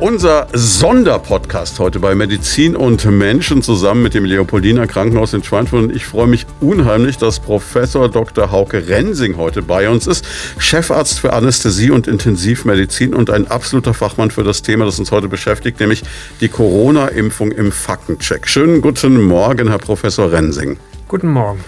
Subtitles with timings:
[0.00, 5.82] Unser Sonderpodcast heute bei Medizin und Menschen zusammen mit dem Leopoldiner Krankenhaus in Schweinfurt.
[5.82, 8.52] Und ich freue mich unheimlich, dass Professor Dr.
[8.52, 10.24] Hauke Rensing heute bei uns ist.
[10.56, 15.26] Chefarzt für Anästhesie und Intensivmedizin und ein absoluter Fachmann für das Thema, das uns heute
[15.26, 16.04] beschäftigt, nämlich
[16.40, 18.46] die Corona-Impfung im Faktencheck.
[18.46, 20.78] Schönen guten Morgen, Herr Professor Rensing.
[21.08, 21.58] Guten Morgen.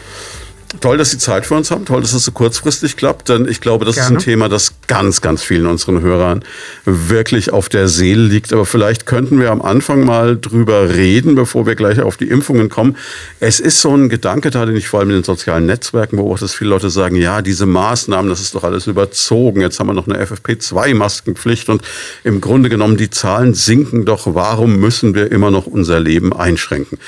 [0.78, 1.84] Toll, dass Sie Zeit für uns haben.
[1.84, 3.28] Toll, dass es so kurzfristig klappt.
[3.28, 4.18] Denn ich glaube, das Gerne.
[4.18, 6.44] ist ein Thema, das ganz, ganz vielen unseren Hörern
[6.84, 8.52] wirklich auf der Seele liegt.
[8.52, 12.68] Aber vielleicht könnten wir am Anfang mal drüber reden, bevor wir gleich auf die Impfungen
[12.68, 12.96] kommen.
[13.40, 16.44] Es ist so ein Gedanke da, den ich vor allem in den sozialen Netzwerken beobachte,
[16.44, 19.62] dass viele Leute sagen, ja, diese Maßnahmen, das ist doch alles überzogen.
[19.62, 21.82] Jetzt haben wir noch eine FFP2-Maskenpflicht und
[22.22, 24.34] im Grunde genommen die Zahlen sinken doch.
[24.34, 26.98] Warum müssen wir immer noch unser Leben einschränken?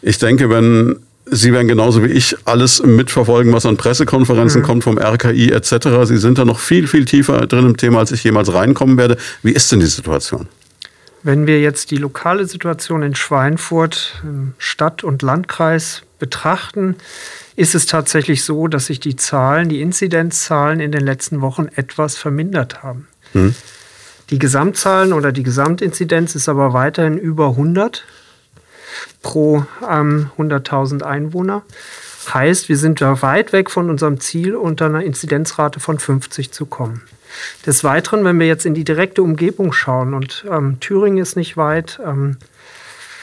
[0.00, 4.66] Ich denke, wenn Sie werden genauso wie ich alles mitverfolgen, was an Pressekonferenzen mhm.
[4.66, 5.88] kommt vom RKI etc.
[6.04, 9.16] Sie sind da noch viel, viel tiefer drin im Thema, als ich jemals reinkommen werde.
[9.42, 10.48] Wie ist denn die Situation?
[11.22, 14.22] Wenn wir jetzt die lokale Situation in Schweinfurt,
[14.58, 16.96] Stadt und Landkreis betrachten,
[17.56, 22.18] ist es tatsächlich so, dass sich die Zahlen, die Inzidenzzahlen in den letzten Wochen etwas
[22.18, 23.08] vermindert haben.
[23.32, 23.54] Mhm.
[24.30, 28.04] Die Gesamtzahlen oder die Gesamtinzidenz ist aber weiterhin über 100
[29.22, 31.62] pro ähm, 100.000 Einwohner.
[32.32, 36.66] Heißt, wir sind da weit weg von unserem Ziel, unter einer Inzidenzrate von 50 zu
[36.66, 37.02] kommen.
[37.66, 41.56] Des Weiteren, wenn wir jetzt in die direkte Umgebung schauen, und ähm, Thüringen ist nicht
[41.56, 42.36] weit, ähm,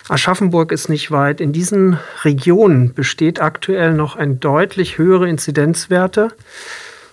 [0.10, 6.34] Aschaffenburg ist nicht weit, in diesen Regionen besteht aktuell noch eine deutlich höhere Inzidenzwerte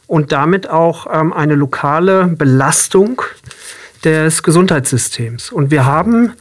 [0.06, 3.22] und damit auch ähm, eine lokale Belastung
[4.04, 5.52] des Gesundheitssystems.
[5.52, 6.32] Und wir haben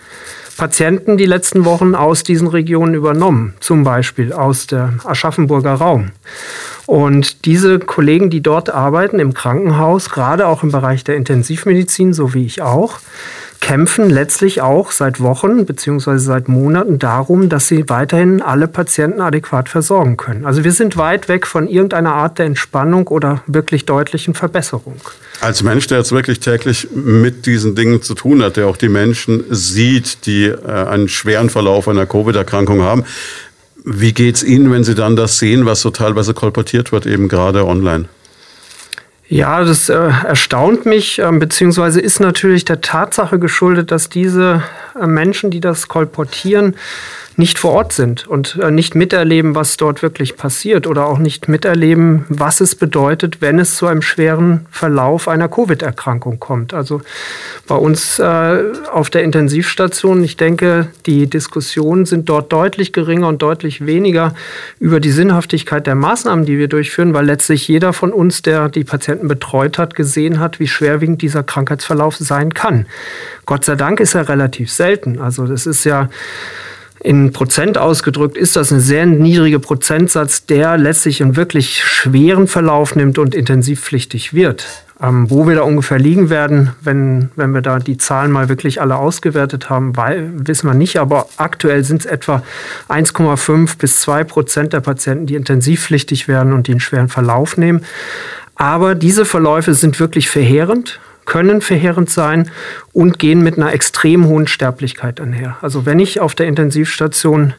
[0.58, 6.11] Patienten die letzten Wochen aus diesen Regionen übernommen, zum Beispiel aus der Aschaffenburger Raum.
[6.88, 12.34] Und diese Kollegen, die dort arbeiten im Krankenhaus, gerade auch im Bereich der Intensivmedizin, so
[12.34, 13.00] wie ich auch,
[13.59, 16.18] kämpfen letztlich auch seit Wochen bzw.
[16.18, 20.45] seit Monaten darum, dass sie weiterhin alle Patienten adäquat versorgen können.
[20.45, 24.95] Also wir sind weit weg von irgendeiner Art der Entspannung oder wirklich deutlichen Verbesserung.
[25.41, 28.90] Als Mensch, der jetzt wirklich täglich mit diesen Dingen zu tun hat, der auch die
[28.90, 33.03] Menschen sieht, die äh, einen schweren Verlauf einer Covid-Erkrankung haben,
[33.89, 37.29] wie geht es Ihnen, wenn Sie dann das sehen, was so teilweise kolportiert wird, eben
[37.29, 38.09] gerade online?
[39.29, 44.63] Ja, das äh, erstaunt mich, äh, beziehungsweise ist natürlich der Tatsache geschuldet, dass diese
[45.06, 46.75] Menschen, die das kolportieren,
[47.38, 51.47] nicht vor Ort sind und äh, nicht miterleben, was dort wirklich passiert oder auch nicht
[51.47, 56.74] miterleben, was es bedeutet, wenn es zu einem schweren Verlauf einer Covid-Erkrankung kommt.
[56.74, 57.02] Also
[57.68, 63.44] bei uns äh, auf der Intensivstation, ich denke, die Diskussionen sind dort deutlich geringer und
[63.44, 64.34] deutlich weniger
[64.80, 68.84] über die Sinnhaftigkeit der Maßnahmen, die wir durchführen, weil letztlich jeder von uns, der die
[68.84, 72.88] Patienten betreut hat, gesehen hat, wie schwerwiegend dieser Krankheitsverlauf sein kann.
[73.47, 75.19] Gott sei Dank ist er relativ selten.
[75.19, 76.09] Also das ist ja
[77.00, 82.96] in Prozent ausgedrückt ist das ein sehr niedriger Prozentsatz, der letztlich einen wirklich schweren Verlauf
[82.96, 84.66] nimmt und intensivpflichtig wird.
[85.00, 88.81] Ähm, wo wir da ungefähr liegen werden, wenn, wenn wir da die Zahlen mal wirklich
[88.81, 90.97] alle ausgewertet haben, weil, wissen wir nicht.
[90.97, 92.41] Aber aktuell sind es etwa
[92.90, 97.86] 1,5 bis 2 Prozent der Patienten, die intensivpflichtig werden und einen schweren Verlauf nehmen.
[98.56, 102.49] Aber diese Verläufe sind wirklich verheerend können verheerend sein
[102.93, 105.57] und gehen mit einer extrem hohen Sterblichkeit einher.
[105.61, 107.53] Also wenn ich auf der Intensivstation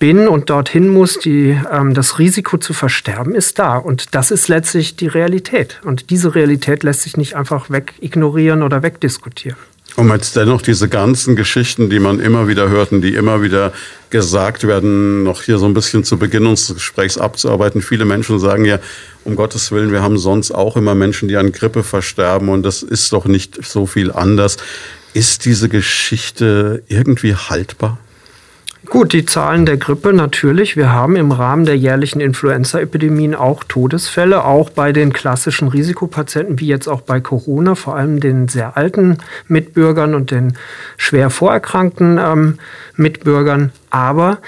[0.00, 3.76] bin und dorthin muss, die, ähm, das Risiko zu versterben ist da.
[3.76, 5.80] Und das ist letztlich die Realität.
[5.84, 9.58] Und diese Realität lässt sich nicht einfach wegignorieren oder wegdiskutieren.
[9.96, 13.72] Um jetzt dennoch diese ganzen Geschichten, die man immer wieder hört und die immer wieder
[14.08, 17.82] gesagt werden, noch hier so ein bisschen zu Beginn unseres Gesprächs abzuarbeiten.
[17.82, 18.78] Viele Menschen sagen ja,
[19.24, 22.82] um Gottes Willen, wir haben sonst auch immer Menschen, die an Grippe versterben und das
[22.82, 24.56] ist doch nicht so viel anders.
[25.12, 27.98] Ist diese Geschichte irgendwie haltbar?
[28.90, 30.76] Gut, die Zahlen der Grippe natürlich.
[30.76, 36.66] Wir haben im Rahmen der jährlichen Influenza-Epidemien auch Todesfälle, auch bei den klassischen Risikopatienten, wie
[36.66, 40.56] jetzt auch bei Corona, vor allem den sehr alten Mitbürgern und den
[40.96, 42.58] schwer vorerkrankten ähm,
[42.96, 43.70] Mitbürgern.
[43.90, 44.38] Aber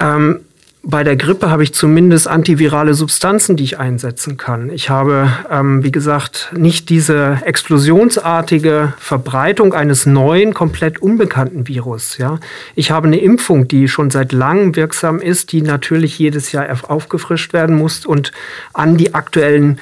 [0.00, 0.40] ähm,
[0.88, 4.70] bei der Grippe habe ich zumindest antivirale Substanzen, die ich einsetzen kann.
[4.70, 12.18] Ich habe, ähm, wie gesagt, nicht diese explosionsartige Verbreitung eines neuen, komplett unbekannten Virus.
[12.18, 12.38] Ja?
[12.76, 17.52] Ich habe eine Impfung, die schon seit langem wirksam ist, die natürlich jedes Jahr aufgefrischt
[17.52, 18.30] werden muss und
[18.72, 19.80] an die aktuellen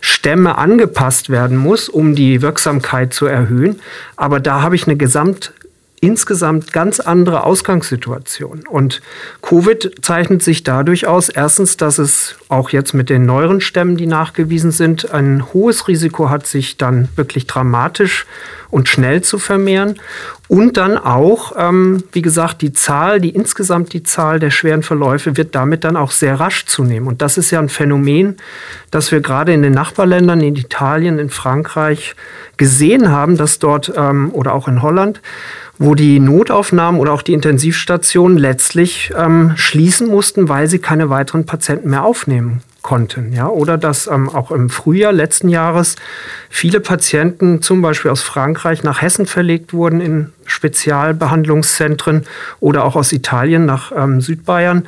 [0.00, 3.80] Stämme angepasst werden muss, um die Wirksamkeit zu erhöhen.
[4.14, 5.52] Aber da habe ich eine gesamt
[6.00, 8.66] insgesamt ganz andere Ausgangssituation.
[8.68, 9.00] Und
[9.42, 14.06] Covid zeichnet sich dadurch aus, erstens, dass es auch jetzt mit den neueren Stämmen, die
[14.06, 18.26] nachgewiesen sind, ein hohes Risiko hat, sich dann wirklich dramatisch
[18.70, 20.00] und schnell zu vermehren.
[20.48, 25.36] Und dann auch, ähm, wie gesagt, die Zahl, die insgesamt die Zahl der schweren Verläufe
[25.36, 27.08] wird damit dann auch sehr rasch zunehmen.
[27.08, 28.36] Und das ist ja ein Phänomen,
[28.90, 32.14] das wir gerade in den Nachbarländern, in Italien, in Frankreich
[32.56, 35.20] gesehen haben, dass dort ähm, oder auch in Holland,
[35.78, 41.46] wo die Notaufnahmen oder auch die Intensivstationen letztlich ähm, schließen mussten, weil sie keine weiteren
[41.46, 43.32] Patienten mehr aufnehmen konnten.
[43.32, 43.48] Ja?
[43.48, 45.96] Oder dass ähm, auch im Frühjahr letzten Jahres
[46.50, 52.26] viele Patienten zum Beispiel aus Frankreich nach Hessen verlegt wurden in Spezialbehandlungszentren
[52.60, 54.86] oder auch aus Italien nach ähm, Südbayern,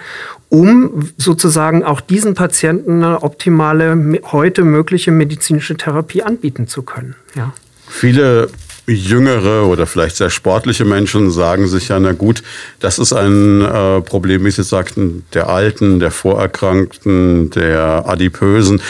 [0.51, 7.17] um sozusagen auch diesen Patienten eine optimale, heute mögliche medizinische Therapie anbieten zu können.
[7.35, 7.53] Ja.
[7.89, 8.51] Viele
[8.87, 12.43] jüngere oder vielleicht sehr sportliche Menschen sagen sich ja, na gut,
[12.79, 18.81] das ist ein äh, Problem, wie Sie sagten, der Alten, der Vorerkrankten, der Adipösen.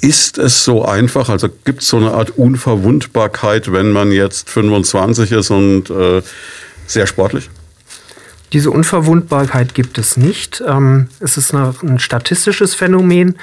[0.00, 1.30] Ist es so einfach?
[1.30, 6.20] Also gibt es so eine Art Unverwundbarkeit, wenn man jetzt 25 ist und äh,
[6.86, 7.48] sehr sportlich?
[8.52, 10.62] Diese Unverwundbarkeit gibt es nicht.
[10.66, 13.36] Ähm, es ist ein statistisches Phänomen.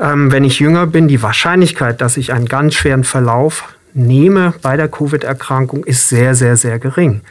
[0.00, 4.76] Ähm, wenn ich jünger bin, die Wahrscheinlichkeit, dass ich einen ganz schweren Verlauf nehme bei
[4.76, 7.22] der Covid-Erkrankung, ist sehr, sehr, sehr gering.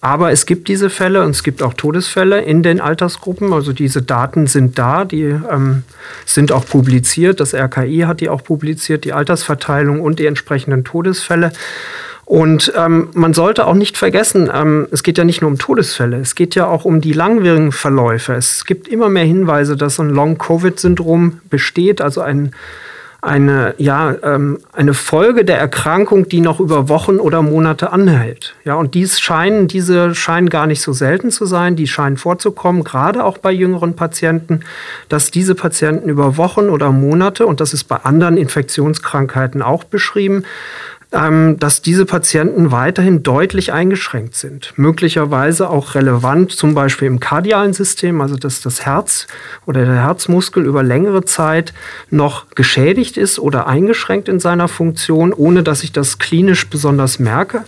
[0.00, 3.52] Aber es gibt diese Fälle und es gibt auch Todesfälle in den Altersgruppen.
[3.52, 5.82] Also diese Daten sind da, die ähm,
[6.24, 7.40] sind auch publiziert.
[7.40, 11.50] Das RKI hat die auch publiziert, die Altersverteilung und die entsprechenden Todesfälle.
[12.26, 16.18] Und ähm, man sollte auch nicht vergessen, ähm, es geht ja nicht nur um Todesfälle,
[16.18, 18.34] es geht ja auch um die langwierigen Verläufe.
[18.34, 22.52] Es gibt immer mehr Hinweise, dass ein Long-Covid-Syndrom besteht, also ein
[23.22, 28.54] eine, ja, ähm, eine Folge der Erkrankung, die noch über Wochen oder Monate anhält.
[28.64, 32.84] Ja, und dies scheinen, diese scheinen gar nicht so selten zu sein, die scheinen vorzukommen,
[32.84, 34.60] gerade auch bei jüngeren Patienten,
[35.08, 40.44] dass diese Patienten über Wochen oder Monate, und das ist bei anderen Infektionskrankheiten auch beschrieben,
[41.10, 44.72] dass diese Patienten weiterhin deutlich eingeschränkt sind.
[44.76, 49.28] Möglicherweise auch relevant, zum Beispiel im kardialen System, also dass das Herz
[49.66, 51.72] oder der Herzmuskel über längere Zeit
[52.10, 57.64] noch geschädigt ist oder eingeschränkt in seiner Funktion, ohne dass ich das klinisch besonders merke.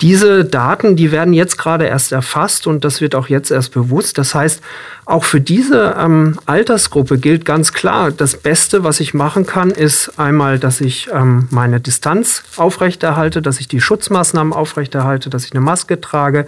[0.00, 4.16] Diese Daten, die werden jetzt gerade erst erfasst und das wird auch jetzt erst bewusst.
[4.16, 4.62] Das heißt,
[5.10, 10.18] auch für diese ähm, Altersgruppe gilt ganz klar, das Beste, was ich machen kann, ist
[10.18, 15.60] einmal, dass ich ähm, meine Distanz aufrechterhalte, dass ich die Schutzmaßnahmen aufrechterhalte, dass ich eine
[15.60, 16.46] Maske trage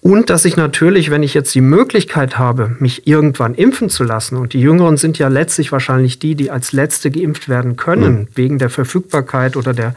[0.00, 4.36] und dass ich natürlich, wenn ich jetzt die Möglichkeit habe, mich irgendwann impfen zu lassen,
[4.36, 8.28] und die Jüngeren sind ja letztlich wahrscheinlich die, die als Letzte geimpft werden können, mhm.
[8.34, 9.94] wegen der Verfügbarkeit oder der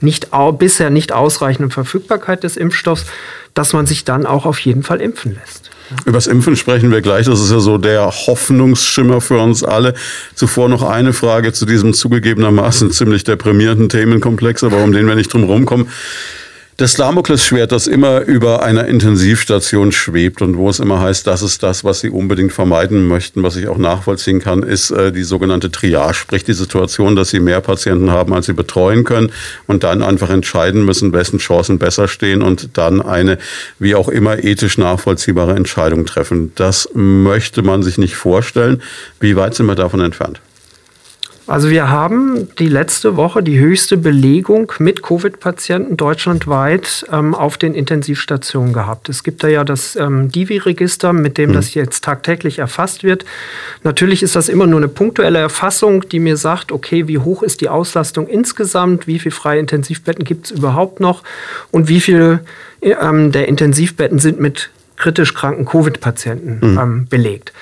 [0.00, 0.28] nicht,
[0.58, 3.06] bisher nicht ausreichenden Verfügbarkeit des Impfstoffs,
[3.54, 5.70] dass man sich dann auch auf jeden Fall impfen lässt.
[6.04, 7.26] Über das Impfen sprechen wir gleich.
[7.26, 9.94] Das ist ja so der Hoffnungsschimmer für uns alle.
[10.34, 15.32] Zuvor noch eine Frage zu diesem zugegebenermaßen ziemlich deprimierenden Themenkomplex, aber um den wir nicht
[15.32, 15.88] drum rumkommen.
[16.78, 21.62] Das Damoklesschwert, das immer über einer Intensivstation schwebt und wo es immer heißt, das ist
[21.62, 25.70] das, was Sie unbedingt vermeiden möchten, was ich auch nachvollziehen kann, ist äh, die sogenannte
[25.70, 29.32] Triage, sprich die Situation, dass Sie mehr Patienten haben, als Sie betreuen können
[29.66, 33.38] und dann einfach entscheiden müssen, wessen Chancen besser stehen und dann eine
[33.78, 36.52] wie auch immer ethisch nachvollziehbare Entscheidung treffen.
[36.56, 38.82] Das möchte man sich nicht vorstellen.
[39.18, 40.42] Wie weit sind wir davon entfernt?
[41.48, 47.74] Also wir haben die letzte Woche die höchste Belegung mit Covid-Patienten deutschlandweit ähm, auf den
[47.74, 49.08] Intensivstationen gehabt.
[49.08, 51.54] Es gibt da ja das ähm, Divi-Register, mit dem mhm.
[51.54, 53.24] das jetzt tagtäglich erfasst wird.
[53.84, 57.60] Natürlich ist das immer nur eine punktuelle Erfassung, die mir sagt, okay, wie hoch ist
[57.60, 61.22] die Auslastung insgesamt, wie viele freie Intensivbetten gibt es überhaupt noch
[61.70, 62.40] und wie viele
[62.82, 66.78] ähm, der Intensivbetten sind mit kritisch kranken Covid-Patienten mhm.
[66.78, 67.52] ähm, belegt.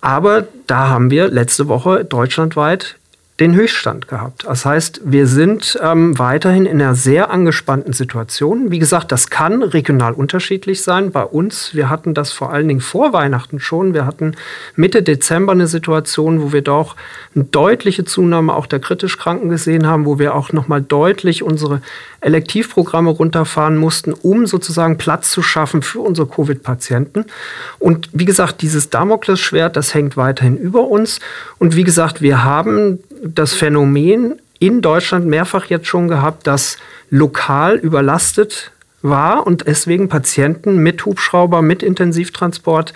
[0.00, 2.96] Aber da haben wir letzte Woche deutschlandweit
[3.40, 4.44] den Höchststand gehabt.
[4.46, 8.70] Das heißt, wir sind ähm, weiterhin in einer sehr angespannten Situation.
[8.70, 11.10] Wie gesagt, das kann regional unterschiedlich sein.
[11.10, 13.92] Bei uns, wir hatten das vor allen Dingen vor Weihnachten schon.
[13.92, 14.36] Wir hatten
[14.74, 16.96] Mitte Dezember eine Situation, wo wir doch
[17.34, 21.82] eine deutliche Zunahme auch der kritisch Kranken gesehen haben, wo wir auch nochmal deutlich unsere
[22.20, 27.26] Elektivprogramme runterfahren mussten, um sozusagen Platz zu schaffen für unsere Covid-Patienten.
[27.78, 31.20] Und wie gesagt, dieses Damoklesschwert, das hängt weiterhin über uns.
[31.58, 36.78] Und wie gesagt, wir haben das Phänomen in Deutschland mehrfach jetzt schon gehabt, dass
[37.10, 42.92] lokal überlastet war und deswegen Patienten mit Hubschrauber, mit Intensivtransport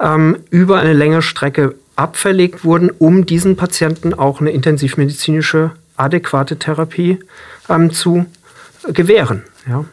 [0.00, 7.18] ähm, über eine längere Strecke abverlegt wurden, um diesen Patienten auch eine intensivmedizinische adäquate Therapie
[7.68, 8.26] ähm, zu
[8.92, 9.42] gewähren.
[9.68, 9.84] Ja.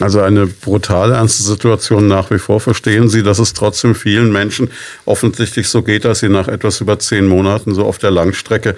[0.00, 2.60] Also eine brutale, ernste Situation nach wie vor.
[2.60, 4.70] Verstehen Sie, dass es trotzdem vielen Menschen
[5.04, 8.74] offensichtlich so geht, dass sie nach etwas über zehn Monaten so auf der Langstrecke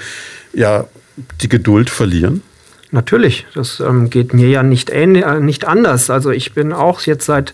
[0.54, 0.86] ja
[1.40, 2.42] die Geduld verlieren?
[2.90, 6.10] Natürlich, das ähm, geht mir ja nicht, äh, nicht anders.
[6.10, 7.52] Also ich bin auch jetzt seit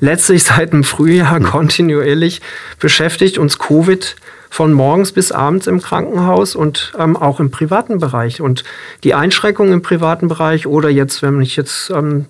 [0.00, 2.42] letztlich seit dem Frühjahr kontinuierlich
[2.80, 4.16] beschäftigt, uns Covid
[4.52, 8.42] von morgens bis abends im Krankenhaus und ähm, auch im privaten Bereich.
[8.42, 8.64] Und
[9.02, 12.26] die Einschränkungen im privaten Bereich oder jetzt, wenn ich jetzt ähm,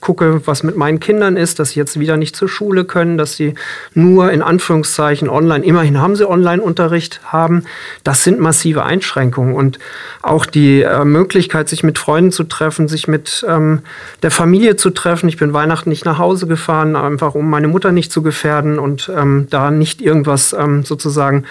[0.00, 3.36] gucke, was mit meinen Kindern ist, dass sie jetzt wieder nicht zur Schule können, dass
[3.36, 3.56] sie
[3.92, 7.64] nur in Anführungszeichen online, immerhin haben sie Online-Unterricht haben,
[8.04, 9.54] das sind massive Einschränkungen.
[9.54, 9.78] Und
[10.22, 13.82] auch die äh, Möglichkeit, sich mit Freunden zu treffen, sich mit ähm,
[14.22, 15.28] der Familie zu treffen.
[15.28, 19.12] Ich bin Weihnachten nicht nach Hause gefahren, einfach um meine Mutter nicht zu gefährden und
[19.14, 21.44] ähm, da nicht irgendwas ähm, sozusagen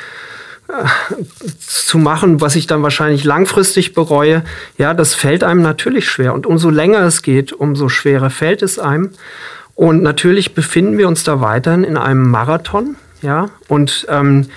[1.60, 4.44] zu machen, was ich dann wahrscheinlich langfristig bereue,
[4.78, 6.34] ja, das fällt einem natürlich schwer.
[6.34, 9.12] Und umso länger es geht, umso schwerer fällt es einem.
[9.76, 13.50] Und natürlich befinden wir uns da weiterhin in einem Marathon, ja.
[13.68, 14.48] Und ähm,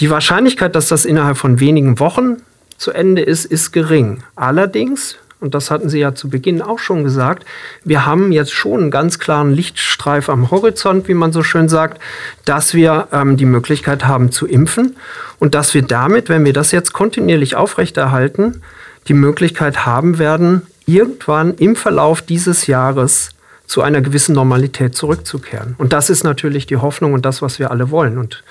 [0.00, 2.36] die Wahrscheinlichkeit, dass das innerhalb von wenigen Wochen
[2.76, 4.22] zu Ende ist, ist gering.
[4.36, 7.44] Allerdings und das hatten Sie ja zu Beginn auch schon gesagt,
[7.84, 12.00] wir haben jetzt schon einen ganz klaren Lichtstreif am Horizont, wie man so schön sagt,
[12.44, 14.96] dass wir ähm, die Möglichkeit haben zu impfen
[15.38, 18.62] und dass wir damit, wenn wir das jetzt kontinuierlich aufrechterhalten,
[19.06, 23.30] die Möglichkeit haben werden, irgendwann im Verlauf dieses Jahres
[23.66, 25.74] zu einer gewissen Normalität zurückzukehren.
[25.78, 28.18] Und das ist natürlich die Hoffnung und das, was wir alle wollen.
[28.18, 28.42] Und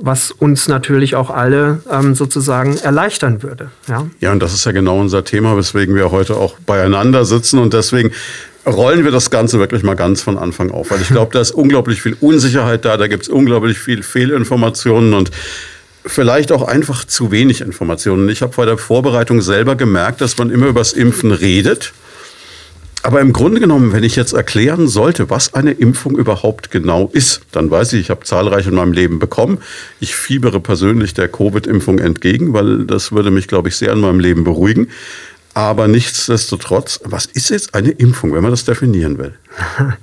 [0.00, 3.70] was uns natürlich auch alle ähm, sozusagen erleichtern würde.
[3.88, 4.06] Ja?
[4.20, 7.74] ja, und das ist ja genau unser Thema, weswegen wir heute auch beieinander sitzen und
[7.74, 8.12] deswegen
[8.66, 11.52] rollen wir das Ganze wirklich mal ganz von Anfang auf, weil ich glaube, da ist
[11.52, 15.30] unglaublich viel Unsicherheit da, da gibt es unglaublich viel Fehlinformationen und
[16.04, 18.28] vielleicht auch einfach zu wenig Informationen.
[18.28, 21.92] Ich habe bei der Vorbereitung selber gemerkt, dass man immer über das Impfen redet
[23.02, 27.42] aber im Grunde genommen, wenn ich jetzt erklären sollte, was eine Impfung überhaupt genau ist,
[27.52, 29.58] dann weiß ich, ich habe zahlreich in meinem Leben bekommen.
[30.00, 34.20] Ich fiebere persönlich der Covid-Impfung entgegen, weil das würde mich, glaube ich, sehr in meinem
[34.20, 34.88] Leben beruhigen.
[35.54, 39.34] Aber nichtsdestotrotz, was ist jetzt eine Impfung, wenn man das definieren will?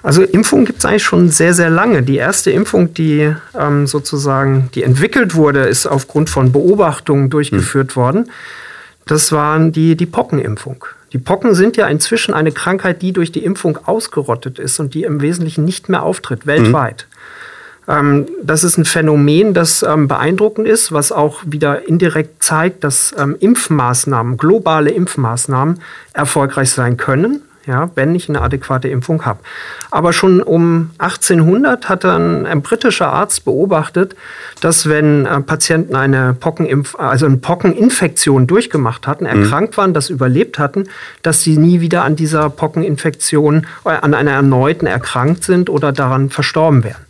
[0.00, 2.04] Also Impfung gibt es eigentlich schon sehr, sehr lange.
[2.04, 7.96] Die erste Impfung, die ähm, sozusagen, die entwickelt wurde, ist aufgrund von Beobachtungen durchgeführt hm.
[7.96, 8.30] worden.
[9.06, 10.84] Das waren die, die Pockenimpfung.
[11.12, 15.04] Die Pocken sind ja inzwischen eine Krankheit, die durch die Impfung ausgerottet ist und die
[15.04, 17.06] im Wesentlichen nicht mehr auftritt, weltweit.
[17.10, 17.18] Mhm.
[18.42, 23.34] Das ist ein Phänomen, das ähm, beeindruckend ist, was auch wieder indirekt zeigt, dass ähm,
[23.40, 25.80] Impfmaßnahmen, globale Impfmaßnahmen
[26.12, 29.40] erfolgreich sein können ja, wenn ich eine adäquate Impfung habe.
[29.90, 34.16] Aber schon um 1800 hat dann ein britischer Arzt beobachtet,
[34.60, 39.42] dass wenn äh, Patienten eine, Pockenimpf also eine Pockeninfektion durchgemacht hatten, mhm.
[39.42, 40.88] erkrankt waren, das überlebt hatten,
[41.22, 46.30] dass sie nie wieder an dieser Pockeninfektion, äh, an einer erneuten erkrankt sind oder daran
[46.30, 47.04] verstorben wären.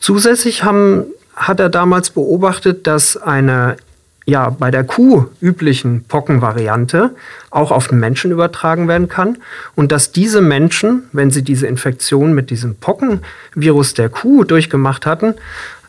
[0.00, 1.04] Zusätzlich haben,
[1.36, 3.76] hat er damals beobachtet, dass eine
[4.26, 7.14] ja bei der Kuh üblichen Pockenvariante
[7.50, 9.38] auch auf den Menschen übertragen werden kann
[9.74, 15.34] und dass diese Menschen, wenn sie diese Infektion mit diesem Pockenvirus der Kuh durchgemacht hatten,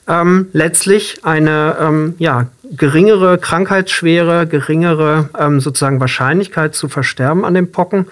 [0.07, 7.71] ähm, letztlich eine ähm, ja, geringere Krankheitsschwere, geringere ähm, sozusagen Wahrscheinlichkeit zu versterben an den
[7.71, 8.05] Pocken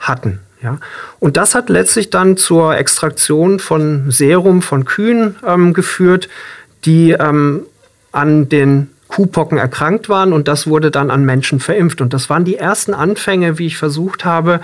[0.00, 0.40] hatten.
[0.62, 0.78] Ja?
[1.20, 6.28] Und das hat letztlich dann zur Extraktion von Serum von Kühen ähm, geführt,
[6.84, 7.62] die ähm,
[8.12, 12.00] an den Kuhpocken erkrankt waren und das wurde dann an Menschen verimpft.
[12.00, 14.60] Und das waren die ersten Anfänge, wie ich versucht habe,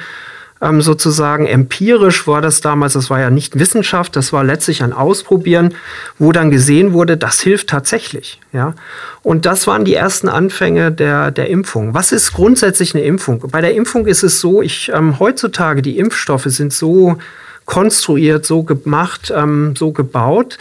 [0.65, 4.93] ähm, sozusagen empirisch war das damals, das war ja nicht Wissenschaft, das war letztlich ein
[4.93, 5.75] Ausprobieren,
[6.19, 8.41] wo dann gesehen wurde, das hilft tatsächlich.
[8.53, 8.75] Ja?
[9.23, 11.93] Und das waren die ersten Anfänge der, der Impfung.
[11.93, 13.45] Was ist grundsätzlich eine Impfung?
[13.51, 17.19] Bei der Impfung ist es so, ich ähm, heutzutage, die Impfstoffe sind so
[17.67, 20.59] konstruiert, so gemacht, ähm, so gebaut,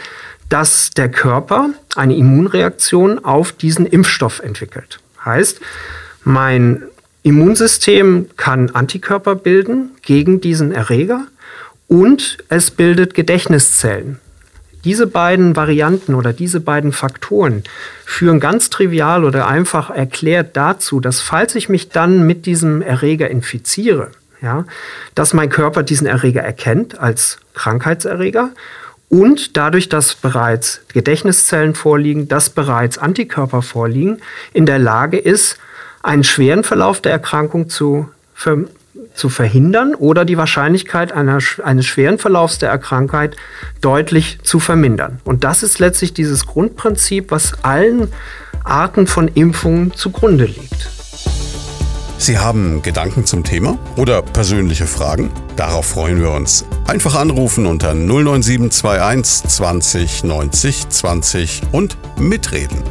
[0.48, 5.00] dass der Körper eine Immunreaktion auf diesen Impfstoff entwickelt.
[5.24, 5.60] Heißt,
[6.24, 6.82] mein
[7.22, 11.26] Immunsystem kann Antikörper bilden gegen diesen Erreger
[11.88, 14.18] und es bildet Gedächtniszellen.
[14.84, 17.64] Diese beiden Varianten oder diese beiden Faktoren
[18.04, 23.30] führen ganz trivial oder einfach erklärt dazu, dass falls ich mich dann mit diesem Erreger
[23.30, 24.10] infiziere,
[24.42, 24.66] ja,
[25.14, 28.50] dass mein Körper diesen Erreger erkennt als Krankheitserreger
[29.14, 34.18] und dadurch, dass bereits Gedächtniszellen vorliegen, dass bereits Antikörper vorliegen,
[34.52, 35.58] in der Lage ist,
[36.02, 38.64] einen schweren Verlauf der Erkrankung zu, ver
[39.14, 43.36] zu verhindern oder die Wahrscheinlichkeit einer, eines schweren Verlaufs der Erkrankheit
[43.80, 45.20] deutlich zu vermindern.
[45.22, 48.08] Und das ist letztlich dieses Grundprinzip, was allen
[48.64, 50.93] Arten von Impfungen zugrunde liegt.
[52.24, 55.30] Sie haben Gedanken zum Thema oder persönliche Fragen?
[55.56, 56.64] Darauf freuen wir uns.
[56.86, 62.82] Einfach anrufen unter 09721 20 90 20 und mitreden.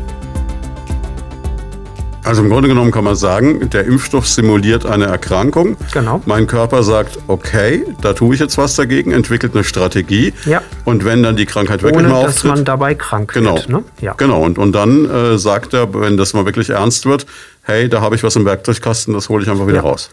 [2.23, 5.75] Also im Grunde genommen kann man sagen, der Impfstoff simuliert eine Erkrankung.
[5.91, 6.21] Genau.
[6.25, 10.33] Mein Körper sagt, okay, da tue ich jetzt was dagegen, entwickelt eine Strategie.
[10.45, 10.61] Ja.
[10.85, 12.35] Und wenn dann die Krankheit wirklich Ohne, mal auftritt.
[12.35, 13.67] dass man dabei krank genau, wird.
[13.67, 13.83] Ne?
[13.99, 14.13] Ja.
[14.13, 14.41] Genau.
[14.41, 17.25] Und, und dann äh, sagt er, wenn das mal wirklich ernst wird,
[17.63, 19.83] hey, da habe ich was im Werkzeugkasten, das hole ich einfach wieder ja.
[19.83, 20.09] raus.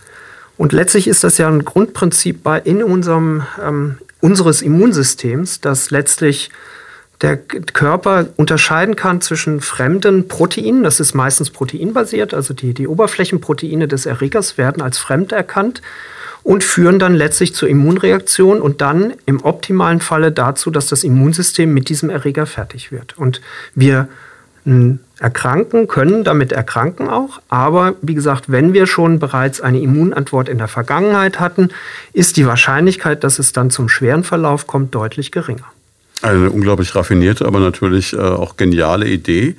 [0.56, 6.50] Und letztlich ist das ja ein Grundprinzip bei, in unserem, ähm, unseres Immunsystems, dass letztlich
[7.22, 13.88] der Körper unterscheiden kann zwischen fremden Proteinen, das ist meistens proteinbasiert, also die, die Oberflächenproteine
[13.88, 15.82] des Erregers werden als fremd erkannt
[16.42, 21.72] und führen dann letztlich zur Immunreaktion und dann im optimalen Falle dazu, dass das Immunsystem
[21.72, 23.18] mit diesem Erreger fertig wird.
[23.18, 23.42] Und
[23.74, 24.08] wir
[25.20, 27.40] erkranken, können damit erkranken auch.
[27.48, 31.68] Aber wie gesagt, wenn wir schon bereits eine Immunantwort in der Vergangenheit hatten,
[32.12, 35.66] ist die Wahrscheinlichkeit, dass es dann zum schweren Verlauf kommt, deutlich geringer.
[36.22, 39.56] Eine unglaublich raffinierte, aber natürlich äh, auch geniale Idee,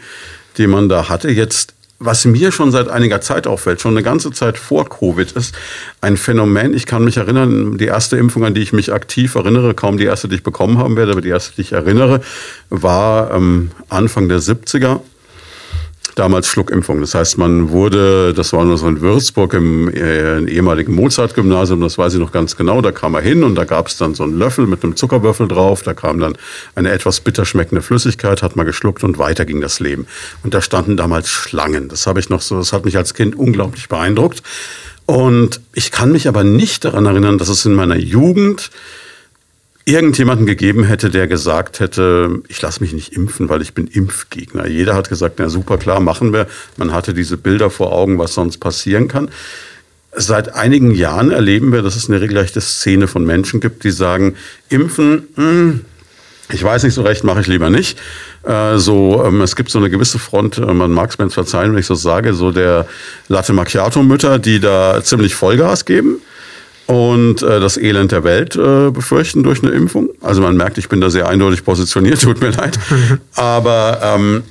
[0.57, 1.29] die man da hatte.
[1.29, 5.53] Jetzt was mir schon seit einiger Zeit auffällt, schon eine ganze Zeit vor Covid, ist
[6.01, 6.73] ein Phänomen.
[6.73, 10.05] Ich kann mich erinnern, die erste Impfung, an die ich mich aktiv erinnere, kaum die
[10.05, 12.21] erste, die ich bekommen haben werde, aber die erste, die ich erinnere,
[12.71, 15.01] war ähm, Anfang der 70er
[16.15, 17.01] damals Schluckimpfung.
[17.01, 21.97] Das heißt, man wurde, das war nur so in Würzburg im, äh, ehemaligen Mozart-Gymnasium, das
[21.97, 24.23] weiß ich noch ganz genau, da kam er hin und da gab es dann so
[24.23, 26.37] einen Löffel mit einem Zuckerwürfel drauf, da kam dann
[26.75, 30.07] eine etwas bitter schmeckende Flüssigkeit, hat man geschluckt und weiter ging das Leben.
[30.43, 31.87] Und da standen damals Schlangen.
[31.87, 34.43] Das habe ich noch so, das hat mich als Kind unglaublich beeindruckt.
[35.05, 38.71] Und ich kann mich aber nicht daran erinnern, dass es in meiner Jugend
[39.85, 44.67] irgendjemanden gegeben hätte, der gesagt hätte, ich lasse mich nicht impfen, weil ich bin Impfgegner.
[44.67, 46.47] Jeder hat gesagt, na super, klar, machen wir.
[46.77, 49.29] Man hatte diese Bilder vor Augen, was sonst passieren kann.
[50.13, 54.35] Seit einigen Jahren erleben wir, dass es eine regelrechte Szene von Menschen gibt, die sagen,
[54.69, 55.81] impfen, mh, hm,
[56.53, 57.97] ich weiß nicht so recht, mache ich lieber nicht.
[58.43, 61.71] Äh, so, ähm, es gibt so eine gewisse Front, äh, man mag es mir verzeihen,
[61.71, 62.87] wenn ich so sage, so der
[63.29, 66.21] Latte Macchiato-Mütter, die da ziemlich Vollgas geben
[66.91, 70.09] und äh, das Elend der Welt äh, befürchten durch eine Impfung.
[70.19, 72.77] Also man merkt, ich bin da sehr eindeutig positioniert, tut mir leid.
[73.35, 74.43] Aber ähm,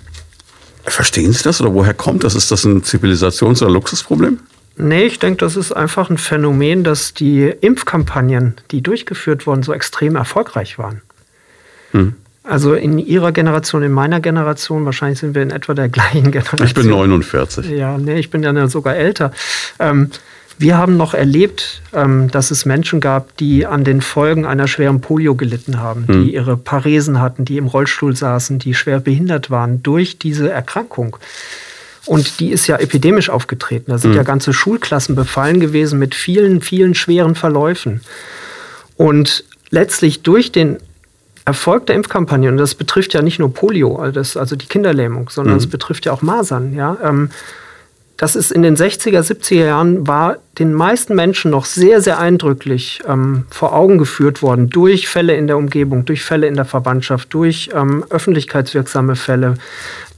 [0.84, 2.34] verstehen Sie das oder woher kommt das?
[2.34, 4.38] Ist das ein Zivilisations- oder Luxusproblem?
[4.78, 9.74] Nee, ich denke, das ist einfach ein Phänomen, dass die Impfkampagnen, die durchgeführt wurden, so
[9.74, 11.02] extrem erfolgreich waren.
[11.90, 12.14] Hm.
[12.42, 16.66] Also in Ihrer Generation, in meiner Generation, wahrscheinlich sind wir in etwa der gleichen Generation.
[16.66, 17.68] Ich bin 49.
[17.68, 19.32] Ja, nee, ich bin ja sogar älter.
[19.78, 20.10] Ähm,
[20.60, 25.00] wir haben noch erlebt, ähm, dass es Menschen gab, die an den Folgen einer schweren
[25.00, 26.24] Polio gelitten haben, mhm.
[26.24, 31.16] die ihre Paresen hatten, die im Rollstuhl saßen, die schwer behindert waren durch diese Erkrankung.
[32.04, 33.90] Und die ist ja epidemisch aufgetreten.
[33.90, 34.18] Da sind mhm.
[34.18, 38.02] ja ganze Schulklassen befallen gewesen mit vielen, vielen schweren Verläufen.
[38.96, 40.76] Und letztlich durch den
[41.46, 45.30] Erfolg der Impfkampagne, und das betrifft ja nicht nur Polio, also, das, also die Kinderlähmung,
[45.30, 45.70] sondern es mhm.
[45.70, 47.30] betrifft ja auch Masern, ja, ähm,
[48.20, 53.00] das ist in den 60er, 70er Jahren war den meisten Menschen noch sehr, sehr eindrücklich
[53.08, 57.32] ähm, vor Augen geführt worden durch Fälle in der Umgebung, durch Fälle in der Verwandtschaft,
[57.32, 59.54] durch ähm, öffentlichkeitswirksame Fälle,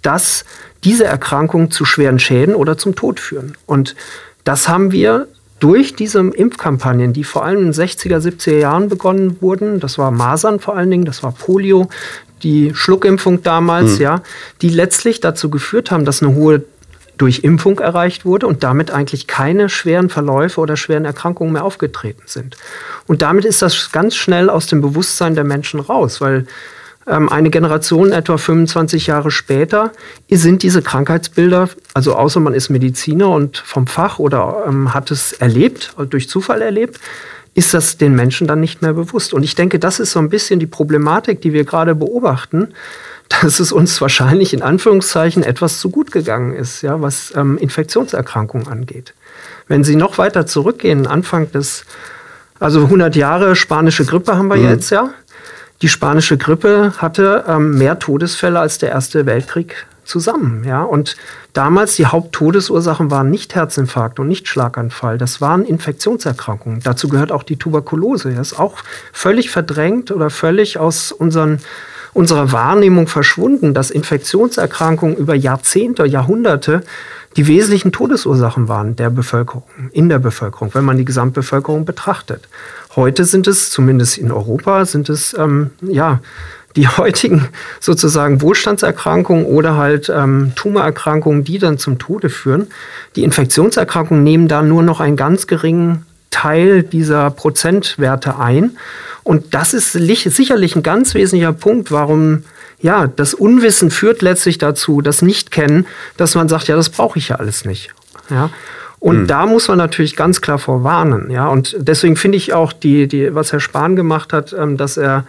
[0.03, 0.45] dass
[0.83, 3.57] diese Erkrankungen zu schweren Schäden oder zum Tod führen.
[3.67, 3.95] Und
[4.43, 5.29] das haben wir
[5.61, 10.11] durch diese Impfkampagnen, die vor allem in den 60er, 70er Jahren begonnen wurden, das war
[10.11, 11.89] Masern vor allen Dingen, das war Polio,
[12.43, 14.03] die Schluckimpfung damals, mhm.
[14.03, 14.23] ja,
[14.61, 16.65] die letztlich dazu geführt haben, dass eine hohe
[17.23, 22.25] durch Impfung erreicht wurde und damit eigentlich keine schweren Verläufe oder schweren Erkrankungen mehr aufgetreten
[22.27, 22.57] sind.
[23.07, 26.47] Und damit ist das ganz schnell aus dem Bewusstsein der Menschen raus, weil
[27.07, 29.93] ähm, eine Generation etwa 25 Jahre später
[30.29, 35.33] sind diese Krankheitsbilder, also außer man ist Mediziner und vom Fach oder ähm, hat es
[35.33, 36.99] erlebt, durch Zufall erlebt,
[37.55, 39.33] ist das den Menschen dann nicht mehr bewusst.
[39.33, 42.75] Und ich denke, das ist so ein bisschen die Problematik, die wir gerade beobachten,
[43.41, 48.69] dass es uns wahrscheinlich in Anführungszeichen etwas zu gut gegangen ist, ja, was ähm, Infektionserkrankungen
[48.69, 49.15] angeht.
[49.69, 51.85] Wenn Sie noch weiter zurückgehen, Anfang des,
[52.61, 54.69] also 100 Jahre spanische Grippe haben wir mhm.
[54.69, 55.11] jetzt, ja.
[55.81, 60.83] Die spanische Grippe hatte ähm, mehr Todesfälle als der Erste Weltkrieg zusammen, ja.
[60.83, 61.17] Und
[61.53, 66.81] damals die Haupttodesursachen waren nicht Herzinfarkt und nicht Schlaganfall, das waren Infektionserkrankungen.
[66.83, 68.33] Dazu gehört auch die Tuberkulose.
[68.35, 68.77] Das ist auch
[69.13, 71.61] völlig verdrängt oder völlig aus unseren
[72.15, 76.83] unserer Wahrnehmung verschwunden, dass Infektionserkrankungen über Jahrzehnte, Jahrhunderte
[77.37, 82.49] die wesentlichen Todesursachen waren der Bevölkerung, in der Bevölkerung, wenn man die Gesamtbevölkerung betrachtet.
[82.95, 86.21] Heute sind es, zumindest in Europa, sind es ähm, ja
[86.77, 87.49] die heutigen
[87.81, 92.67] sozusagen Wohlstandserkrankungen oder halt ähm, Tumorerkrankungen, die dann zum Tode führen,
[93.17, 98.77] die Infektionserkrankungen nehmen da nur noch einen ganz geringen Teil dieser Prozentwerte ein.
[99.23, 102.43] Und das ist sicherlich ein ganz wesentlicher Punkt, warum
[102.81, 107.29] ja, das Unwissen führt letztlich dazu, das Nicht-Kennen, dass man sagt, ja, das brauche ich
[107.29, 107.95] ja alles nicht.
[108.29, 108.51] Ja.
[108.99, 109.27] Und mhm.
[109.27, 111.31] da muss man natürlich ganz klar vorwarnen.
[111.31, 111.49] Ja.
[111.49, 115.25] Und deswegen finde ich auch, die, die, was Herr Spahn gemacht hat, ähm, dass er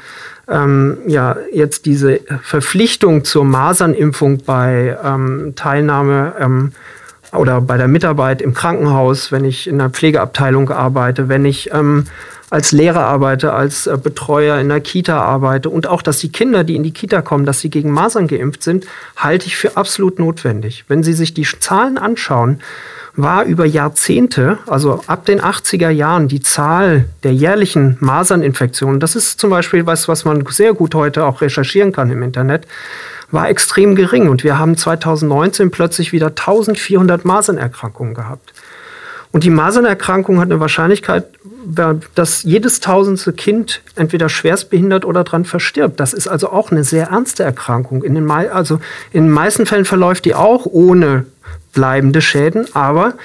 [0.47, 6.71] ähm, ja, jetzt diese Verpflichtung zur Masernimpfung bei ähm, Teilnahme ähm,
[7.35, 12.05] oder bei der Mitarbeit im Krankenhaus, wenn ich in der Pflegeabteilung arbeite, wenn ich ähm,
[12.53, 16.63] als Lehrer arbeite, als äh, Betreuer in der Kita arbeite und auch, dass die Kinder,
[16.63, 20.19] die in die Kita kommen, dass sie gegen Masern geimpft sind, halte ich für absolut
[20.19, 20.85] notwendig.
[20.87, 22.59] Wenn Sie sich die Zahlen anschauen,
[23.15, 29.39] war über Jahrzehnte, also ab den 80er Jahren, die Zahl der jährlichen Maserninfektionen, das ist
[29.39, 32.67] zum Beispiel was, was man sehr gut heute auch recherchieren kann im Internet,
[33.33, 34.29] war extrem gering.
[34.29, 38.53] Und wir haben 2019 plötzlich wieder 1400 Masernerkrankungen gehabt.
[39.31, 41.25] Und die Masernerkrankung hat eine Wahrscheinlichkeit,
[42.13, 45.99] dass jedes tausendste Kind entweder schwerstbehindert oder daran verstirbt.
[45.99, 48.03] Das ist also auch eine sehr ernste Erkrankung.
[48.03, 48.75] In den, also
[49.11, 51.25] in den meisten Fällen verläuft die auch ohne
[51.73, 53.15] bleibende Schäden, aber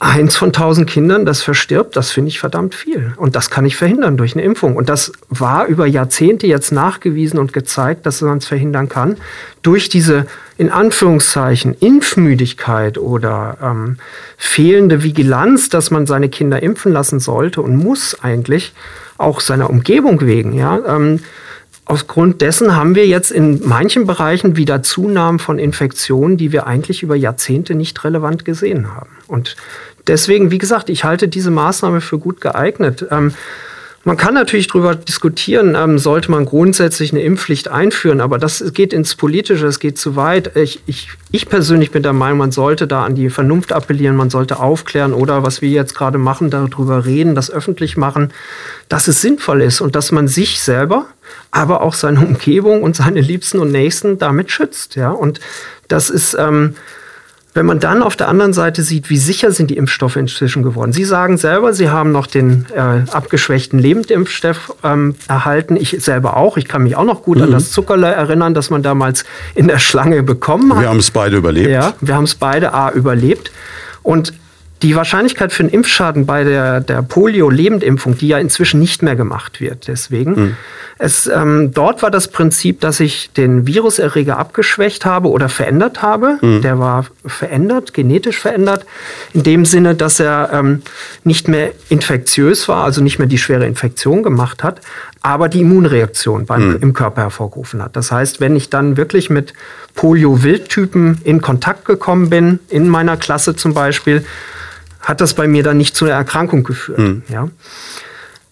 [0.00, 3.14] eins von tausend Kindern, das verstirbt, das finde ich verdammt viel.
[3.16, 4.76] Und das kann ich verhindern durch eine Impfung.
[4.76, 9.16] Und das war über Jahrzehnte jetzt nachgewiesen und gezeigt, dass man es verhindern kann.
[9.62, 13.98] Durch diese, in Anführungszeichen, Impfmüdigkeit oder ähm,
[14.36, 18.74] fehlende Vigilanz, dass man seine Kinder impfen lassen sollte und muss eigentlich,
[19.18, 21.18] auch seiner Umgebung wegen, ja, ähm,
[21.90, 27.02] Aufgrund dessen haben wir jetzt in manchen Bereichen wieder Zunahmen von Infektionen, die wir eigentlich
[27.02, 29.08] über Jahrzehnte nicht relevant gesehen haben.
[29.26, 29.56] Und
[30.06, 33.06] deswegen, wie gesagt, ich halte diese Maßnahme für gut geeignet.
[33.10, 33.32] Ähm,
[34.08, 38.94] man kann natürlich darüber diskutieren, ähm, sollte man grundsätzlich eine Impfpflicht einführen, aber das geht
[38.94, 40.56] ins Politische, es geht zu weit.
[40.56, 44.30] Ich, ich, ich persönlich bin der Meinung, man sollte da an die Vernunft appellieren, man
[44.30, 48.32] sollte aufklären oder was wir jetzt gerade machen, darüber reden, das öffentlich machen,
[48.88, 51.04] dass es sinnvoll ist und dass man sich selber,
[51.50, 54.96] aber auch seine Umgebung und seine Liebsten und Nächsten damit schützt.
[54.96, 55.10] Ja?
[55.10, 55.38] Und
[55.86, 56.32] das ist...
[56.32, 56.76] Ähm,
[57.54, 60.92] wenn man dann auf der anderen Seite sieht, wie sicher sind die Impfstoffe inzwischen geworden.
[60.92, 65.76] Sie sagen selber, Sie haben noch den äh, abgeschwächten Lebendimpfstoff ähm, erhalten.
[65.76, 66.56] Ich selber auch.
[66.56, 67.44] Ich kann mich auch noch gut mhm.
[67.44, 70.82] an das Zuckerle erinnern, das man damals in der Schlange bekommen hat.
[70.82, 71.70] Wir haben es beide überlebt.
[71.70, 73.50] Ja, wir haben es beide A überlebt.
[74.02, 74.34] Und
[74.82, 79.60] die Wahrscheinlichkeit für einen Impfschaden bei der, der Polio-Lebendimpfung, die ja inzwischen nicht mehr gemacht
[79.60, 80.56] wird, deswegen, mhm.
[80.98, 86.38] es, ähm, dort war das Prinzip, dass ich den Viruserreger abgeschwächt habe oder verändert habe.
[86.42, 86.62] Mhm.
[86.62, 88.86] Der war verändert, genetisch verändert,
[89.34, 90.82] in dem Sinne, dass er ähm,
[91.24, 94.80] nicht mehr infektiös war, also nicht mehr die schwere Infektion gemacht hat,
[95.22, 96.78] aber die Immunreaktion beim, mhm.
[96.82, 97.96] im Körper hervorgerufen hat.
[97.96, 99.54] Das heißt, wenn ich dann wirklich mit
[99.96, 104.24] Polio-Wildtypen in Kontakt gekommen bin, in meiner Klasse zum Beispiel,
[105.08, 106.98] hat das bei mir dann nicht zu einer Erkrankung geführt.
[106.98, 107.22] Mhm.
[107.30, 107.48] Ja.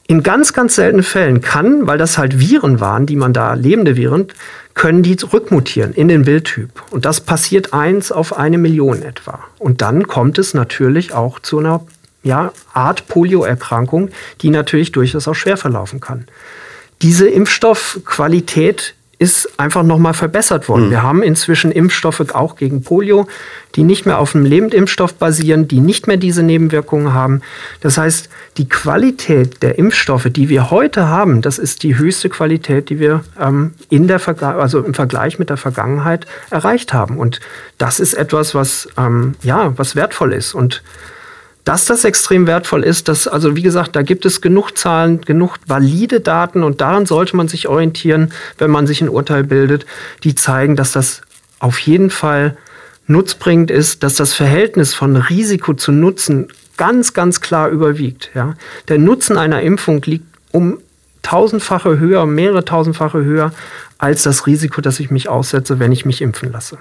[0.06, 3.94] In ganz, ganz seltenen Fällen kann, weil das halt Viren waren, die man da, lebende
[3.96, 4.28] Viren,
[4.72, 6.70] können die rückmutieren in den Wildtyp.
[6.90, 9.40] Und das passiert eins auf eine Million etwa.
[9.58, 11.84] Und dann kommt es natürlich auch zu einer
[12.22, 14.08] ja, Art Polioerkrankung,
[14.40, 16.26] die natürlich durchaus auch schwer verlaufen kann.
[17.02, 20.86] Diese Impfstoffqualität ist einfach nochmal verbessert worden.
[20.86, 20.90] Mhm.
[20.90, 23.26] Wir haben inzwischen Impfstoffe auch gegen Polio,
[23.74, 27.40] die nicht mehr auf einem Lebendimpfstoff basieren, die nicht mehr diese Nebenwirkungen haben.
[27.80, 32.90] Das heißt, die Qualität der Impfstoffe, die wir heute haben, das ist die höchste Qualität,
[32.90, 37.18] die wir ähm, in der also im Vergleich mit der Vergangenheit erreicht haben.
[37.18, 37.40] Und
[37.78, 40.82] das ist etwas, was ähm, ja was wertvoll ist und
[41.66, 45.56] dass das extrem wertvoll ist, dass, also wie gesagt, da gibt es genug Zahlen, genug
[45.66, 49.84] valide Daten und daran sollte man sich orientieren, wenn man sich ein Urteil bildet,
[50.22, 51.22] die zeigen, dass das
[51.58, 52.56] auf jeden Fall
[53.08, 58.30] nutzbringend ist, dass das Verhältnis von Risiko zu Nutzen ganz, ganz klar überwiegt.
[58.32, 58.54] Ja?
[58.86, 60.78] Der Nutzen einer Impfung liegt um
[61.22, 63.52] tausendfache höher, mehrere tausendfache höher
[63.98, 66.78] als das Risiko, das ich mich aussetze, wenn ich mich impfen lasse.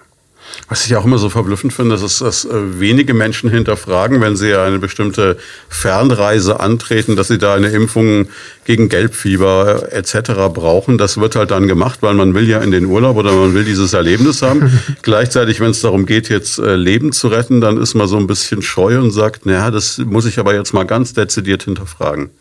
[0.67, 4.55] Was ich auch immer so verblüffend finde, ist, dass äh, wenige Menschen hinterfragen, wenn sie
[4.55, 5.37] eine bestimmte
[5.69, 8.27] Fernreise antreten, dass sie da eine Impfung
[8.65, 10.31] gegen Gelbfieber äh, etc.
[10.53, 10.97] brauchen.
[10.97, 13.63] Das wird halt dann gemacht, weil man will ja in den Urlaub oder man will
[13.63, 14.79] dieses Erlebnis haben.
[15.03, 18.27] Gleichzeitig, wenn es darum geht, jetzt äh, Leben zu retten, dann ist man so ein
[18.27, 22.31] bisschen scheu und sagt, naja, das muss ich aber jetzt mal ganz dezidiert hinterfragen.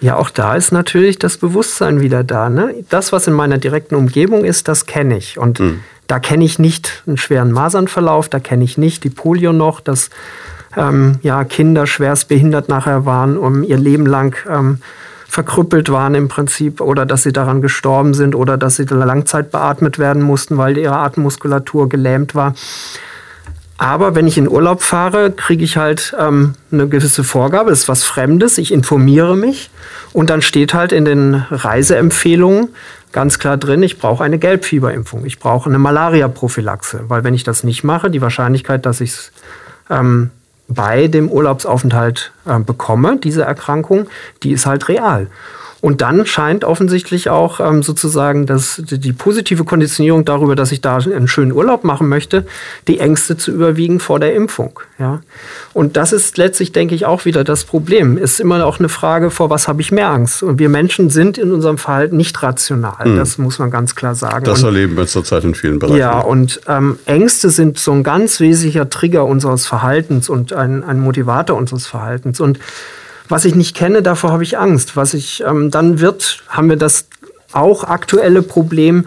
[0.00, 2.50] Ja, auch da ist natürlich das Bewusstsein wieder da.
[2.50, 2.84] Ne?
[2.88, 5.38] Das, was in meiner direkten Umgebung ist, das kenne ich.
[5.38, 5.80] Und mhm.
[6.08, 10.10] Da kenne ich nicht einen schweren Masernverlauf, da kenne ich nicht die Polio noch, dass
[10.76, 14.80] ähm, ja, Kinder schwerst behindert nachher waren, um ihr Leben lang ähm,
[15.28, 19.98] verkrüppelt waren im Prinzip oder dass sie daran gestorben sind oder dass sie Langzeit beatmet
[19.98, 22.54] werden mussten, weil ihre Atemmuskulatur gelähmt war.
[23.76, 27.88] Aber wenn ich in Urlaub fahre, kriege ich halt ähm, eine gewisse Vorgabe, das ist
[27.88, 29.70] was Fremdes, ich informiere mich.
[30.12, 32.70] Und dann steht halt in den Reiseempfehlungen
[33.18, 37.64] ganz klar drin, ich brauche eine Gelbfieberimpfung, ich brauche eine Malaria-Prophylaxe, weil wenn ich das
[37.64, 39.32] nicht mache, die Wahrscheinlichkeit, dass ich es
[39.90, 40.30] ähm,
[40.68, 44.06] bei dem Urlaubsaufenthalt äh, bekomme, diese Erkrankung,
[44.44, 45.26] die ist halt real.
[45.80, 50.96] Und dann scheint offensichtlich auch ähm, sozusagen das, die positive Konditionierung darüber, dass ich da
[50.96, 52.46] einen schönen Urlaub machen möchte,
[52.88, 54.80] die Ängste zu überwiegen vor der Impfung.
[54.98, 55.20] Ja?
[55.74, 58.18] Und das ist letztlich, denke ich, auch wieder das Problem.
[58.18, 60.42] Es ist immer auch eine Frage, vor was habe ich mehr Angst?
[60.42, 63.06] Und wir Menschen sind in unserem Verhalten nicht rational.
[63.06, 63.16] Mhm.
[63.16, 64.44] Das muss man ganz klar sagen.
[64.44, 65.98] Das und, erleben wir zurzeit in vielen Bereichen.
[65.98, 70.98] Ja, und ähm, Ängste sind so ein ganz wesentlicher Trigger unseres Verhaltens und ein, ein
[70.98, 72.40] Motivator unseres Verhaltens.
[72.40, 72.58] Und
[73.28, 74.96] was ich nicht kenne, davor habe ich Angst.
[74.96, 77.06] Was ich ähm, dann wird, haben wir das
[77.52, 79.06] auch aktuelle Problem,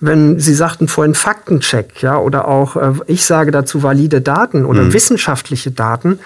[0.00, 4.82] wenn Sie sagten vorhin Faktencheck, ja, oder auch äh, ich sage dazu valide Daten oder
[4.82, 4.92] mhm.
[4.92, 6.18] wissenschaftliche Daten.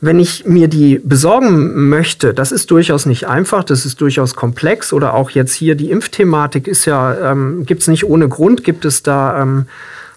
[0.00, 4.92] Wenn ich mir die besorgen möchte, das ist durchaus nicht einfach, das ist durchaus komplex.
[4.92, 8.84] Oder auch jetzt hier die Impfthematik ist ja, ähm, gibt es nicht ohne Grund, gibt
[8.84, 9.66] es da ähm,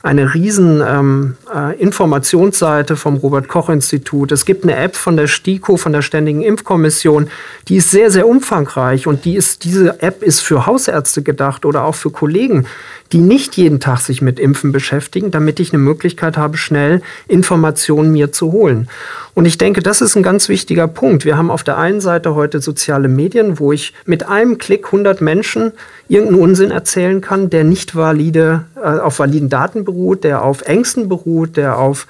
[0.07, 4.31] eine riesen ähm, äh, Informationsseite vom Robert Koch Institut.
[4.31, 7.27] Es gibt eine App von der STIKO, von der Ständigen Impfkommission,
[7.67, 11.83] die ist sehr, sehr umfangreich und die ist, diese App ist für Hausärzte gedacht oder
[11.83, 12.65] auch für Kollegen,
[13.11, 18.11] die nicht jeden Tag sich mit Impfen beschäftigen, damit ich eine Möglichkeit habe, schnell Informationen
[18.11, 18.87] mir zu holen.
[19.33, 21.25] Und ich denke, das ist ein ganz wichtiger Punkt.
[21.25, 25.21] Wir haben auf der einen Seite heute soziale Medien, wo ich mit einem Klick 100
[25.21, 25.73] Menschen
[26.09, 31.09] irgendeinen Unsinn erzählen kann, der nicht valide, äh, auf validen Daten beruht, der auf Ängsten
[31.09, 32.07] beruht, der auf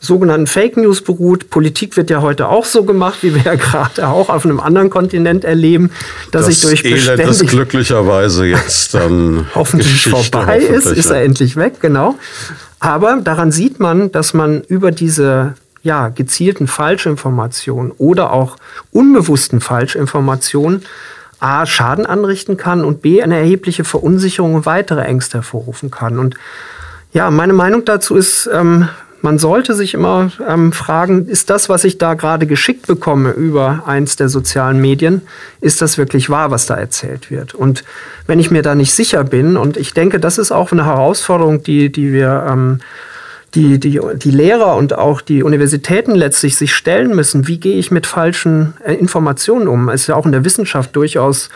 [0.00, 1.50] sogenannten Fake News beruht.
[1.50, 4.90] Politik wird ja heute auch so gemacht, wie wir ja gerade auch auf einem anderen
[4.90, 5.90] Kontinent erleben,
[6.30, 11.22] dass das ich durch Elend, das glücklicherweise jetzt dann hoffentlich vorbei hoffentlich, ist, ist er
[11.22, 12.16] endlich weg, genau.
[12.80, 18.56] Aber daran sieht man, dass man über diese ja, gezielten Falschinformationen oder auch
[18.92, 20.82] unbewussten Falschinformationen
[21.40, 26.18] A, Schaden anrichten kann und B, eine erhebliche Verunsicherung und weitere Ängste hervorrufen kann.
[26.18, 26.34] Und
[27.12, 28.88] ja, meine Meinung dazu ist, ähm,
[29.20, 33.82] man sollte sich immer ähm, fragen, ist das, was ich da gerade geschickt bekomme über
[33.86, 35.22] eins der sozialen Medien,
[35.60, 37.54] ist das wirklich wahr, was da erzählt wird?
[37.54, 37.84] Und
[38.26, 41.62] wenn ich mir da nicht sicher bin, und ich denke, das ist auch eine Herausforderung,
[41.62, 42.80] die, die wir, ähm,
[43.54, 47.90] die, die, die Lehrer und auch die Universitäten letztlich sich stellen müssen, wie gehe ich
[47.90, 49.88] mit falschen äh, Informationen um?
[49.88, 51.48] Es ist ja auch in der Wissenschaft durchaus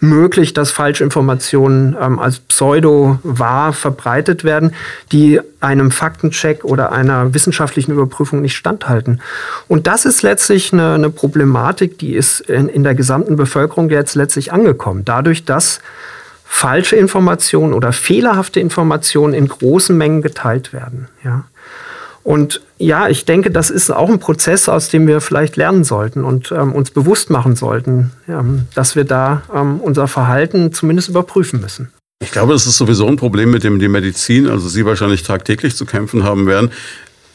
[0.00, 4.74] möglich, dass Falschinformationen ähm, als pseudo-wahr verbreitet werden,
[5.10, 9.20] die einem Faktencheck oder einer wissenschaftlichen Überprüfung nicht standhalten.
[9.66, 14.14] Und das ist letztlich eine, eine Problematik, die ist in, in der gesamten Bevölkerung jetzt
[14.14, 15.04] letztlich angekommen.
[15.04, 15.80] Dadurch, dass
[16.48, 21.08] falsche Informationen oder fehlerhafte Informationen in großen Mengen geteilt werden.
[21.22, 21.44] Ja.
[22.24, 26.24] Und ja, ich denke, das ist auch ein Prozess, aus dem wir vielleicht lernen sollten
[26.24, 31.60] und ähm, uns bewusst machen sollten, ähm, dass wir da ähm, unser Verhalten zumindest überprüfen
[31.60, 31.92] müssen.
[32.20, 35.76] Ich glaube, das ist sowieso ein Problem, mit dem die Medizin, also Sie wahrscheinlich tagtäglich
[35.76, 36.72] zu kämpfen haben werden.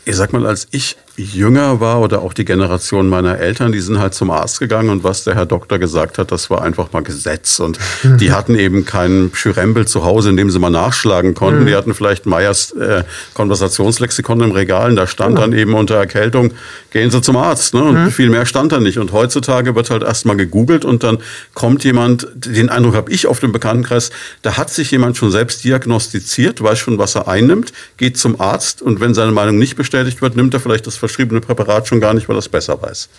[0.05, 3.99] Ich sag mal, als ich jünger war oder auch die Generation meiner Eltern, die sind
[3.99, 7.03] halt zum Arzt gegangen und was der Herr Doktor gesagt hat, das war einfach mal
[7.03, 7.59] Gesetz.
[7.59, 11.61] Und die hatten eben keinen Schürembel zu Hause, in dem sie mal nachschlagen konnten.
[11.61, 11.67] Mhm.
[11.67, 13.03] Die hatten vielleicht Meyers äh,
[13.35, 15.41] Konversationslexikon im Regal und da stand genau.
[15.41, 16.51] dann eben unter Erkältung,
[16.89, 17.75] gehen Sie zum Arzt.
[17.75, 17.83] Ne?
[17.83, 18.11] Und mhm.
[18.11, 18.97] viel mehr stand da nicht.
[18.97, 21.19] Und heutzutage wird halt erstmal gegoogelt und dann
[21.53, 24.09] kommt jemand, den Eindruck habe ich auf dem Bekanntenkreis,
[24.41, 28.81] da hat sich jemand schon selbst diagnostiziert, weiß schon, was er einnimmt, geht zum Arzt
[28.81, 32.13] und wenn seine Meinung nicht bestätigt wird, nimmt er vielleicht das verschriebene Präparat schon gar
[32.13, 33.09] nicht, weil er es besser weiß.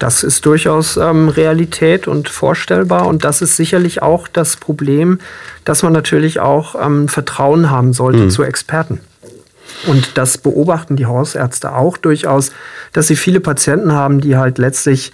[0.00, 3.06] Das ist durchaus ähm, Realität und vorstellbar.
[3.06, 5.20] Und das ist sicherlich auch das Problem,
[5.64, 8.30] dass man natürlich auch ähm, Vertrauen haben sollte mhm.
[8.30, 9.00] zu Experten.
[9.86, 12.50] Und das beobachten die Hausärzte auch durchaus,
[12.92, 15.12] dass sie viele Patienten haben, die halt letztlich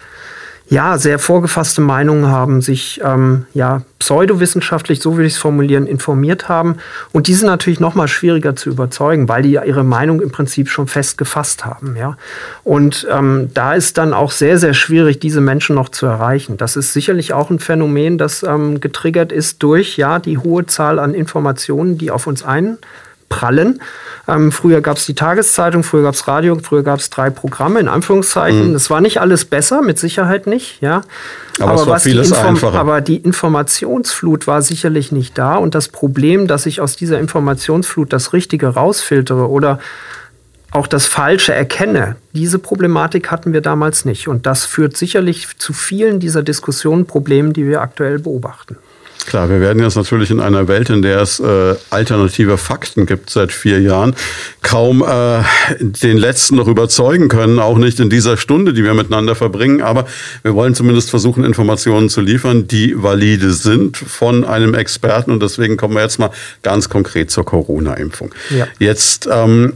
[0.70, 6.48] ja, sehr vorgefasste Meinungen haben, sich ähm, ja, pseudowissenschaftlich, so würde ich es formulieren, informiert
[6.48, 6.76] haben.
[7.12, 10.30] Und die sind natürlich noch mal schwieriger zu überzeugen, weil die ja ihre Meinung im
[10.30, 11.96] Prinzip schon fest gefasst haben.
[11.96, 12.18] Ja?
[12.64, 16.58] Und ähm, da ist dann auch sehr, sehr schwierig, diese Menschen noch zu erreichen.
[16.58, 20.98] Das ist sicherlich auch ein Phänomen, das ähm, getriggert ist durch ja, die hohe Zahl
[20.98, 22.42] an Informationen, die auf uns
[23.28, 23.80] einprallen.
[24.26, 27.80] Ähm, früher gab es die Tageszeitung, früher gab es Radio, früher gab es drei Programme,
[27.80, 28.68] in Anführungszeichen.
[28.68, 28.72] Mhm.
[28.74, 31.02] Das war nicht alles besser, mit Sicherheit nicht, ja.
[31.58, 32.78] Aber, aber, es war vieles einfacher.
[32.78, 35.56] aber die Informationsflut war sicherlich nicht da.
[35.56, 39.78] Und das Problem, dass ich aus dieser Informationsflut das Richtige rausfiltere oder
[40.70, 42.16] auch das Falsche erkenne.
[42.34, 44.28] Diese Problematik hatten wir damals nicht.
[44.28, 48.76] Und das führt sicherlich zu vielen dieser Diskussionen, Problemen, die wir aktuell beobachten.
[49.26, 53.30] Klar, wir werden jetzt natürlich in einer Welt, in der es äh, alternative Fakten gibt
[53.30, 54.14] seit vier Jahren,
[54.62, 55.42] kaum äh,
[55.80, 59.82] den letzten noch überzeugen können, auch nicht in dieser Stunde, die wir miteinander verbringen.
[59.82, 60.06] Aber
[60.42, 65.30] wir wollen zumindest versuchen, Informationen zu liefern, die valide sind von einem Experten.
[65.30, 66.30] Und deswegen kommen wir jetzt mal
[66.62, 68.34] ganz konkret zur Corona-Impfung.
[68.50, 68.66] Ja.
[68.78, 69.74] Jetzt ähm,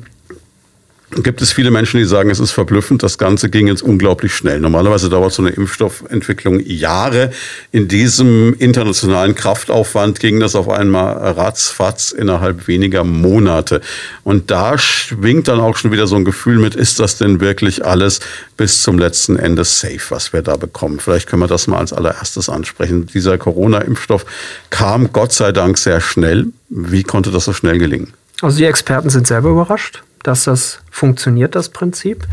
[1.17, 4.61] gibt es viele Menschen, die sagen, es ist verblüffend, das Ganze ging jetzt unglaublich schnell.
[4.61, 7.31] Normalerweise dauert so eine Impfstoffentwicklung Jahre.
[7.71, 13.83] In diesem internationalen Kraftaufwand ging das auf einmal ratzfatz innerhalb weniger Monate.
[14.25, 17.85] Und da schwingt dann auch schon wieder so ein Gefühl mit, ist das denn wirklich
[17.85, 18.21] alles
[18.57, 20.99] bis zum letzten Ende safe, was wir da bekommen?
[20.99, 23.07] Vielleicht können wir das mal als allererstes ansprechen.
[23.07, 24.25] Dieser Corona-Impfstoff
[24.71, 26.47] kam Gott sei Dank sehr schnell.
[26.71, 28.15] Wie konnte das so schnell gelingen?
[28.41, 32.27] Also die Experten sind selber überrascht dass das funktioniert, das Prinzip.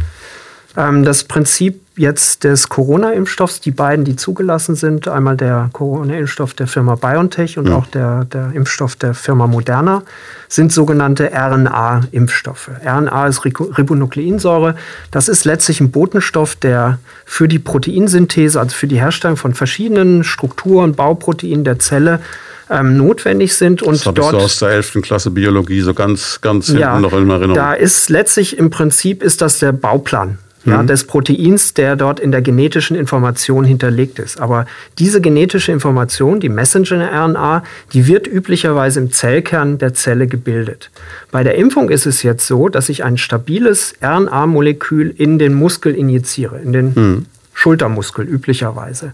[0.77, 6.67] Ähm, das Prinzip jetzt des Corona-Impfstoffs, die beiden, die zugelassen sind, einmal der Corona-Impfstoff der
[6.67, 7.75] Firma BioNTech und ja.
[7.75, 10.03] auch der, der Impfstoff der Firma Moderna,
[10.47, 12.71] sind sogenannte RNA-Impfstoffe.
[12.85, 14.75] RNA ist Ribonukleinsäure.
[15.11, 20.23] Das ist letztlich ein Botenstoff, der für die Proteinsynthese, also für die Herstellung von verschiedenen
[20.23, 22.21] Strukturen, Bauproteinen der Zelle
[22.69, 23.81] ähm, notwendig sind.
[23.81, 24.99] Und das habe ich so aus der 11.
[25.01, 27.55] Klasse Biologie so ganz, ganz hinten ja, noch in Erinnerung.
[27.55, 30.87] Da ist letztlich im Prinzip ist das der Bauplan ja, mhm.
[30.87, 34.39] des Proteins, der dort in der genetischen Information hinterlegt ist.
[34.39, 34.65] Aber
[34.97, 40.91] diese genetische Information, die Messenger-RNA, die wird üblicherweise im Zellkern der Zelle gebildet.
[41.31, 45.95] Bei der Impfung ist es jetzt so, dass ich ein stabiles RNA-Molekül in den Muskel
[45.95, 47.25] injiziere, in den mhm.
[47.53, 49.13] Schultermuskel üblicherweise.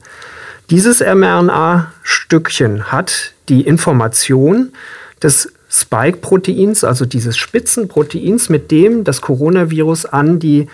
[0.71, 4.73] Dieses mRNA-Stückchen hat die Information
[5.21, 10.67] des Spike-Proteins, also dieses Spitzenproteins, mit dem das Coronavirus an die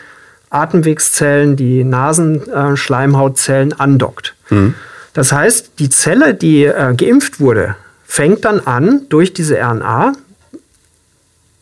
[0.50, 4.36] Atemwegszellen, die Nasenschleimhautzellen andockt.
[4.50, 4.76] Mhm.
[5.14, 10.14] Das heißt, die Zelle, die äh, geimpft wurde, fängt dann an, durch diese RNA,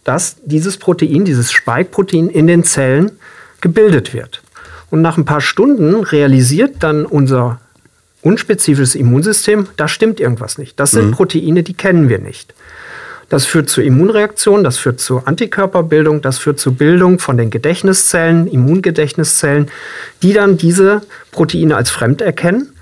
[0.03, 3.11] dass dieses Protein, dieses Spike-Protein in den Zellen
[3.61, 4.41] gebildet wird.
[4.89, 7.59] Und nach ein paar Stunden realisiert dann unser
[8.21, 10.79] unspezifisches Immunsystem, da stimmt irgendwas nicht.
[10.79, 11.11] Das sind mhm.
[11.11, 12.53] Proteine, die kennen wir nicht.
[13.29, 18.47] Das führt zur Immunreaktion, das führt zur Antikörperbildung, das führt zur Bildung von den Gedächtniszellen,
[18.47, 19.69] Immungedächtniszellen,
[20.23, 22.73] die dann diese Proteine als fremd erkennen.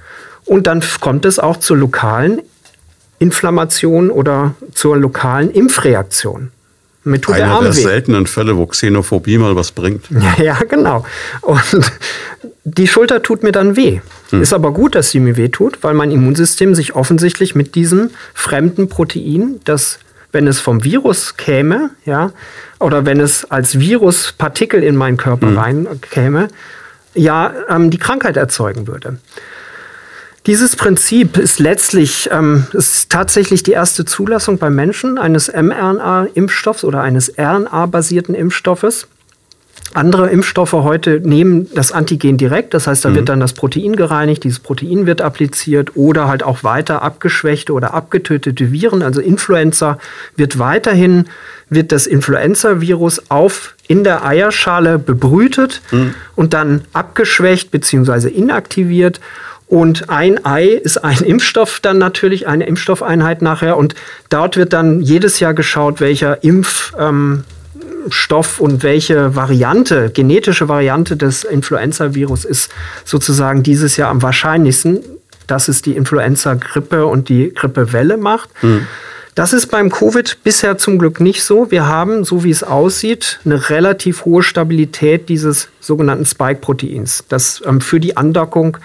[0.46, 2.42] Und dann kommt es auch zur lokalen
[3.20, 6.52] Inflammation oder zur lokalen Impfreaktion.
[7.04, 10.06] Mir tut Einer der, der seltenen Fälle, wo Xenophobie mal was bringt.
[10.12, 11.06] Ja, ja, genau.
[11.42, 11.92] Und
[12.70, 14.02] die Schulter tut mir dann weh.
[14.32, 14.42] Hm.
[14.42, 18.10] Ist aber gut, dass sie mir weh tut, weil mein Immunsystem sich offensichtlich mit diesem
[18.34, 20.00] fremden Protein, das,
[20.34, 22.32] wenn es vom Virus käme, ja,
[22.80, 25.58] oder wenn es als Viruspartikel in meinen Körper hm.
[25.58, 26.50] reinkäme,
[27.14, 29.18] ja, ähm, die Krankheit erzeugen würde.
[30.46, 37.02] Dieses Prinzip ist letztlich ähm, ist tatsächlich die erste Zulassung beim Menschen eines mRNA-Impfstoffs oder
[37.02, 39.08] eines RNA-basierten Impfstoffes.
[39.98, 43.16] Andere Impfstoffe heute nehmen das Antigen direkt, das heißt, da mhm.
[43.16, 47.94] wird dann das Protein gereinigt, dieses Protein wird appliziert oder halt auch weiter abgeschwächte oder
[47.94, 49.98] abgetötete Viren, also Influenza
[50.36, 51.26] wird weiterhin
[51.70, 56.14] wird das Influenza-Virus auf in der Eierschale bebrütet mhm.
[56.36, 58.30] und dann abgeschwächt bzw.
[58.30, 59.20] inaktiviert
[59.68, 63.78] und ein Ei ist ein Impfstoff dann natürlich, eine Impfstoffeinheit nachher.
[63.78, 63.96] Und
[64.30, 67.44] dort wird dann jedes Jahr geschaut, welcher Impfstoff ähm,
[68.60, 72.72] und welche Variante, genetische Variante des Influenza-Virus ist
[73.06, 75.00] sozusagen dieses Jahr am wahrscheinlichsten,
[75.48, 78.50] dass es die Influenza-Grippe und die Grippewelle macht.
[78.62, 78.88] Mhm.
[79.38, 81.70] Das ist beim Covid bisher zum Glück nicht so.
[81.70, 87.80] Wir haben, so wie es aussieht, eine relativ hohe Stabilität dieses sogenannten Spike-Proteins, das ähm,
[87.80, 88.78] für die Andockung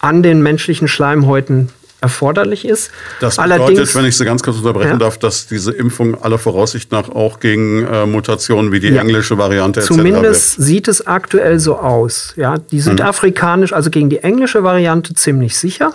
[0.00, 1.68] an den menschlichen Schleimhäuten
[2.02, 2.90] erforderlich ist.
[3.20, 4.96] Das bedeutet, Allerdings, wenn ich Sie ganz kurz unterbrechen ja.
[4.98, 9.00] darf, dass diese Impfung aller Voraussicht nach auch gegen äh, Mutationen wie die ja.
[9.00, 9.88] englische Variante etc.
[9.94, 10.66] Zumindest wird.
[10.66, 12.34] sieht es aktuell so aus.
[12.36, 12.80] Ja, die mhm.
[12.80, 15.94] südafrikanisch, also gegen die englische Variante ziemlich sicher.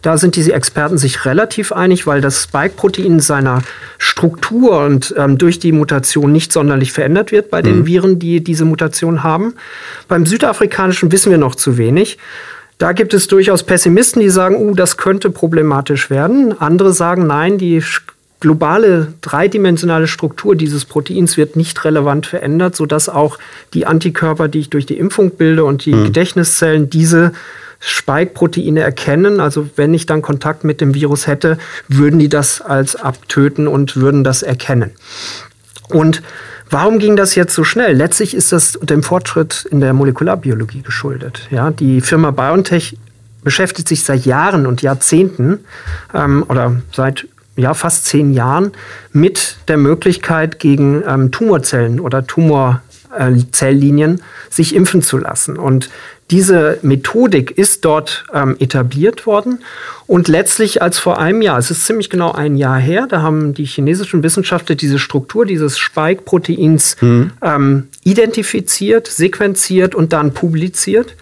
[0.00, 3.62] Da sind diese Experten sich relativ einig, weil das Spike-Protein seiner
[3.98, 7.86] Struktur und ähm, durch die Mutation nicht sonderlich verändert wird bei den mhm.
[7.86, 9.54] Viren, die diese Mutation haben.
[10.08, 12.18] Beim südafrikanischen wissen wir noch zu wenig.
[12.82, 16.60] Da gibt es durchaus Pessimisten, die sagen, uh, das könnte problematisch werden.
[16.60, 17.80] Andere sagen, nein, die
[18.40, 23.38] globale dreidimensionale Struktur dieses Proteins wird nicht relevant verändert, sodass auch
[23.72, 26.06] die Antikörper, die ich durch die Impfung bilde und die mhm.
[26.06, 27.30] Gedächtniszellen diese
[27.78, 29.38] Spike-Proteine erkennen.
[29.38, 33.94] Also wenn ich dann Kontakt mit dem Virus hätte, würden die das als abtöten und
[33.94, 34.90] würden das erkennen.
[35.88, 36.20] Und
[36.72, 37.92] Warum ging das jetzt so schnell?
[37.92, 41.46] Letztlich ist das dem Fortschritt in der Molekularbiologie geschuldet.
[41.50, 42.96] Ja, die Firma BioNTech
[43.44, 45.60] beschäftigt sich seit Jahren und Jahrzehnten
[46.14, 48.72] ähm, oder seit ja, fast zehn Jahren
[49.12, 55.58] mit der Möglichkeit, gegen ähm, Tumorzellen oder Tumorzelllinien sich impfen zu lassen.
[55.58, 55.90] Und
[56.32, 59.58] diese Methodik ist dort ähm, etabliert worden
[60.06, 63.52] und letztlich als vor einem Jahr, es ist ziemlich genau ein Jahr her, da haben
[63.52, 67.32] die chinesischen Wissenschaftler diese Struktur dieses Spike-Proteins mhm.
[67.42, 71.16] ähm, identifiziert, sequenziert und dann publiziert,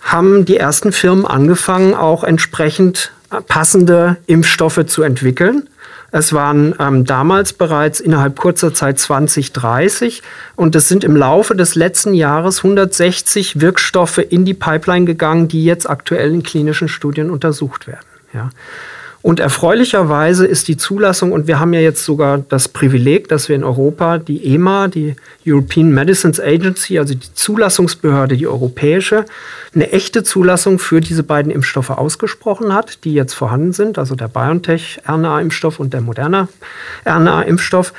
[0.00, 3.12] haben die ersten Firmen angefangen, auch entsprechend
[3.46, 5.68] passende Impfstoffe zu entwickeln.
[6.12, 10.22] Es waren ähm, damals bereits innerhalb kurzer Zeit 20, 30
[10.56, 15.64] und es sind im Laufe des letzten Jahres 160 Wirkstoffe in die Pipeline gegangen, die
[15.64, 18.06] jetzt aktuell in klinischen Studien untersucht werden.
[18.32, 18.50] Ja.
[19.22, 23.56] Und erfreulicherweise ist die Zulassung, und wir haben ja jetzt sogar das Privileg, dass wir
[23.56, 25.14] in Europa die EMA, die
[25.46, 29.26] European Medicines Agency, also die Zulassungsbehörde, die europäische,
[29.74, 34.28] eine echte Zulassung für diese beiden Impfstoffe ausgesprochen hat, die jetzt vorhanden sind, also der
[34.28, 36.48] BioNTech-RNA-Impfstoff und der Moderna
[37.04, 37.92] RNA-Impfstoff,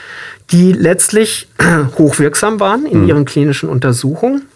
[0.52, 1.48] die letztlich
[2.00, 3.08] hochwirksam waren in mhm.
[3.08, 4.48] ihren klinischen Untersuchungen.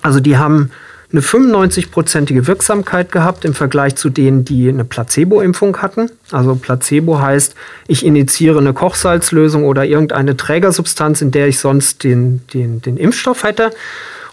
[0.00, 0.70] Also die haben
[1.12, 6.10] eine 95-prozentige Wirksamkeit gehabt im Vergleich zu denen, die eine Placebo-Impfung hatten.
[6.30, 7.54] Also Placebo heißt,
[7.88, 13.42] ich initiiere eine Kochsalzlösung oder irgendeine Trägersubstanz, in der ich sonst den, den, den Impfstoff
[13.42, 13.72] hätte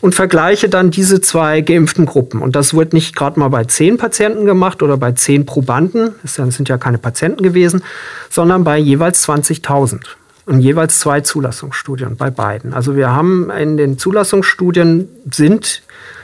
[0.01, 2.41] und vergleiche dann diese zwei geimpften Gruppen.
[2.41, 6.35] Und das wird nicht gerade mal bei zehn Patienten gemacht oder bei zehn Probanden, das
[6.35, 7.81] sind ja keine Patienten gewesen,
[8.29, 10.01] sondern bei jeweils 20.000
[10.45, 12.73] und jeweils zwei Zulassungsstudien bei beiden.
[12.73, 15.81] Also wir haben in den Zulassungsstudien sind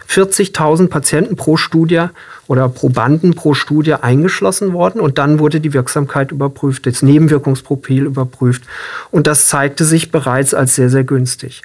[0.10, 2.06] 40.000 Patienten pro Studie
[2.48, 8.64] oder Probanden pro Studie eingeschlossen worden und dann wurde die Wirksamkeit überprüft, das Nebenwirkungsprofil überprüft
[9.12, 11.62] und das zeigte sich bereits als sehr, sehr günstig.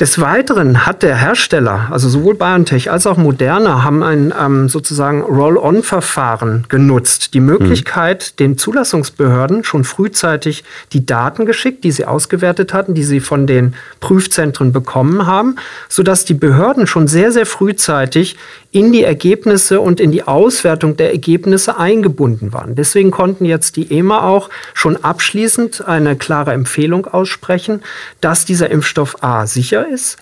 [0.00, 5.22] Des Weiteren hat der Hersteller, also sowohl BioNTech als auch Moderna, haben ein ähm, sozusagen
[5.22, 7.32] Roll-on-Verfahren genutzt.
[7.32, 8.36] Die Möglichkeit, mhm.
[8.38, 13.74] den Zulassungsbehörden schon frühzeitig die Daten geschickt, die sie ausgewertet hatten, die sie von den
[14.00, 15.56] Prüfzentren bekommen haben,
[15.88, 18.36] sodass die Behörden schon sehr, sehr frühzeitig
[18.72, 22.74] in die Ergebnisse und in die Auswertung der Ergebnisse eingebunden waren.
[22.74, 27.84] Deswegen konnten jetzt die EMA auch schon abschließend eine klare Empfehlung aussprechen,
[28.20, 30.16] dass dieser Impfstoff A sicher ist,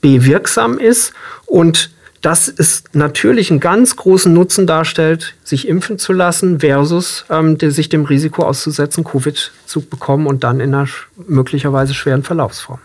[0.00, 1.12] B wirksam ist
[1.46, 1.90] und
[2.20, 7.88] dass es natürlich einen ganz großen Nutzen darstellt, sich impfen zu lassen versus ähm, sich
[7.88, 10.88] dem Risiko auszusetzen, Covid zu bekommen und dann in einer
[11.28, 12.80] möglicherweise schweren Verlaufsform.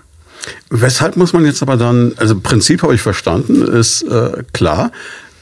[0.69, 4.91] Weshalb muss man jetzt aber dann, also Prinzip habe ich verstanden, ist äh, klar.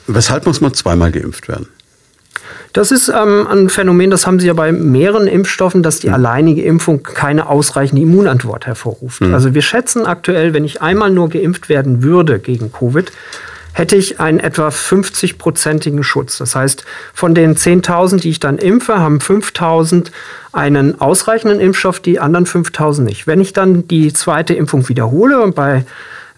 [0.07, 1.67] Weshalb muss man zweimal geimpft werden?
[2.73, 6.13] Das ist ähm, ein Phänomen, das haben Sie ja bei mehreren Impfstoffen, dass die mhm.
[6.13, 9.21] alleinige Impfung keine ausreichende Immunantwort hervorruft.
[9.21, 9.33] Mhm.
[9.33, 13.11] Also wir schätzen aktuell, wenn ich einmal nur geimpft werden würde gegen Covid,
[13.73, 16.37] hätte ich einen etwa 50-prozentigen Schutz.
[16.37, 20.07] Das heißt, von den 10.000, die ich dann impfe, haben 5.000
[20.51, 23.27] einen ausreichenden Impfstoff, die anderen 5.000 nicht.
[23.27, 25.85] Wenn ich dann die zweite Impfung wiederhole und bei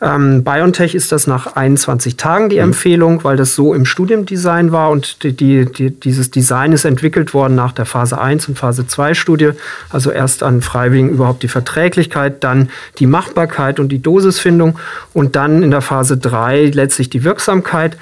[0.04, 2.64] ähm, BioNTech ist das nach 21 Tagen die mhm.
[2.64, 7.34] Empfehlung, weil das so im Studiendesign war und die, die, die, dieses Design ist entwickelt
[7.34, 9.52] worden nach der Phase 1 und Phase 2 Studie.
[9.90, 14.78] Also erst an Freiwilligen überhaupt die Verträglichkeit, dann die Machbarkeit und die Dosisfindung
[15.14, 17.98] und dann in der Phase 3 letztlich die Wirksamkeit.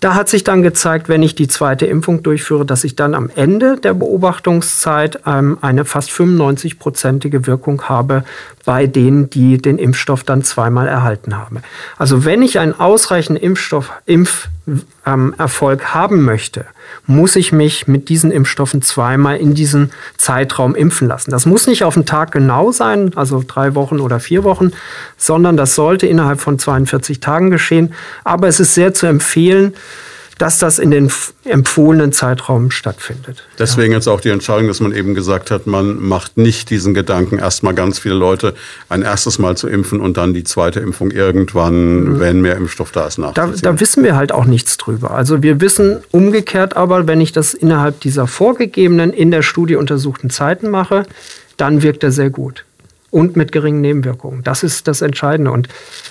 [0.00, 3.30] Da hat sich dann gezeigt, wenn ich die zweite Impfung durchführe, dass ich dann am
[3.34, 8.24] Ende der Beobachtungszeit ähm, eine fast 95-prozentige Wirkung habe
[8.66, 11.45] bei denen, die den Impfstoff dann zweimal erhalten haben.
[11.96, 16.66] Also wenn ich einen ausreichenden Impfstoff, Impferfolg ähm, haben möchte,
[17.06, 21.30] muss ich mich mit diesen Impfstoffen zweimal in diesem Zeitraum impfen lassen.
[21.30, 24.72] Das muss nicht auf den Tag genau sein, also drei Wochen oder vier Wochen,
[25.16, 27.94] sondern das sollte innerhalb von 42 Tagen geschehen.
[28.24, 29.74] Aber es ist sehr zu empfehlen,
[30.38, 31.10] dass das in den
[31.44, 33.42] empfohlenen Zeitraum stattfindet.
[33.58, 33.98] Deswegen ja.
[33.98, 37.74] jetzt auch die Entscheidung, dass man eben gesagt hat, man macht nicht diesen Gedanken, erstmal
[37.74, 38.54] ganz viele Leute
[38.88, 42.20] ein erstes Mal zu impfen und dann die zweite Impfung irgendwann, mhm.
[42.20, 43.62] wenn mehr Impfstoff da ist, nachzuziehen.
[43.62, 45.12] Da, da wissen wir halt auch nichts drüber.
[45.12, 50.28] Also wir wissen umgekehrt aber, wenn ich das innerhalb dieser vorgegebenen, in der Studie untersuchten
[50.28, 51.06] Zeiten mache,
[51.56, 52.66] dann wirkt er sehr gut
[53.10, 54.42] und mit geringen Nebenwirkungen.
[54.42, 55.50] Das ist das Entscheidende.
[55.50, 55.68] Und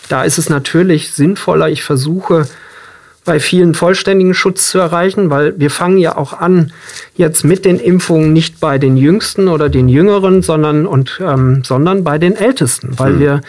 [0.10, 2.48] da ist es natürlich sinnvoller, ich versuche,
[3.26, 6.72] bei vielen vollständigen Schutz zu erreichen, weil wir fangen ja auch an,
[7.16, 12.04] jetzt mit den Impfungen nicht bei den Jüngsten oder den Jüngeren, sondern, und, ähm, sondern
[12.04, 13.20] bei den Ältesten, weil mhm.
[13.20, 13.42] wir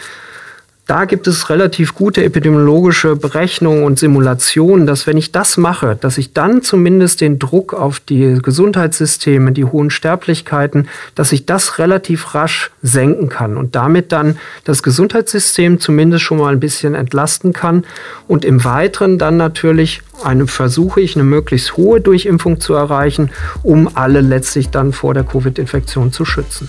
[0.87, 6.17] da gibt es relativ gute epidemiologische Berechnungen und Simulationen, dass wenn ich das mache, dass
[6.17, 12.35] ich dann zumindest den Druck auf die Gesundheitssysteme, die hohen Sterblichkeiten, dass ich das relativ
[12.37, 17.85] rasch senken kann und damit dann das Gesundheitssystem zumindest schon mal ein bisschen entlasten kann
[18.29, 23.31] und im Weiteren dann natürlich eine, versuche ich eine möglichst hohe Durchimpfung zu erreichen,
[23.65, 26.69] um alle letztlich dann vor der Covid-Infektion zu schützen.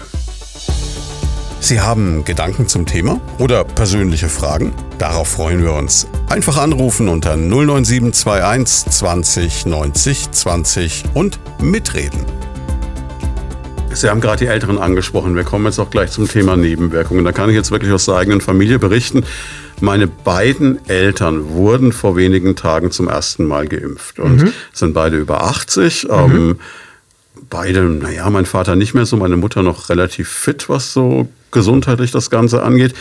[1.60, 4.74] Sie haben Gedanken zum Thema oder persönliche Fragen?
[5.00, 6.08] Darauf freuen wir uns.
[6.30, 12.26] Einfach anrufen unter 09721 20 90 20 und mitreden.
[13.92, 15.36] Sie haben gerade die Älteren angesprochen.
[15.36, 17.26] Wir kommen jetzt auch gleich zum Thema Nebenwirkungen.
[17.26, 19.24] Da kann ich jetzt wirklich aus der eigenen Familie berichten.
[19.82, 24.54] Meine beiden Eltern wurden vor wenigen Tagen zum ersten Mal geimpft und mhm.
[24.74, 26.04] sind beide über 80.
[26.04, 26.12] Mhm.
[26.12, 26.60] Ähm,
[27.50, 32.12] beide, naja, mein Vater nicht mehr so, meine Mutter noch relativ fit, was so gesundheitlich
[32.12, 32.94] das Ganze angeht.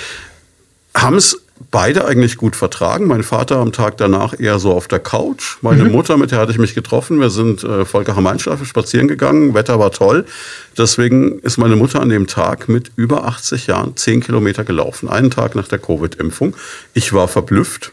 [0.94, 3.06] Haben es beide eigentlich gut vertragen.
[3.06, 5.56] Mein Vater am Tag danach eher so auf der Couch.
[5.62, 5.92] Meine mhm.
[5.92, 7.20] Mutter, mit der hatte ich mich getroffen.
[7.20, 9.54] Wir sind äh, Volker Mainstrafe spazieren gegangen.
[9.54, 10.26] Wetter war toll.
[10.76, 15.08] Deswegen ist meine Mutter an dem Tag mit über 80 Jahren 10 Kilometer gelaufen.
[15.08, 16.54] Einen Tag nach der Covid-Impfung.
[16.94, 17.92] Ich war verblüfft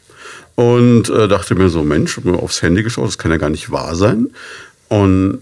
[0.56, 3.72] und äh, dachte mir so, Mensch, mir aufs Handy geschaut, das kann ja gar nicht
[3.72, 4.30] wahr sein.
[4.89, 5.39] Und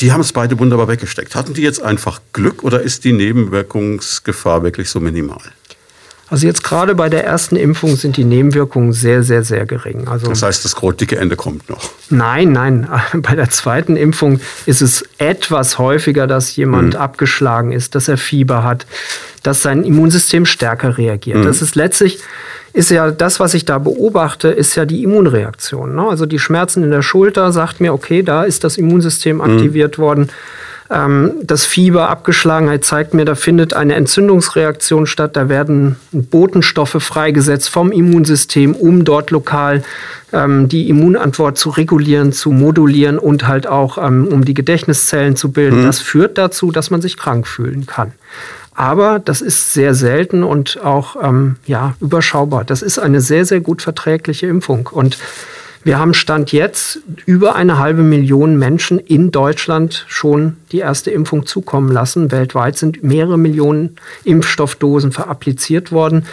[0.00, 1.34] die haben es beide wunderbar weggesteckt.
[1.34, 5.42] Hatten die jetzt einfach Glück oder ist die Nebenwirkungsgefahr wirklich so minimal?
[6.30, 10.06] Also jetzt gerade bei der ersten Impfung sind die Nebenwirkungen sehr, sehr, sehr gering.
[10.06, 11.90] Also das heißt, das dicke Ende kommt noch.
[12.08, 12.88] Nein, nein.
[13.14, 17.00] Bei der zweiten Impfung ist es etwas häufiger, dass jemand mhm.
[17.00, 18.86] abgeschlagen ist, dass er Fieber hat,
[19.42, 21.38] dass sein Immunsystem stärker reagiert.
[21.38, 21.44] Mhm.
[21.44, 22.20] Das ist letztlich
[22.72, 25.96] ist ja das, was ich da beobachte, ist ja die Immunreaktion.
[25.96, 26.08] Ne?
[26.08, 29.42] Also die Schmerzen in der Schulter sagt mir, okay, da ist das Immunsystem mhm.
[29.42, 30.02] aktiviert mhm.
[30.02, 30.28] worden.
[30.90, 35.36] Ähm, das Fieber, Abgeschlagenheit zeigt mir, da findet eine Entzündungsreaktion statt.
[35.36, 39.84] Da werden Botenstoffe freigesetzt vom Immunsystem, um dort lokal
[40.32, 45.52] ähm, die Immunantwort zu regulieren, zu modulieren und halt auch ähm, um die Gedächtniszellen zu
[45.52, 45.82] bilden.
[45.82, 45.86] Mhm.
[45.86, 48.12] Das führt dazu, dass man sich krank fühlen kann.
[48.74, 52.64] Aber das ist sehr selten und auch ähm, ja, überschaubar.
[52.64, 54.88] Das ist eine sehr, sehr gut verträgliche Impfung.
[54.90, 55.18] Und
[55.82, 61.46] wir haben Stand jetzt über eine halbe Million Menschen in Deutschland schon die erste Impfung
[61.46, 62.30] zukommen lassen.
[62.30, 66.26] Weltweit sind mehrere Millionen Impfstoffdosen verappliziert worden.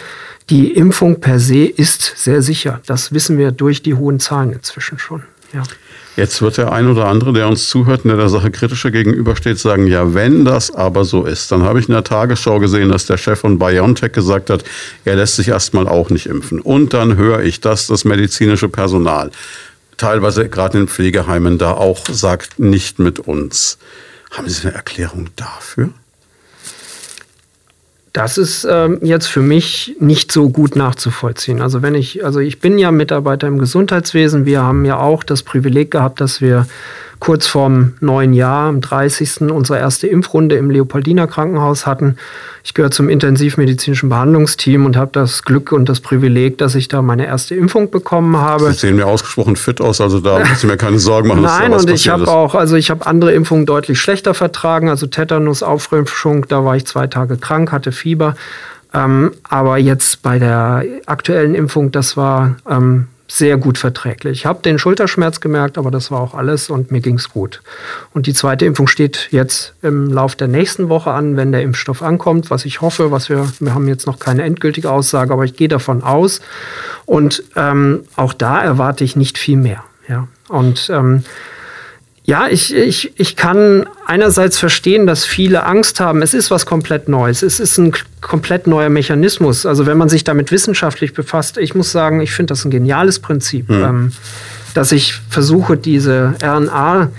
[0.50, 2.80] Die Impfung per se ist sehr sicher.
[2.86, 5.22] Das wissen wir durch die hohen Zahlen inzwischen schon.
[5.54, 5.62] Ja.
[6.18, 9.56] Jetzt wird der ein oder andere, der uns zuhört und der der Sache kritischer gegenübersteht,
[9.56, 13.06] sagen, ja, wenn das aber so ist, dann habe ich in der Tagesschau gesehen, dass
[13.06, 14.64] der Chef von BioNTech gesagt hat,
[15.04, 16.60] er lässt sich erstmal auch nicht impfen.
[16.60, 19.30] Und dann höre ich, dass das medizinische Personal,
[19.96, 23.78] teilweise gerade in Pflegeheimen, da auch sagt, nicht mit uns.
[24.32, 25.90] Haben Sie eine Erklärung dafür?
[28.18, 31.62] Das ist ähm, jetzt für mich nicht so gut nachzuvollziehen.
[31.62, 34.44] Also wenn ich, also ich bin ja Mitarbeiter im Gesundheitswesen.
[34.44, 36.66] Wir haben ja auch das Privileg gehabt, dass wir
[37.20, 39.42] kurz vorm neuen Jahr, am 30.
[39.50, 42.16] unsere erste Impfrunde im Leopoldiner Krankenhaus hatten.
[42.64, 47.02] Ich gehöre zum intensivmedizinischen Behandlungsteam und habe das Glück und das Privileg, dass ich da
[47.02, 48.72] meine erste Impfung bekommen habe.
[48.72, 51.42] Sie sehen mir ausgesprochen fit aus, also da müssen Sie mir keine Sorgen machen.
[51.42, 55.62] Nein, und ich habe auch, also ich habe andere Impfungen deutlich schlechter vertragen, also Tetanus,
[55.62, 58.36] Auffrischung, da war ich zwei Tage krank, hatte Fieber.
[58.94, 64.38] Ähm, aber jetzt bei der aktuellen Impfung, das war ähm, sehr gut verträglich.
[64.38, 67.60] Ich habe den Schulterschmerz gemerkt, aber das war auch alles und mir ging es gut.
[68.14, 72.02] Und die zweite Impfung steht jetzt im Lauf der nächsten Woche an, wenn der Impfstoff
[72.02, 75.54] ankommt, was ich hoffe, was wir, wir haben jetzt noch keine endgültige Aussage, aber ich
[75.54, 76.40] gehe davon aus.
[77.04, 79.84] Und ähm, auch da erwarte ich nicht viel mehr.
[80.08, 80.26] Ja.
[80.48, 81.22] Und ähm,
[82.28, 86.20] ja, ich, ich, ich kann einerseits verstehen, dass viele Angst haben.
[86.20, 87.40] Es ist was komplett Neues.
[87.40, 89.64] Es ist ein komplett neuer Mechanismus.
[89.64, 93.18] Also wenn man sich damit wissenschaftlich befasst, ich muss sagen, ich finde das ein geniales
[93.20, 93.82] Prinzip, mhm.
[93.82, 94.12] ähm,
[94.74, 97.10] dass ich versuche, diese RNA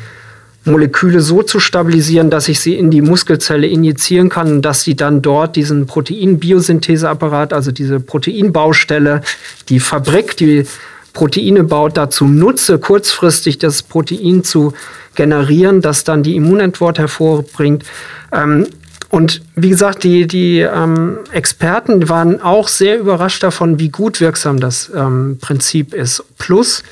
[0.66, 4.96] Moleküle so zu stabilisieren, dass ich sie in die Muskelzelle injizieren kann und dass sie
[4.96, 9.22] dann dort diesen Protein-Biosyntheseapparat, also diese Proteinbaustelle,
[9.70, 10.68] die Fabrik, die
[11.14, 14.74] Proteine baut, dazu nutze, kurzfristig das Protein zu
[15.16, 17.84] generieren, das dann die Immunantwort hervorbringt.
[18.32, 18.68] Ähm,
[19.10, 24.60] und wie gesagt, die, die ähm, Experten waren auch sehr überrascht davon, wie gut wirksam
[24.60, 26.24] das ähm, Prinzip ist.
[26.38, 26.84] Plus,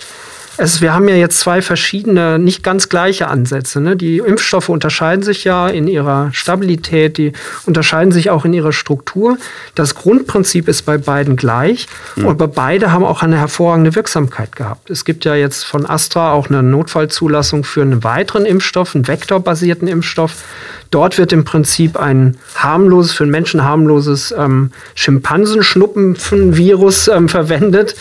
[0.57, 3.79] es, wir haben ja jetzt zwei verschiedene, nicht ganz gleiche Ansätze.
[3.79, 3.95] Ne?
[3.95, 7.33] Die Impfstoffe unterscheiden sich ja in ihrer Stabilität, die
[7.65, 9.37] unterscheiden sich auch in ihrer Struktur.
[9.75, 12.27] Das Grundprinzip ist bei beiden gleich, mhm.
[12.27, 14.89] aber beide haben auch eine hervorragende Wirksamkeit gehabt.
[14.89, 19.87] Es gibt ja jetzt von Astra auch eine Notfallzulassung für einen weiteren Impfstoff, einen vektorbasierten
[19.87, 20.43] Impfstoff.
[20.91, 27.95] Dort wird im Prinzip ein harmloses, für den Menschen harmloses ähm, Schimpansenschnuppenvirus ähm, verwendet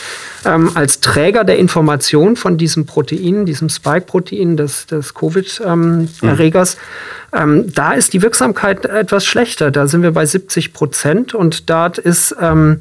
[0.45, 6.77] ähm, als Träger der Information von diesem Protein, diesem Spike-Protein des, des Covid-Erregers.
[7.33, 7.75] Ähm, mhm.
[7.75, 9.71] da ist die Wirksamkeit etwas schlechter.
[9.71, 12.81] Da sind wir bei 70 Prozent und dort ist ähm,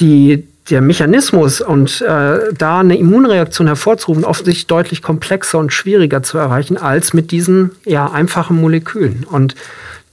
[0.00, 6.38] die der Mechanismus und äh, da eine Immunreaktion hervorzurufen, offensichtlich deutlich komplexer und schwieriger zu
[6.38, 9.24] erreichen als mit diesen ja, einfachen Molekülen.
[9.30, 9.54] Und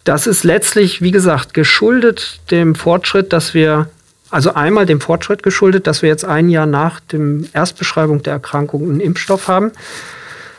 [0.04, 3.89] das ist letztlich, wie gesagt, geschuldet dem Fortschritt, dass wir,
[4.30, 8.84] also einmal dem Fortschritt geschuldet, dass wir jetzt ein Jahr nach dem Erstbeschreibung der Erkrankung
[8.84, 9.72] einen Impfstoff haben.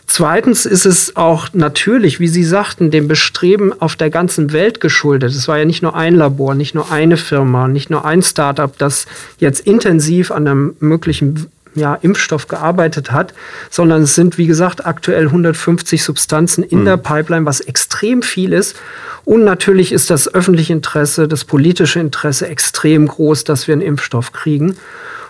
[0.07, 5.33] Zweitens ist es auch natürlich, wie Sie sagten, dem Bestreben auf der ganzen Welt geschuldet.
[5.33, 8.77] Es war ja nicht nur ein Labor, nicht nur eine Firma, nicht nur ein Startup,
[8.77, 9.07] das
[9.39, 13.35] jetzt intensiv an einem möglichen ja, Impfstoff gearbeitet hat,
[13.71, 16.85] sondern es sind, wie gesagt, aktuell 150 Substanzen in mhm.
[16.85, 18.77] der Pipeline, was extrem viel ist.
[19.25, 24.33] Und natürlich ist das öffentliche Interesse, das politische Interesse extrem groß, dass wir einen Impfstoff
[24.33, 24.77] kriegen.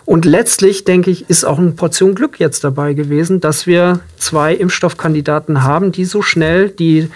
[0.04, 4.54] Und letztlich, denke ich, ist auch eine Portion Glück jetzt dabei gewesen, dass wir zwei
[4.54, 7.08] Impfstoffkandidaten haben, die so schnell die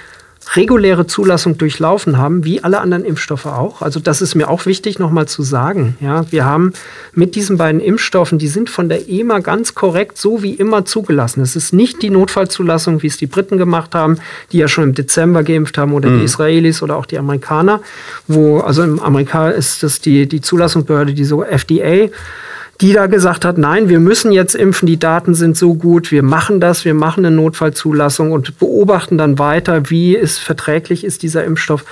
[0.57, 3.83] reguläre Zulassung durchlaufen haben, wie alle anderen Impfstoffe auch.
[3.83, 5.97] Also das ist mir auch wichtig nochmal zu sagen.
[6.01, 6.73] Ja, wir haben
[7.13, 11.43] mit diesen beiden Impfstoffen, die sind von der EMA ganz korrekt so wie immer zugelassen.
[11.43, 14.19] Es ist nicht die Notfallzulassung, wie es die Briten gemacht haben,
[14.53, 16.21] die ja schon im Dezember geimpft haben, oder mhm.
[16.21, 17.81] die Israelis oder auch die Amerikaner,
[18.27, 22.09] wo, also im Amerika ist das die, die Zulassungsbehörde, die so FDA
[22.81, 26.23] die da gesagt hat, nein, wir müssen jetzt impfen, die Daten sind so gut, wir
[26.23, 31.45] machen das, wir machen eine Notfallzulassung und beobachten dann weiter, wie ist verträglich ist dieser
[31.45, 31.85] Impfstoff.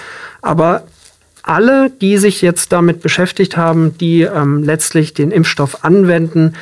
[0.42, 0.84] Aber
[1.42, 6.54] alle, die sich jetzt damit beschäftigt haben, die ähm, letztlich den Impfstoff anwenden,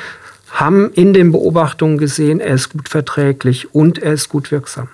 [0.51, 4.87] haben in den Beobachtungen gesehen, er ist gut verträglich und er ist gut wirksam.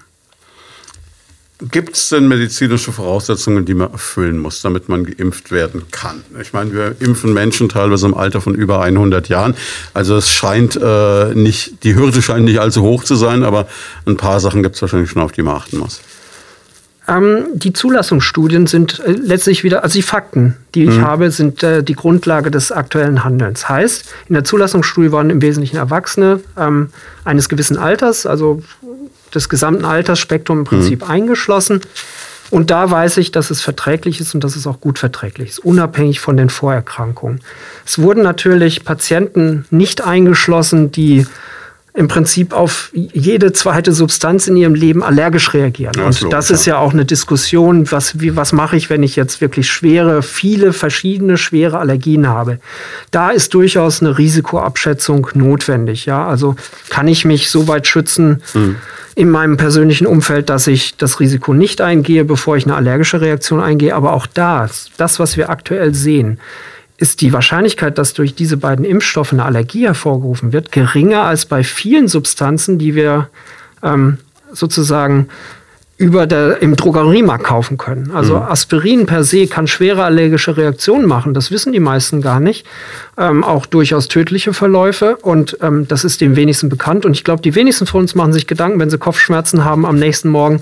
[1.70, 6.24] Gibt es denn medizinische Voraussetzungen, die man erfüllen muss, damit man geimpft werden kann?
[6.42, 9.56] Ich meine, wir impfen Menschen teilweise im Alter von über 100 Jahren.
[9.94, 13.68] Also es scheint äh, nicht, die Hürde scheint nicht allzu hoch zu sein, aber
[14.08, 16.02] ein paar Sachen gibt es wahrscheinlich schon, auf die man achten muss.
[17.08, 21.02] Ähm, die Zulassungsstudien sind äh, letztlich wieder, also die Fakten, die ich mhm.
[21.02, 23.68] habe, sind äh, die Grundlage des aktuellen Handelns.
[23.68, 26.90] Heißt, in der Zulassungsstudie waren im Wesentlichen Erwachsene ähm,
[27.26, 28.62] eines gewissen Alters, also
[29.34, 31.12] des gesamten Altersspektrums im Prinzip mhm.
[31.12, 31.82] eingeschlossen.
[32.50, 35.60] Und da weiß ich, dass es verträglich ist und dass es auch gut verträglich ist,
[35.60, 37.40] unabhängig von den Vorerkrankungen.
[37.86, 41.26] Es wurden natürlich Patienten nicht eingeschlossen, die
[41.94, 45.92] im Prinzip auf jede zweite Substanz in ihrem Leben allergisch reagieren.
[45.98, 49.18] Ja, und das ist ja auch eine Diskussion, was, wie, was mache ich, wenn ich
[49.18, 52.60] jetzt wirklich schwere, viele verschiedene schwere Allergien habe.
[53.12, 56.06] Da ist durchaus eine Risikoabschätzung notwendig.
[56.06, 56.26] Ja?
[56.26, 56.56] Also
[56.90, 58.78] kann ich mich so weit schützen mhm.
[59.16, 63.60] in meinem persönlichen Umfeld, dass ich das Risiko nicht eingehe, bevor ich eine allergische Reaktion
[63.60, 63.96] eingehe.
[63.96, 66.40] Aber auch da, das, was wir aktuell sehen,
[67.02, 71.64] ist die Wahrscheinlichkeit, dass durch diese beiden Impfstoffe eine Allergie hervorgerufen wird, geringer als bei
[71.64, 73.30] vielen Substanzen, die wir
[73.82, 74.20] ähm,
[74.52, 75.28] sozusagen
[76.02, 78.12] über der, im Drogeriemarkt kaufen können.
[78.12, 78.42] Also mhm.
[78.42, 81.36] Aspirin per se kann schwere allergische Reaktionen machen.
[81.36, 82.66] Das wissen die meisten gar nicht.
[83.18, 85.18] Ähm, auch durchaus tödliche Verläufe.
[85.22, 87.06] Und ähm, das ist dem wenigsten bekannt.
[87.06, 89.98] Und ich glaube, die wenigsten von uns machen sich Gedanken, wenn sie Kopfschmerzen haben am
[89.98, 90.62] nächsten Morgen,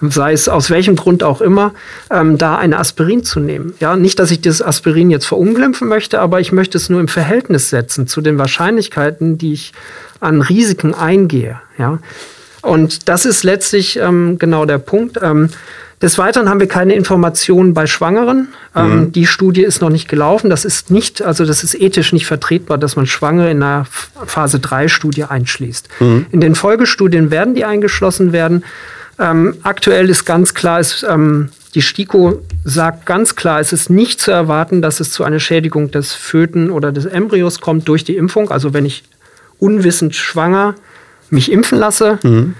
[0.00, 1.72] sei es aus welchem Grund auch immer,
[2.10, 3.74] ähm, da eine Aspirin zu nehmen.
[3.78, 7.08] Ja, nicht, dass ich das Aspirin jetzt verunglimpfen möchte, aber ich möchte es nur im
[7.08, 9.72] Verhältnis setzen zu den Wahrscheinlichkeiten, die ich
[10.18, 11.60] an Risiken eingehe.
[11.78, 12.00] Ja.
[12.62, 15.18] Und das ist letztlich ähm, genau der Punkt.
[15.22, 15.50] Ähm,
[16.02, 18.48] des Weiteren haben wir keine Informationen bei Schwangeren.
[18.74, 19.12] Ähm, mhm.
[19.12, 20.48] Die Studie ist noch nicht gelaufen.
[20.48, 23.86] Das ist nicht, also das ist ethisch nicht vertretbar, dass man Schwangere in einer
[24.24, 25.88] Phase 3 Studie einschließt.
[26.00, 26.26] Mhm.
[26.30, 28.64] In den Folgestudien werden die eingeschlossen werden.
[29.18, 34.20] Ähm, aktuell ist ganz klar, ist, ähm, die STIKO sagt ganz klar, es ist nicht
[34.20, 38.16] zu erwarten, dass es zu einer Schädigung des Föten oder des Embryos kommt durch die
[38.16, 38.50] Impfung.
[38.50, 39.04] Also wenn ich
[39.58, 40.74] unwissend schwanger
[41.30, 42.18] mich impfen lasse.
[42.22, 42.54] Mhm.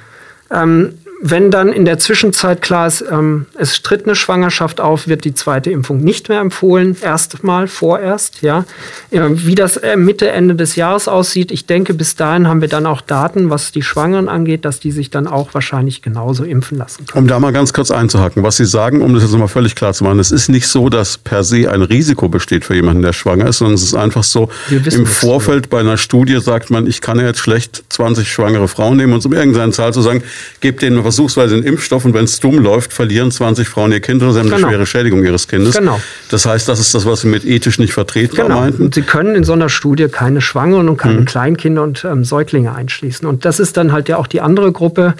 [0.51, 5.25] Ähm, wenn dann in der Zwischenzeit klar ist, ähm, es tritt eine Schwangerschaft auf, wird
[5.25, 6.97] die zweite Impfung nicht mehr empfohlen.
[7.01, 8.64] Erstmal, vorerst, ja.
[9.11, 12.87] Wie das äh, Mitte, Ende des Jahres aussieht, ich denke, bis dahin haben wir dann
[12.87, 17.05] auch Daten, was die Schwangeren angeht, dass die sich dann auch wahrscheinlich genauso impfen lassen
[17.07, 17.25] können.
[17.25, 19.93] Um da mal ganz kurz einzuhaken, was Sie sagen, um das jetzt mal völlig klar
[19.93, 23.12] zu machen, es ist nicht so, dass per se ein Risiko besteht für jemanden, der
[23.12, 27.03] schwanger ist, sondern es ist einfach so, im Vorfeld bei einer Studie sagt man, ich
[27.03, 30.23] kann ja jetzt schlecht 20 schwangere Frauen nehmen und um irgendeine Zahl zu sagen,
[30.61, 34.23] gebt denen versuchsweise einen Impfstoff und wenn es dumm läuft, verlieren 20 Frauen ihr Kind
[34.23, 34.59] oder sie haben genau.
[34.59, 35.77] eine schwere Schädigung ihres Kindes.
[35.77, 36.01] Genau.
[36.29, 38.61] Das heißt, das ist das, was Sie mit ethisch nicht vertretbar genau.
[38.61, 38.85] meinten.
[38.85, 41.25] Und Sie können in so einer Studie keine Schwangeren und keine mhm.
[41.25, 43.27] Kleinkinder und ähm, Säuglinge einschließen.
[43.27, 45.15] Und das ist dann halt ja auch die andere Gruppe.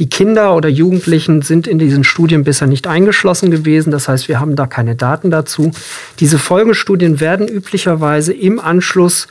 [0.00, 3.92] Die Kinder oder Jugendlichen sind in diesen Studien bisher nicht eingeschlossen gewesen.
[3.92, 5.70] Das heißt, wir haben da keine Daten dazu.
[6.18, 9.28] Diese Folgestudien werden üblicherweise im Anschluss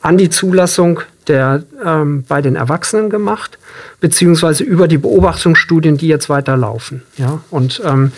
[0.00, 3.58] an die Zulassung der, ähm, bei den Erwachsenen gemacht,
[4.00, 7.02] beziehungsweise über die Beobachtungsstudien, die jetzt weiterlaufen.
[7.16, 7.40] Ja?
[7.50, 8.12] Und ähm,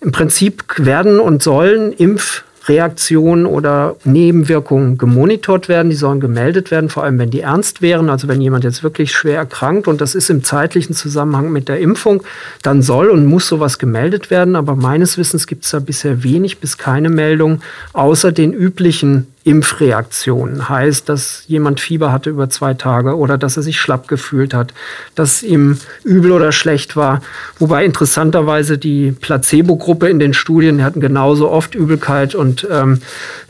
[0.00, 7.02] im Prinzip werden und sollen Impfreaktionen oder Nebenwirkungen gemonitort werden, die sollen gemeldet werden, vor
[7.04, 8.08] allem wenn die ernst wären.
[8.08, 11.80] Also wenn jemand jetzt wirklich schwer erkrankt und das ist im zeitlichen Zusammenhang mit der
[11.80, 12.22] Impfung,
[12.62, 14.54] dann soll und muss sowas gemeldet werden.
[14.54, 17.62] Aber meines Wissens gibt es da bisher wenig bis keine Meldung,
[17.92, 20.68] außer den üblichen Impfreaktionen.
[20.68, 24.74] Heißt, dass jemand Fieber hatte über zwei Tage oder dass er sich schlapp gefühlt hat,
[25.14, 27.22] dass ihm übel oder schlecht war.
[27.60, 33.00] Wobei interessanterweise die Placebo-Gruppe in den Studien hatten genauso oft Übelkeit und ähm,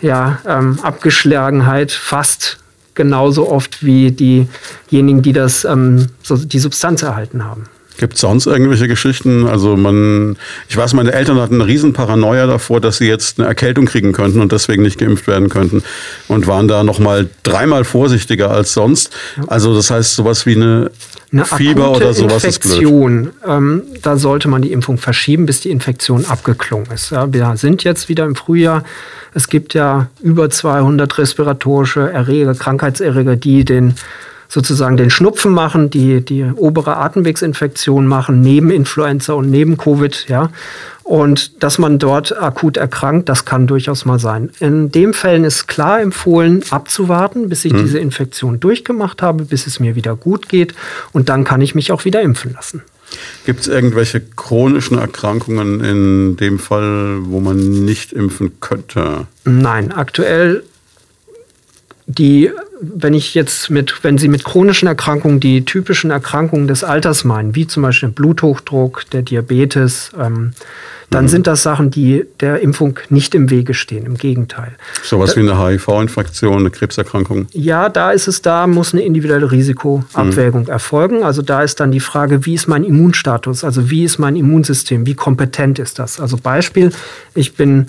[0.03, 2.59] ja, ähm, Abgeschlagenheit fast
[2.95, 7.71] genauso oft wie diejenigen, die das, ähm, so die Substanz erhalten haben.
[7.99, 9.47] Gibt es sonst irgendwelche Geschichten?
[9.47, 10.37] Also man,
[10.69, 14.13] ich weiß, meine Eltern hatten eine riesen Paranoia davor, dass sie jetzt eine Erkältung kriegen
[14.13, 15.83] könnten und deswegen nicht geimpft werden könnten
[16.29, 19.11] und waren da noch mal dreimal vorsichtiger als sonst.
[19.47, 20.91] Also das heißt, sowas wie eine,
[21.33, 23.49] eine Fieber oder sowas Infektion, ist blöd.
[23.49, 27.11] Ähm, da sollte man die Impfung verschieben, bis die Infektion abgeklungen ist.
[27.11, 28.85] Ja, wir sind jetzt wieder im Frühjahr.
[29.33, 33.95] Es gibt ja über 200 respiratorische Erreger, Krankheitserreger, die den
[34.49, 40.51] sozusagen den Schnupfen machen, die, die obere Atemwegsinfektion machen, neben Influenza und neben Covid, ja.
[41.03, 44.51] Und dass man dort akut erkrankt, das kann durchaus mal sein.
[44.59, 47.81] In dem Fällen ist klar empfohlen, abzuwarten, bis ich hm.
[47.81, 50.75] diese Infektion durchgemacht habe, bis es mir wieder gut geht.
[51.13, 52.83] Und dann kann ich mich auch wieder impfen lassen.
[53.45, 59.29] Gibt es irgendwelche chronischen Erkrankungen in dem Fall, wo man nicht impfen könnte?
[59.45, 60.65] Nein, aktuell
[62.07, 62.51] die,
[62.81, 67.55] wenn ich jetzt mit, wenn Sie mit chronischen Erkrankungen die typischen Erkrankungen des Alters meinen,
[67.57, 70.53] wie zum Beispiel Bluthochdruck, der Diabetes, ähm,
[71.11, 71.29] dann mhm.
[71.29, 74.07] sind das Sachen, die der Impfung nicht im Wege stehen.
[74.07, 74.73] Im Gegenteil.
[75.03, 77.47] Sowas da, wie eine HIV-Infektion, eine Krebserkrankung?
[77.53, 80.69] Ja, da ist es, da muss eine individuelle Risikoabwägung mhm.
[80.69, 81.23] erfolgen.
[81.23, 83.63] Also da ist dann die Frage, wie ist mein Immunstatus?
[83.63, 85.07] Also wie ist mein Immunsystem?
[85.07, 86.21] Wie kompetent ist das?
[86.21, 86.93] Also Beispiel,
[87.35, 87.89] ich bin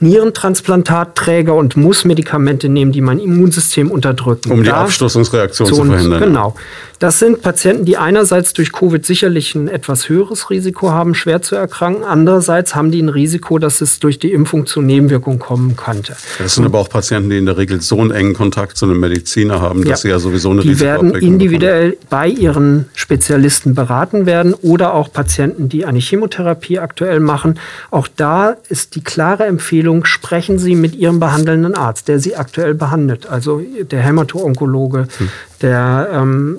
[0.00, 4.52] Nierentransplantatträger und muss Medikamente nehmen, die mein Immunsystem unterdrücken.
[4.52, 6.20] Um die da Abstoßungsreaktion zu verhindern.
[6.20, 6.54] Genau.
[6.98, 11.54] Das sind Patienten, die einerseits durch Covid sicherlich ein etwas höheres Risiko haben, schwer zu
[11.54, 12.02] erkranken.
[12.02, 16.16] Andererseits haben die ein Risiko, dass es durch die Impfung zu Nebenwirkungen kommen könnte.
[16.38, 18.98] Das sind aber auch Patienten, die in der Regel so einen engen Kontakt zu einem
[18.98, 19.96] Mediziner haben, dass ja.
[19.96, 22.06] sie ja sowieso eine Die werden individuell bekommen.
[22.10, 27.60] bei ihren Spezialisten beraten werden oder auch Patienten, die eine Chemotherapie aktuell machen.
[27.92, 32.74] Auch da ist die klare Empfehlung, sprechen Sie mit Ihrem behandelnden Arzt, der Sie aktuell
[32.74, 33.26] behandelt.
[33.26, 33.60] Also
[33.90, 35.30] der Hämato-Onkologe, hm
[35.62, 36.58] der ähm,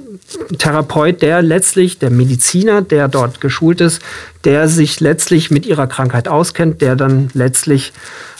[0.57, 4.01] Therapeut, der letztlich, der Mediziner, der dort geschult ist,
[4.43, 7.93] der sich letztlich mit ihrer Krankheit auskennt, der dann letztlich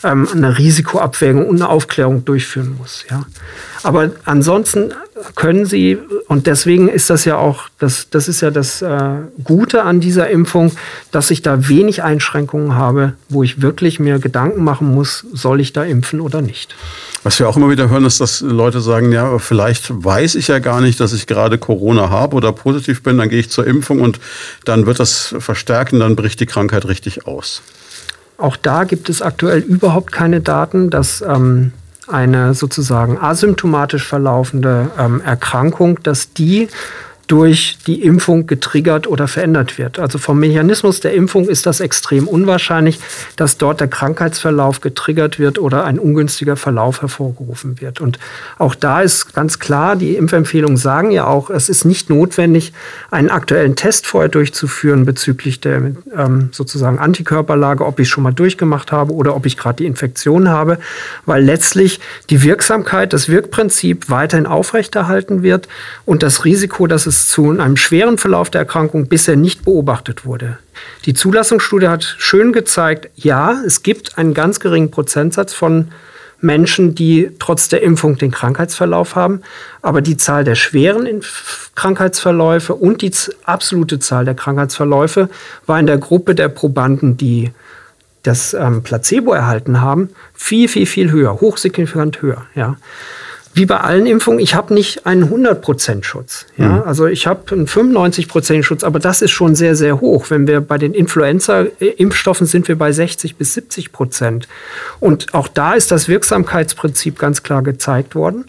[0.04, 3.06] ähm, eine Risikoabwägung und eine Aufklärung durchführen muss.
[3.10, 3.26] Ja.
[3.84, 4.94] Aber ansonsten
[5.36, 5.98] können Sie,
[6.28, 10.30] und deswegen ist das ja auch, das, das ist ja das äh, Gute an dieser
[10.30, 10.72] Impfung,
[11.12, 15.74] dass ich da wenig Einschränkungen habe, wo ich wirklich mir Gedanken machen muss, soll ich
[15.74, 16.76] da impfen oder nicht.
[17.24, 20.60] Was wir auch immer wieder hören, ist, dass Leute sagen, ja, vielleicht weiß ich ja
[20.60, 24.02] gar nicht, dass ich gerade Corona habe oder positiv bin, dann gehe ich zur Impfung
[24.02, 24.20] und
[24.66, 27.62] dann wird das verstärken, dann bricht die Krankheit richtig aus.
[28.38, 31.74] Auch da gibt es aktuell überhaupt keine Daten, dass ähm,
[32.08, 36.70] eine sozusagen asymptomatisch verlaufende ähm, Erkrankung, dass die
[37.30, 40.00] durch die Impfung getriggert oder verändert wird.
[40.00, 43.00] Also vom Mechanismus der Impfung ist das extrem unwahrscheinlich,
[43.36, 48.02] dass dort der Krankheitsverlauf getriggert wird oder ein ungünstiger Verlauf hervorgerufen wird.
[48.02, 48.18] Und
[48.58, 52.74] auch da ist ganz klar, die Impfempfehlungen sagen ja auch, es ist nicht notwendig,
[53.12, 58.92] einen aktuellen Test vorher durchzuführen bezüglich der ähm, sozusagen Antikörperlage, ob ich schon mal durchgemacht
[58.92, 60.80] habe oder ob ich gerade die Infektion habe,
[61.28, 62.00] weil letztlich
[62.32, 65.68] die Wirksamkeit, das Wirkprinzip weiterhin aufrechterhalten wird
[66.06, 70.58] und das Risiko, dass es zu einem schweren Verlauf der Erkrankung bisher nicht beobachtet wurde.
[71.06, 75.90] Die Zulassungsstudie hat schön gezeigt, ja, es gibt einen ganz geringen Prozentsatz von
[76.42, 79.42] Menschen, die trotz der Impfung den Krankheitsverlauf haben.
[79.82, 81.22] Aber die Zahl der schweren
[81.76, 83.12] Krankheitsverläufe und die
[83.44, 85.30] absolute Zahl der Krankheitsverläufe
[85.66, 87.52] war in der Gruppe der Probanden, die
[88.24, 92.46] das ähm, Placebo erhalten haben, viel, viel, viel höher, hochsignifikant höher.
[92.56, 92.78] Ja
[93.60, 96.46] wie bei allen Impfungen, ich habe nicht einen 100% Schutz.
[96.58, 96.70] Ja?
[96.70, 96.82] Mhm.
[96.84, 100.30] Also ich habe einen 95% Schutz, aber das ist schon sehr, sehr hoch.
[100.30, 104.48] Wenn wir bei den Influenza-Impfstoffen sind wir bei 60 bis 70 Prozent.
[105.02, 108.46] Und auch da ist das Wirksamkeitsprinzip ganz klar gezeigt worden.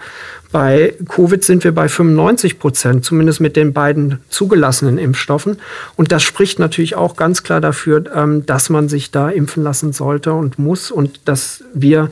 [0.52, 5.58] Bei Covid sind wir bei 95 Prozent, zumindest mit den beiden zugelassenen Impfstoffen.
[5.96, 9.92] Und das spricht natürlich auch ganz klar dafür, ähm, dass man sich da impfen lassen
[9.92, 12.11] sollte und muss und dass wir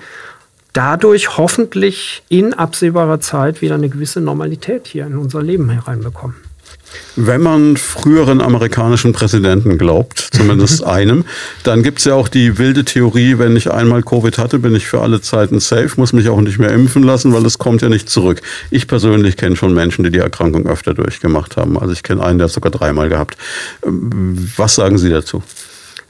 [0.73, 6.37] dadurch hoffentlich in absehbarer Zeit wieder eine gewisse Normalität hier in unser Leben hereinbekommen.
[7.17, 11.25] Wenn man früheren amerikanischen Präsidenten glaubt, zumindest einem,
[11.65, 14.87] dann gibt es ja auch die wilde Theorie, wenn ich einmal Covid hatte, bin ich
[14.87, 17.89] für alle Zeiten safe, muss mich auch nicht mehr impfen lassen, weil es kommt ja
[17.89, 18.41] nicht zurück.
[18.71, 21.79] Ich persönlich kenne schon Menschen, die die Erkrankung öfter durchgemacht haben.
[21.79, 23.37] Also ich kenne einen, der hat sogar dreimal gehabt.
[23.83, 25.43] Was sagen Sie dazu?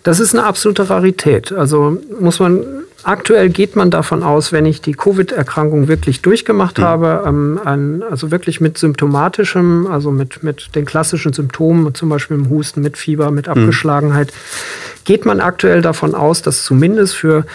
[0.03, 1.53] Das ist eine absolute Rarität.
[1.53, 2.64] Also muss man
[3.05, 6.82] Aktuell geht man davon aus, wenn ich die Covid-Erkrankung wirklich durchgemacht mhm.
[6.82, 12.36] habe, ähm, ein, also wirklich mit symptomatischem, also mit, mit den klassischen Symptomen, zum Beispiel
[12.36, 13.53] im Husten, mit Fieber, mit mhm.
[13.53, 15.05] Abgeschlagenheit, mhm.
[15.05, 17.46] geht man aktuell davon aus, dass zumindest für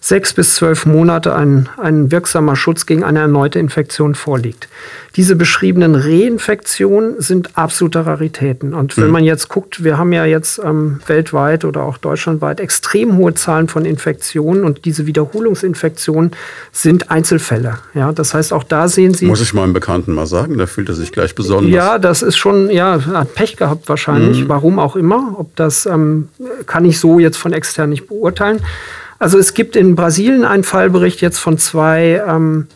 [0.00, 4.68] sechs bis zwölf Monate ein, ein wirksamer Schutz gegen eine erneute Infektion vorliegt.
[5.16, 8.72] Diese beschriebenen Reinfektionen sind absolute Raritäten.
[8.74, 9.12] Und wenn mhm.
[9.12, 13.68] man jetzt guckt, wir haben ja jetzt ähm, weltweit oder auch deutschlandweit extrem hohe Zahlen
[13.68, 16.30] von Infektionen und diese Wiederholungsinfektionen
[16.72, 17.78] sind Einzelfälle.
[17.92, 19.26] Ja, das heißt, auch da sehen Sie.
[19.26, 21.72] Muss ich meinem Bekannten mal sagen, da fühlt er sich gleich besonders.
[21.72, 24.44] Ja, das ist schon, ja, hat Pech gehabt wahrscheinlich.
[24.44, 24.48] Mhm.
[24.48, 25.34] Warum auch immer.
[25.36, 26.28] Ob das ähm,
[26.66, 28.60] kann ich so jetzt von extern nicht beurteilen.
[29.20, 32.66] Also es gibt in Brasilien einen Fallbericht jetzt von zwei ähm,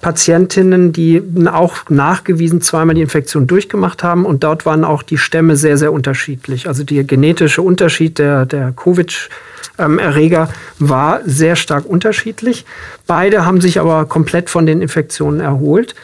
[0.00, 1.20] Patientinnen, die
[1.52, 4.24] auch nachgewiesen zweimal die Infektion durchgemacht haben.
[4.24, 6.68] Und dort waren auch die Stämme sehr, sehr unterschiedlich.
[6.68, 10.48] Also der genetische Unterschied der, der Covid-Erreger
[10.78, 12.64] war sehr stark unterschiedlich.
[13.08, 15.96] Beide haben sich aber komplett von den Infektionen erholt.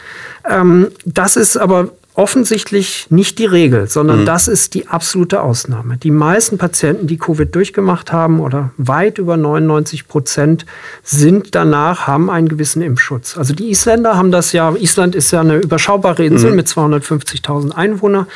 [0.51, 4.27] Ähm, das ist aber offensichtlich nicht die Regel, sondern mhm.
[4.27, 5.97] das ist die absolute Ausnahme.
[5.97, 10.65] Die meisten Patienten, die Covid durchgemacht haben oder weit über 99 Prozent
[11.03, 13.37] sind danach, haben einen gewissen Impfschutz.
[13.37, 16.57] Also die Isländer haben das ja, Island ist ja eine überschaubare Insel mhm.
[16.57, 18.29] mit 250.000 Einwohnern.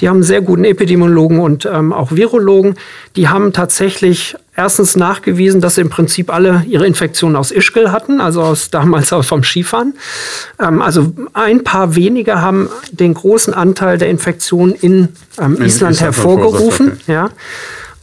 [0.00, 2.76] Die haben sehr guten Epidemiologen und ähm, auch Virologen.
[3.16, 8.42] Die haben tatsächlich erstens nachgewiesen, dass im Prinzip alle ihre Infektionen aus Ischgl hatten, also
[8.42, 9.94] aus damals vom Skifahren.
[10.60, 15.66] Ähm, also ein paar wenige haben den großen Anteil der Infektionen in, ähm, in Island,
[15.66, 17.00] Island hervorgerufen.
[17.06, 17.30] Ja.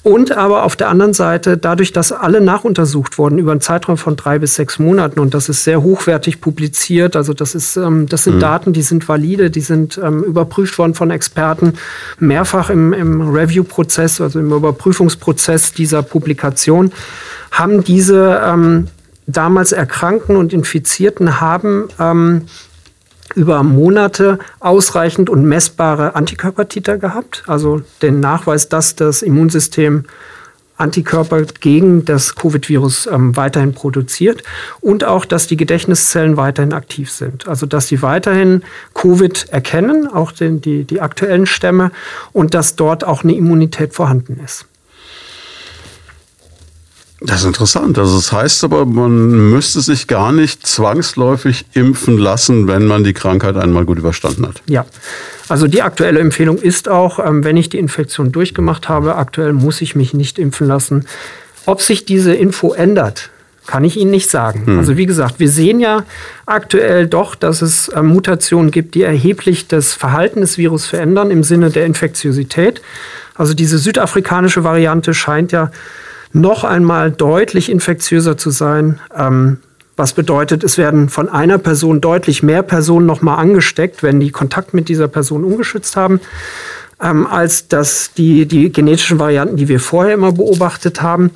[0.03, 4.15] Und aber auf der anderen Seite, dadurch, dass alle nachuntersucht wurden über einen Zeitraum von
[4.15, 8.23] drei bis sechs Monaten und das ist sehr hochwertig publiziert, also das, ist, ähm, das
[8.23, 8.39] sind mhm.
[8.39, 11.73] Daten, die sind valide, die sind ähm, überprüft worden von Experten,
[12.17, 16.91] mehrfach im, im Review-Prozess, also im Überprüfungsprozess dieser Publikation,
[17.51, 18.87] haben diese ähm,
[19.27, 22.47] damals Erkrankten und Infizierten haben ähm,
[23.35, 30.05] über Monate ausreichend und messbare Antikörpertiter gehabt, also den Nachweis, dass das Immunsystem
[30.81, 34.43] Antikörper gegen das Covid-Virus ähm, weiterhin produziert
[34.81, 37.47] und auch, dass die Gedächtniszellen weiterhin aktiv sind.
[37.47, 38.63] Also dass sie weiterhin
[38.95, 41.91] Covid erkennen, auch den, die, die aktuellen Stämme,
[42.33, 44.65] und dass dort auch eine Immunität vorhanden ist.
[47.23, 47.99] Das ist interessant.
[47.99, 53.13] Also das heißt aber, man müsste sich gar nicht zwangsläufig impfen lassen, wenn man die
[53.13, 54.63] Krankheit einmal gut überstanden hat.
[54.65, 54.87] Ja,
[55.47, 59.81] also die aktuelle Empfehlung ist auch, ähm, wenn ich die Infektion durchgemacht habe, aktuell muss
[59.81, 61.05] ich mich nicht impfen lassen.
[61.67, 63.29] Ob sich diese Info ändert,
[63.67, 64.65] kann ich Ihnen nicht sagen.
[64.65, 64.79] Hm.
[64.79, 66.05] Also wie gesagt, wir sehen ja
[66.47, 71.43] aktuell doch, dass es ähm, Mutationen gibt, die erheblich das Verhalten des Virus verändern im
[71.43, 72.81] Sinne der Infektiosität.
[73.35, 75.71] Also diese südafrikanische Variante scheint ja
[76.33, 78.99] noch einmal deutlich infektiöser zu sein.
[79.15, 79.57] Ähm,
[79.97, 84.73] was bedeutet, es werden von einer Person deutlich mehr Personen nochmal angesteckt, wenn die Kontakt
[84.73, 86.21] mit dieser Person ungeschützt haben,
[87.01, 91.31] ähm, als dass die, die genetischen Varianten, die wir vorher immer beobachtet haben.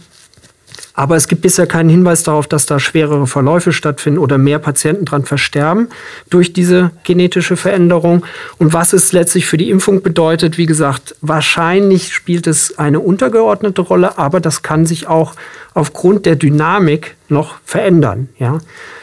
[0.95, 5.05] Aber es gibt bisher keinen Hinweis darauf, dass da schwerere Verläufe stattfinden oder mehr Patienten
[5.05, 5.89] dran versterben
[6.29, 8.25] durch diese genetische Veränderung.
[8.57, 13.81] Und was es letztlich für die Impfung bedeutet, wie gesagt, wahrscheinlich spielt es eine untergeordnete
[13.81, 15.33] Rolle, aber das kann sich auch
[15.73, 18.29] aufgrund der Dynamik noch verändern.
[18.39, 18.59] Ja.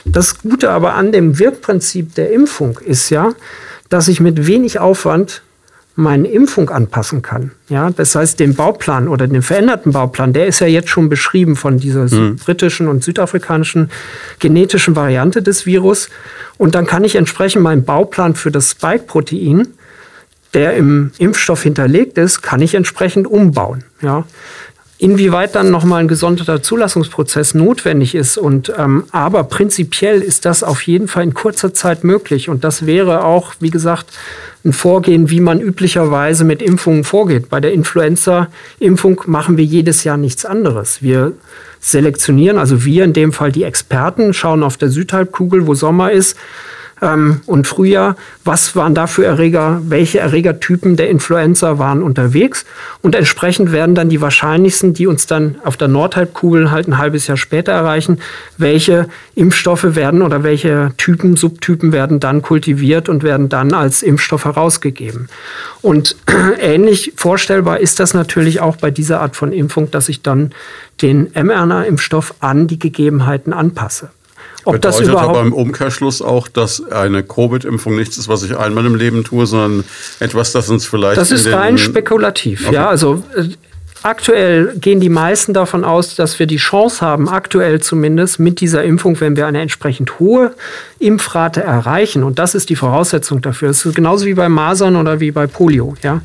[0.06, 3.32] Das Gute aber an dem Wirkprinzip der Impfung ist ja,
[3.90, 5.42] dass ich mit wenig Aufwand
[5.94, 7.50] meine Impfung anpassen kann.
[7.68, 11.56] Ja, das heißt, den Bauplan oder den veränderten Bauplan, der ist ja jetzt schon beschrieben
[11.56, 12.36] von dieser mhm.
[12.36, 13.90] britischen und südafrikanischen
[14.38, 16.08] genetischen Variante des Virus.
[16.56, 19.68] Und dann kann ich entsprechend meinen Bauplan für das Spike-Protein,
[20.54, 23.84] der im Impfstoff hinterlegt ist, kann ich entsprechend umbauen.
[24.02, 24.24] Ja.
[25.02, 30.82] Inwieweit dann nochmal ein gesonderter Zulassungsprozess notwendig ist und ähm, aber prinzipiell ist das auf
[30.82, 34.06] jeden Fall in kurzer Zeit möglich und das wäre auch, wie gesagt,
[34.64, 37.48] ein Vorgehen, wie man üblicherweise mit Impfungen vorgeht.
[37.48, 41.02] Bei der Influenza-Impfung machen wir jedes Jahr nichts anderes.
[41.02, 41.32] Wir
[41.80, 46.36] selektionieren, also wir in dem Fall die Experten, schauen auf der Südhalbkugel, wo Sommer ist,
[47.02, 52.64] ähm, und Frühjahr, was waren da für Erreger, welche Erregertypen der Influenza waren unterwegs
[53.02, 57.26] und entsprechend werden dann die wahrscheinlichsten, die uns dann auf der Nordhalbkugel halt ein halbes
[57.26, 58.20] Jahr später erreichen,
[58.56, 64.44] welche Impfstoffe werden oder welche Typen, Subtypen werden dann kultiviert und werden dann als Impfstoff
[64.44, 65.28] herausgegeben.
[65.82, 66.16] Und
[66.60, 70.52] ähnlich vorstellbar ist das natürlich auch bei dieser Art von Impfung, dass ich dann
[71.00, 74.10] den mRNA-Impfstoff an die Gegebenheiten anpasse.
[74.64, 78.56] Ob Bedeutet das überhaupt aber im Umkehrschluss auch, dass eine Covid-Impfung nichts ist, was ich
[78.56, 79.84] einmal im Leben tue, sondern
[80.20, 81.16] etwas, das uns vielleicht.
[81.16, 82.66] Das ist rein spekulativ.
[82.66, 82.74] Okay.
[82.76, 83.48] Ja, also äh,
[84.02, 88.84] aktuell gehen die meisten davon aus, dass wir die Chance haben, aktuell zumindest mit dieser
[88.84, 90.52] Impfung, wenn wir eine entsprechend hohe
[90.98, 93.70] Impfrate erreichen, und das ist die Voraussetzung dafür.
[93.70, 95.94] Es ist genauso wie bei Masern oder wie bei Polio.
[96.02, 96.20] Ja.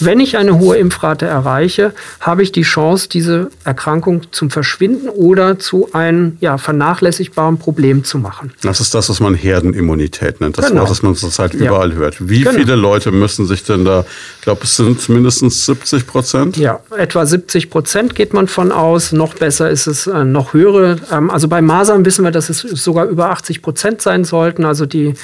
[0.00, 5.58] Wenn ich eine hohe Impfrate erreiche, habe ich die Chance, diese Erkrankung zum Verschwinden oder
[5.58, 8.52] zu einem ja, vernachlässigbaren Problem zu machen.
[8.62, 10.58] Das ist das, was man Herdenimmunität nennt.
[10.58, 10.84] Das genau.
[10.84, 11.66] ist was man zurzeit ja.
[11.66, 12.28] überall hört.
[12.28, 12.52] Wie genau.
[12.52, 14.04] viele Leute müssen sich denn da,
[14.36, 16.56] ich glaube, es sind mindestens 70 Prozent?
[16.56, 19.12] Ja, etwa 70 Prozent geht man von aus.
[19.12, 20.96] Noch besser ist es äh, noch höhere.
[21.12, 24.64] Ähm, also bei Masern wissen wir, dass es sogar über 80 Prozent sein sollten.
[24.64, 25.14] Also die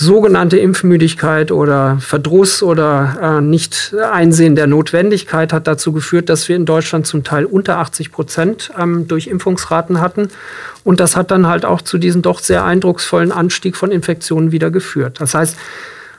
[0.00, 6.54] sogenannte Impfmüdigkeit oder Verdruss oder äh, nicht Einsehen der Notwendigkeit hat dazu geführt, dass wir
[6.54, 10.28] in Deutschland zum Teil unter 80 Prozent ähm, durch Impfungsraten hatten.
[10.84, 14.70] Und das hat dann halt auch zu diesem doch sehr eindrucksvollen Anstieg von Infektionen wieder
[14.70, 15.20] geführt.
[15.20, 15.56] Das heißt,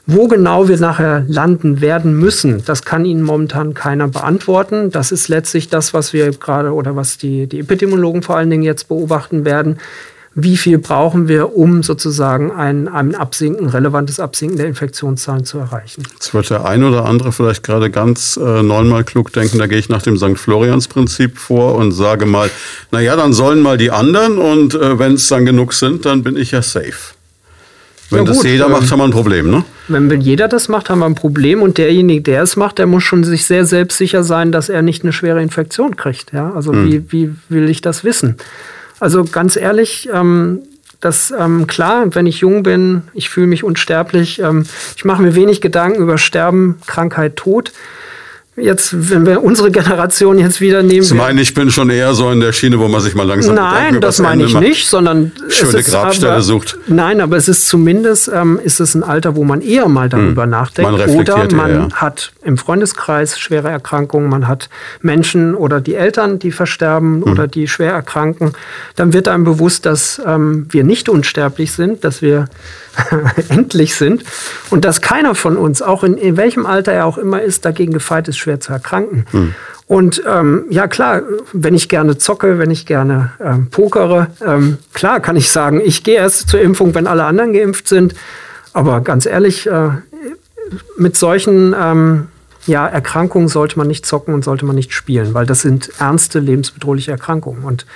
[0.05, 4.91] wo genau wir nachher landen werden müssen, das kann Ihnen momentan keiner beantworten.
[4.91, 8.63] Das ist letztlich das, was wir gerade oder was die, die Epidemiologen vor allen Dingen
[8.63, 9.77] jetzt beobachten werden
[10.43, 16.03] wie viel brauchen wir, um sozusagen ein, ein Absinken, relevantes Absinken der Infektionszahlen zu erreichen.
[16.13, 19.77] Jetzt wird der ein oder andere vielleicht gerade ganz äh, neunmal klug denken, da gehe
[19.77, 20.37] ich nach dem St.
[20.37, 22.49] Florians-Prinzip vor und sage mal,
[22.91, 26.35] naja, dann sollen mal die anderen und äh, wenn es dann genug sind, dann bin
[26.35, 27.13] ich ja safe.
[28.09, 29.63] Wenn ja, das jeder ähm, macht, haben wir ein Problem, ne?
[29.87, 31.61] Wenn jeder das macht, haben wir ein Problem.
[31.61, 35.03] Und derjenige, der es macht, der muss schon sich sehr selbstsicher sein, dass er nicht
[35.03, 36.33] eine schwere Infektion kriegt.
[36.33, 36.51] Ja?
[36.53, 36.85] Also hm.
[36.85, 38.37] wie, wie will ich das wissen?
[38.99, 40.63] Also ganz ehrlich, ähm,
[40.99, 45.35] das ähm, klar, wenn ich jung bin, ich fühle mich unsterblich, ähm, ich mache mir
[45.35, 47.71] wenig Gedanken über Sterben, Krankheit, Tod
[48.59, 51.03] jetzt, wenn wir unsere Generation jetzt wieder nehmen.
[51.03, 53.55] Sie meinen, ich bin schon eher so in der Schiene, wo man sich mal langsam
[53.55, 56.77] Nein, das meine ich nicht, sondern schöne Grabstelle aber, sucht.
[56.87, 60.43] Nein, aber es ist zumindest ähm, ist es ein Alter, wo man eher mal darüber
[60.43, 60.49] hm.
[60.49, 60.91] nachdenkt.
[60.91, 61.89] Man oder man eher.
[61.93, 64.69] hat im Freundeskreis schwere Erkrankungen, man hat
[65.01, 67.31] Menschen oder die Eltern, die versterben hm.
[67.31, 68.53] oder die schwer erkranken.
[68.95, 72.47] Dann wird einem bewusst, dass ähm, wir nicht unsterblich sind, dass wir
[73.49, 74.23] endlich sind
[74.69, 77.93] und dass keiner von uns, auch in, in welchem Alter er auch immer ist, dagegen
[77.93, 79.25] gefeit ist, schwer zu erkranken.
[79.31, 79.53] Hm.
[79.87, 85.19] Und ähm, ja klar, wenn ich gerne zocke, wenn ich gerne ähm, pokere, ähm, klar
[85.19, 88.13] kann ich sagen, ich gehe erst zur Impfung, wenn alle anderen geimpft sind.
[88.73, 89.89] Aber ganz ehrlich, äh,
[90.97, 92.27] mit solchen ähm,
[92.67, 96.39] ja, Erkrankungen sollte man nicht zocken und sollte man nicht spielen, weil das sind ernste
[96.39, 97.63] lebensbedrohliche Erkrankungen.
[97.63, 97.87] Und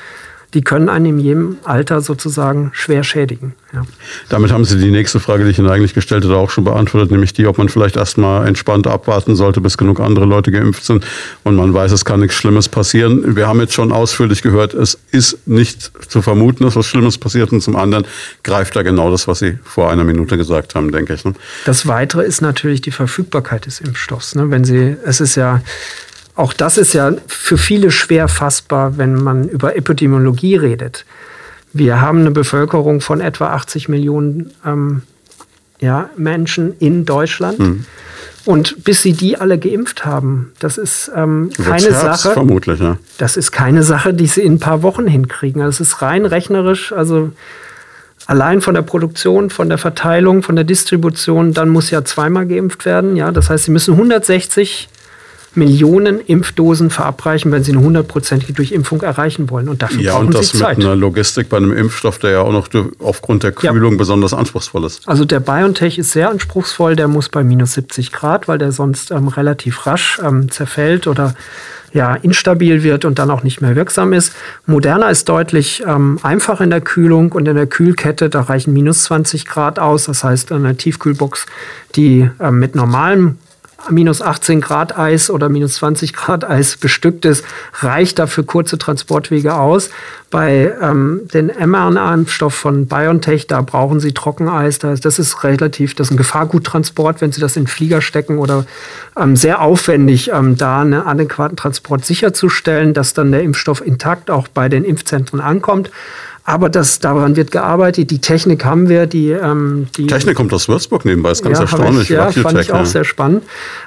[0.54, 3.56] die können einen in jedem Alter sozusagen schwer schädigen.
[3.74, 3.82] Ja.
[4.30, 7.12] Damit haben Sie die nächste Frage, die ich Ihnen eigentlich gestellt hatte, auch schon beantwortet,
[7.12, 11.06] nämlich die, ob man vielleicht erstmal entspannt abwarten sollte, bis genug andere Leute geimpft sind
[11.44, 13.36] und man weiß, es kann nichts Schlimmes passieren.
[13.36, 17.52] Wir haben jetzt schon ausführlich gehört, es ist nicht zu vermuten, dass was Schlimmes passiert
[17.52, 18.06] und zum anderen
[18.44, 21.26] greift da genau das, was Sie vor einer Minute gesagt haben, denke ich.
[21.26, 21.34] Ne?
[21.66, 24.36] Das Weitere ist natürlich die Verfügbarkeit des Impfstoffs.
[24.36, 24.52] Ne?
[24.52, 25.62] Wenn Sie, es ist ja
[26.36, 31.06] auch das ist ja für viele schwer fassbar, wenn man über Epidemiologie redet.
[31.74, 35.04] Wir haben eine Bevölkerung von etwa 80 Millionen ähm,
[35.80, 37.60] ja, Menschen in Deutschland.
[37.60, 37.86] Mhm.
[38.46, 42.34] Und bis sie die alle geimpft haben, das ist ähm, keine Herz, Sache.
[42.34, 42.98] Vermutlich, ja.
[43.18, 45.62] Das ist keine Sache, die sie in ein paar Wochen hinkriegen.
[45.62, 46.92] Das ist rein rechnerisch.
[46.92, 47.32] Also
[48.26, 52.86] allein von der Produktion, von der Verteilung, von der Distribution, dann muss ja zweimal geimpft
[52.86, 53.16] werden.
[53.16, 54.90] Ja, das heißt, sie müssen 160
[55.56, 59.70] Millionen Impfdosen verabreichen, wenn sie eine hundertprozentige Durchimpfung erreichen wollen.
[59.70, 60.78] Und dafür ja, brauchen und das sie Zeit.
[60.78, 62.68] mit einer Logistik bei einem Impfstoff, der ja auch noch
[63.00, 63.98] aufgrund der Kühlung ja.
[63.98, 65.08] besonders anspruchsvoll ist.
[65.08, 66.96] Also der BioNTech ist sehr anspruchsvoll.
[66.96, 71.36] Der muss bei minus 70 Grad, weil der sonst ähm, relativ rasch ähm, zerfällt oder
[71.94, 74.34] ja, instabil wird und dann auch nicht mehr wirksam ist.
[74.66, 79.04] Moderna ist deutlich ähm, einfach in der Kühlung und in der Kühlkette, da reichen minus
[79.04, 80.06] 20 Grad aus.
[80.06, 81.46] Das heißt, eine Tiefkühlbox,
[81.96, 83.38] die äh, mit normalem
[83.90, 87.44] minus 18 Grad Eis oder minus 20 Grad Eis bestückt ist,
[87.80, 89.90] reicht dafür kurze Transportwege aus.
[90.30, 94.80] Bei ähm, den mRNA-Impfstoff von BioNTech, da brauchen Sie Trockeneis.
[94.80, 98.66] Das ist relativ, das ist ein Gefahrguttransport, wenn Sie das in Flieger stecken oder
[99.16, 104.48] ähm, sehr aufwendig, ähm, da einen adäquaten Transport sicherzustellen, dass dann der Impfstoff intakt auch
[104.48, 105.92] bei den Impfzentren ankommt.
[106.46, 108.12] Aber das, daran wird gearbeitet.
[108.12, 109.06] Die Technik haben wir.
[109.08, 112.10] Die, ähm, die Technik kommt aus Würzburg nebenbei, ist ganz ja, erstaunlich.
[112.10, 113.44] Ich, ja, fand ich auch sehr spannend.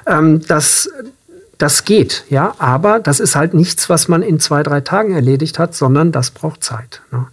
[0.07, 0.89] Ähm, das,
[1.57, 5.57] das geht, ja, aber das ist halt nichts, was man in zwei, drei Tagen erledigt
[5.57, 7.01] hat, sondern das braucht Zeit.
[7.11, 7.25] Ne?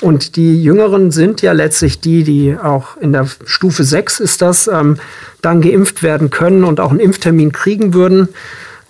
[0.00, 4.66] Und die Jüngeren sind ja letztlich die, die auch in der Stufe 6 ist das,
[4.66, 4.98] ähm,
[5.42, 8.28] dann geimpft werden können und auch einen Impftermin kriegen würden.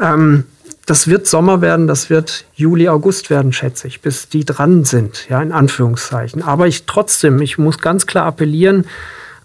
[0.01, 0.45] Ähm,
[0.87, 5.28] das wird Sommer werden, das wird Juli, August werden, schätze ich, bis die dran sind,
[5.28, 6.43] ja, in Anführungszeichen.
[6.43, 8.87] Aber ich trotzdem, ich muss ganz klar appellieren,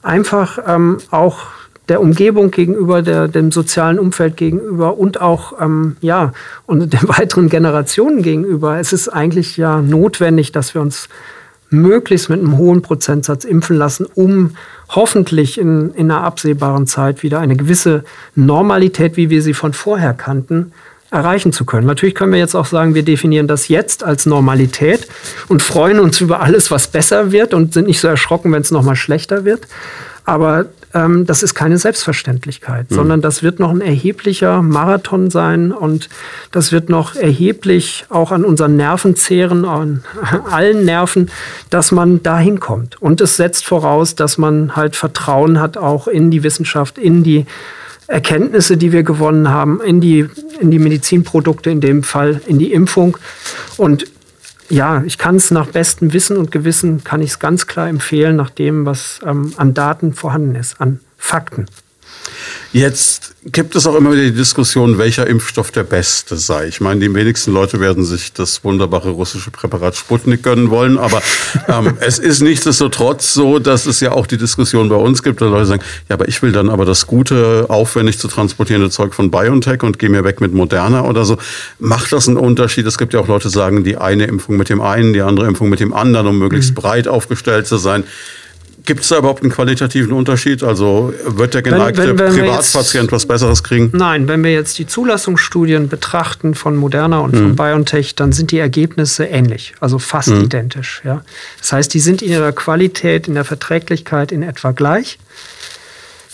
[0.04, 1.40] einfach ähm, auch
[1.90, 6.32] der Umgebung gegenüber, der, dem sozialen Umfeld gegenüber und auch ähm, ja
[6.68, 8.80] und den weiteren Generationen gegenüber.
[8.80, 11.10] Es ist eigentlich ja notwendig, dass wir uns
[11.72, 14.52] möglichst mit einem hohen Prozentsatz impfen lassen, um
[14.90, 18.04] hoffentlich in, in einer absehbaren Zeit wieder eine gewisse
[18.36, 20.74] Normalität, wie wir sie von vorher kannten,
[21.12, 21.86] erreichen zu können.
[21.86, 25.08] Natürlich können wir jetzt auch sagen, wir definieren das jetzt als Normalität
[25.50, 28.72] und freuen uns über alles, was besser wird und sind nicht so erschrocken, wenn es
[28.72, 29.68] nochmal schlechter wird.
[30.24, 32.96] Aber ähm, das ist keine Selbstverständlichkeit, mhm.
[32.96, 36.10] sondern das wird noch ein erheblicher Marathon sein und
[36.52, 40.04] das wird noch erheblich auch an unseren Nerven zehren, an
[40.50, 41.30] allen Nerven,
[41.70, 43.02] dass man dahin kommt.
[43.02, 47.46] Und es setzt voraus, dass man halt Vertrauen hat auch in die Wissenschaft, in die
[48.12, 50.28] Erkenntnisse, die wir gewonnen haben, in die,
[50.60, 53.18] in die Medizinprodukte, in dem Fall in die Impfung.
[53.78, 54.06] Und
[54.70, 58.36] ja, ich kann es nach bestem Wissen und Gewissen, kann ich es ganz klar empfehlen,
[58.36, 61.66] nach dem, was ähm, an Daten vorhanden ist, an Fakten.
[62.74, 66.68] Jetzt gibt es auch immer wieder die Diskussion, welcher Impfstoff der beste sei.
[66.68, 71.22] Ich meine, die wenigsten Leute werden sich das wunderbare russische Präparat Sputnik gönnen wollen, aber
[71.68, 75.50] ähm, es ist nichtsdestotrotz so, dass es ja auch die Diskussion bei uns gibt, dass
[75.50, 79.32] Leute sagen, ja, aber ich will dann aber das gute, aufwendig zu transportierende Zeug von
[79.32, 81.38] BioNTech und gehe mir weg mit Moderna oder so.
[81.78, 82.86] Macht das einen Unterschied?
[82.86, 85.48] Es gibt ja auch Leute, die sagen, die eine Impfung mit dem einen, die andere
[85.48, 86.76] Impfung mit dem anderen, um möglichst mhm.
[86.76, 88.06] breit aufgestellt zu sein.
[88.86, 90.64] Gibt es da überhaupt einen qualitativen Unterschied?
[90.64, 93.92] Also wird der geneigte wenn, wenn, wenn Privatpatient jetzt, was Besseres kriegen?
[93.94, 97.40] Nein, wenn wir jetzt die Zulassungsstudien betrachten von Moderna und mhm.
[97.40, 100.46] von BioNTech, dann sind die Ergebnisse ähnlich, also fast mhm.
[100.46, 101.02] identisch.
[101.06, 101.24] Ja?
[101.60, 105.20] Das heißt, die sind in ihrer Qualität, in der Verträglichkeit in etwa gleich.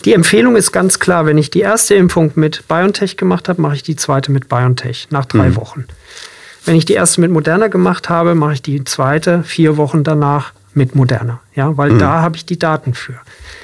[0.04, 3.74] Die Empfehlung ist ganz klar, wenn ich die erste Impfung mit BioNTech gemacht habe, mache
[3.74, 5.56] ich die zweite mit BioNTech nach drei mhm.
[5.56, 5.84] Wochen.
[6.64, 10.52] Wenn ich die erste mit Moderna gemacht habe, mache ich die zweite vier Wochen danach
[10.78, 11.98] mit Moderna, ja, weil mhm.
[11.98, 13.14] da habe ich die Daten für.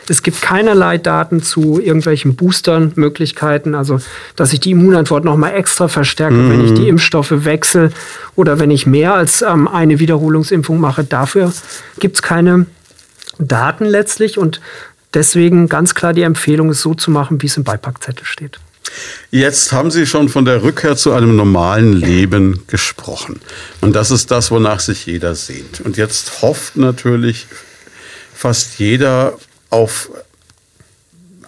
[0.09, 4.01] Es gibt keinerlei Daten zu irgendwelchen Boostern, Möglichkeiten, also
[4.37, 6.51] dass ich die Immunantwort nochmal extra verstärke, mhm.
[6.51, 6.89] wenn ich die mhm.
[6.89, 7.91] Impfstoffe wechsle
[8.37, 11.05] oder wenn ich mehr als ähm, eine Wiederholungsimpfung mache.
[11.05, 11.53] Dafür
[11.99, 12.67] gibt es keine
[13.39, 14.61] Daten letztlich und
[15.15, 18.59] deswegen ganz klar die Empfehlung, es so zu machen, wie es im Beipackzettel steht.
[19.31, 23.41] Jetzt haben Sie schon von der Rückkehr zu einem normalen Leben gesprochen.
[23.81, 25.81] Und das ist das, wonach sich jeder sehnt.
[25.81, 27.47] Und jetzt hofft natürlich
[28.35, 29.39] fast jeder
[29.71, 30.11] auf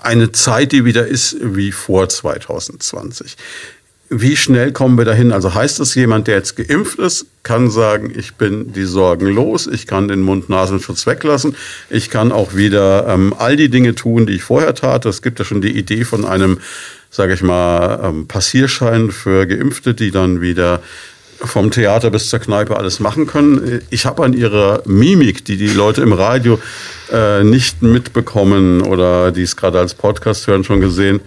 [0.03, 3.37] eine Zeit, die wieder ist wie vor 2020.
[4.09, 5.33] Wie schnell kommen wir dahin?
[5.33, 9.67] Also heißt das, jemand, der jetzt geimpft ist, kann sagen, ich bin die Sorgen los,
[9.67, 11.57] ich kann den Mund-Nasenschutz weglassen,
[11.91, 15.07] ich kann auch wieder ähm, all die Dinge tun, die ich vorher tat.
[15.07, 16.61] Es gibt ja schon die Idee von einem
[17.17, 20.83] sage ich mal, ähm, Passierschein für Geimpfte, die dann wieder
[21.39, 23.81] vom Theater bis zur Kneipe alles machen können.
[23.89, 26.59] Ich habe an ihrer Mimik, die die Leute im Radio
[27.11, 31.21] äh, nicht mitbekommen oder die es gerade als Podcast hören, schon gesehen,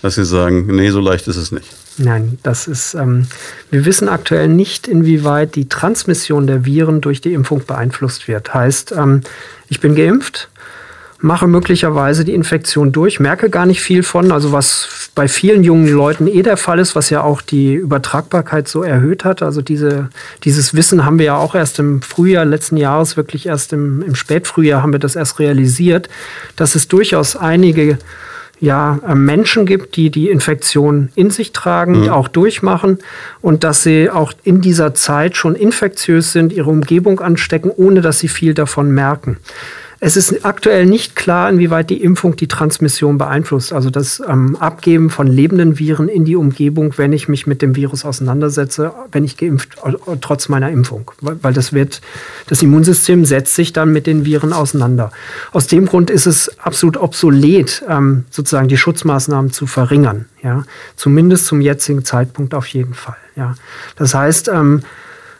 [0.00, 1.68] dass sie sagen, nee, so leicht ist es nicht.
[1.98, 3.26] Nein, das ist, ähm,
[3.70, 8.52] wir wissen aktuell nicht, inwieweit die Transmission der Viren durch die Impfung beeinflusst wird.
[8.54, 9.20] Heißt, ähm,
[9.68, 10.48] ich bin geimpft,
[11.20, 15.88] mache möglicherweise die Infektion durch, merke gar nicht viel von, also was bei vielen jungen
[15.88, 19.42] Leuten eh der Fall ist, was ja auch die Übertragbarkeit so erhöht hat.
[19.42, 20.10] Also diese,
[20.44, 24.14] dieses Wissen haben wir ja auch erst im Frühjahr letzten Jahres, wirklich erst im, im
[24.14, 26.08] Spätfrühjahr haben wir das erst realisiert,
[26.56, 27.98] dass es durchaus einige
[28.58, 32.08] ja Menschen gibt, die die Infektion in sich tragen, mhm.
[32.08, 32.98] auch durchmachen
[33.42, 38.18] und dass sie auch in dieser Zeit schon infektiös sind, ihre Umgebung anstecken, ohne dass
[38.18, 39.38] sie viel davon merken.
[39.98, 45.08] Es ist aktuell nicht klar, inwieweit die Impfung die Transmission beeinflusst, also das ähm, Abgeben
[45.08, 49.38] von lebenden Viren in die Umgebung, wenn ich mich mit dem Virus auseinandersetze, wenn ich
[49.38, 51.10] geimpft, äh, trotz meiner Impfung.
[51.20, 52.02] Weil das wird,
[52.46, 55.12] das Immunsystem setzt sich dann mit den Viren auseinander.
[55.52, 60.26] Aus dem Grund ist es absolut obsolet, ähm, sozusagen die Schutzmaßnahmen zu verringern.
[60.42, 60.64] Ja?
[60.96, 63.16] Zumindest zum jetzigen Zeitpunkt auf jeden Fall.
[63.34, 63.54] Ja?
[63.96, 64.82] Das heißt, ähm,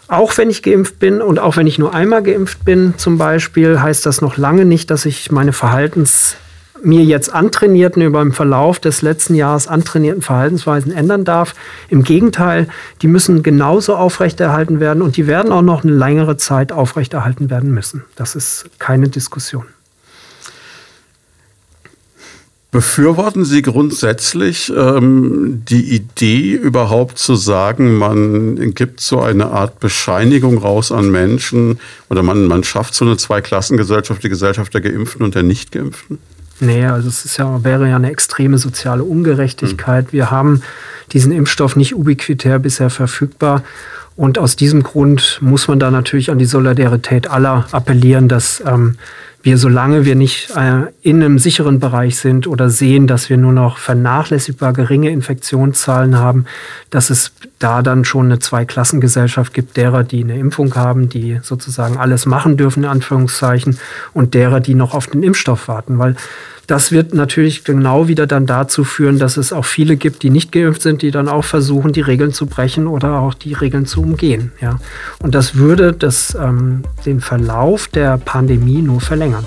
[0.08, 3.80] auch wenn ich geimpft bin und auch wenn ich nur einmal geimpft bin zum Beispiel,
[3.80, 6.36] heißt das noch lange nicht, dass ich meine Verhaltens
[6.82, 11.54] mir jetzt antrainierten, über den Verlauf des letzten Jahres antrainierten Verhaltensweisen ändern darf.
[11.88, 12.68] Im Gegenteil,
[13.02, 17.72] die müssen genauso aufrechterhalten werden und die werden auch noch eine längere Zeit aufrechterhalten werden
[17.72, 18.04] müssen.
[18.14, 19.64] Das ist keine Diskussion.
[22.76, 30.58] Befürworten Sie grundsätzlich ähm, die Idee überhaupt zu sagen, man gibt so eine Art Bescheinigung
[30.58, 31.80] raus an Menschen
[32.10, 36.18] oder man, man schafft so eine Zweiklassengesellschaft, die Gesellschaft der Geimpften und der Nicht-Geimpften?
[36.60, 40.08] Nee, also es ist ja, wäre ja eine extreme soziale Ungerechtigkeit.
[40.08, 40.12] Hm.
[40.12, 40.60] Wir haben
[41.12, 43.62] diesen Impfstoff nicht ubiquitär bisher verfügbar.
[44.16, 48.98] Und aus diesem Grund muss man da natürlich an die Solidarität aller appellieren, dass ähm,
[49.46, 53.52] wir, solange wir nicht äh, in einem sicheren Bereich sind oder sehen, dass wir nur
[53.52, 56.46] noch vernachlässigbar geringe Infektionszahlen haben,
[56.90, 61.96] dass es da dann schon eine Zweiklassengesellschaft gibt, derer, die eine Impfung haben, die sozusagen
[61.96, 63.78] alles machen dürfen, in Anführungszeichen,
[64.12, 65.98] und derer, die noch auf den Impfstoff warten.
[65.98, 66.16] Weil
[66.66, 70.52] das wird natürlich genau wieder dann dazu führen, dass es auch viele gibt, die nicht
[70.52, 74.02] geimpft sind, die dann auch versuchen, die Regeln zu brechen oder auch die Regeln zu
[74.02, 74.52] umgehen.
[74.60, 74.78] Ja.
[75.20, 79.46] Und das würde das, ähm, den Verlauf der Pandemie nur verlängern.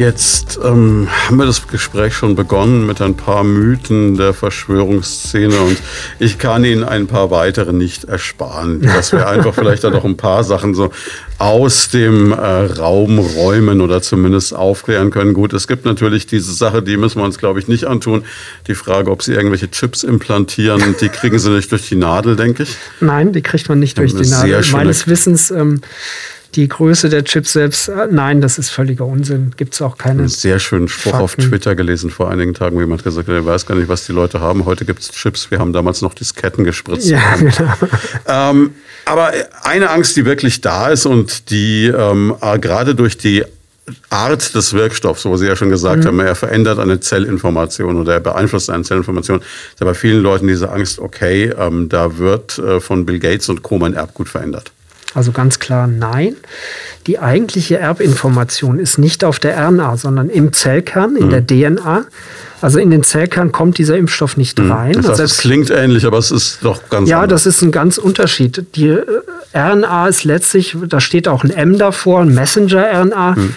[0.00, 5.76] Jetzt ähm, haben wir das Gespräch schon begonnen mit ein paar Mythen der Verschwörungsszene und
[6.18, 10.16] ich kann Ihnen ein paar weitere nicht ersparen, dass wir einfach vielleicht dann noch ein
[10.16, 10.90] paar Sachen so
[11.36, 15.34] aus dem äh, Raum räumen oder zumindest aufklären können.
[15.34, 18.24] Gut, es gibt natürlich diese Sache, die müssen wir uns, glaube ich, nicht antun.
[18.68, 22.62] Die Frage, ob Sie irgendwelche Chips implantieren, die kriegen Sie nicht durch die Nadel, denke
[22.62, 22.74] ich.
[23.00, 24.64] Nein, die kriegt man nicht durch die Nadel.
[24.72, 25.82] Meines Wissens ähm,
[26.54, 29.52] die Größe der Chips selbst, äh, nein, das ist völliger Unsinn.
[29.56, 30.20] Gibt es auch keine.
[30.20, 31.24] Einen sehr schönen Spruch Fakten.
[31.24, 34.06] auf Twitter gelesen vor einigen Tagen, wo jemand gesagt hat, er weiß gar nicht, was
[34.06, 34.64] die Leute haben.
[34.64, 35.50] Heute gibt es Chips.
[35.50, 37.08] Wir haben damals noch Disketten gespritzt.
[37.08, 37.72] Ja, genau.
[38.26, 38.74] Ähm,
[39.04, 39.32] aber
[39.62, 43.44] eine Angst, die wirklich da ist und die ähm, äh, gerade durch die
[44.08, 46.08] Art des Wirkstoffs, wo Sie ja schon gesagt mhm.
[46.08, 50.70] haben, er verändert eine Zellinformation oder er beeinflusst eine Zellinformation, ist bei vielen Leuten diese
[50.70, 53.78] Angst, okay, ähm, da wird äh, von Bill Gates und Co.
[53.78, 54.72] mein Erbgut verändert.
[55.14, 56.36] Also ganz klar nein.
[57.06, 61.30] Die eigentliche Erbinformation ist nicht auf der RNA, sondern im Zellkern, in mhm.
[61.30, 62.04] der DNA.
[62.60, 64.70] Also in den Zellkern kommt dieser Impfstoff nicht mhm.
[64.70, 64.92] rein.
[64.92, 67.44] Das heißt, also es klingt ähnlich, aber es ist doch ganz Ja, anders.
[67.44, 68.64] das ist ein ganz Unterschied.
[68.76, 69.04] Die äh,
[69.54, 73.32] RNA ist letztlich, da steht auch ein M davor, ein Messenger-RNA.
[73.32, 73.54] Mhm.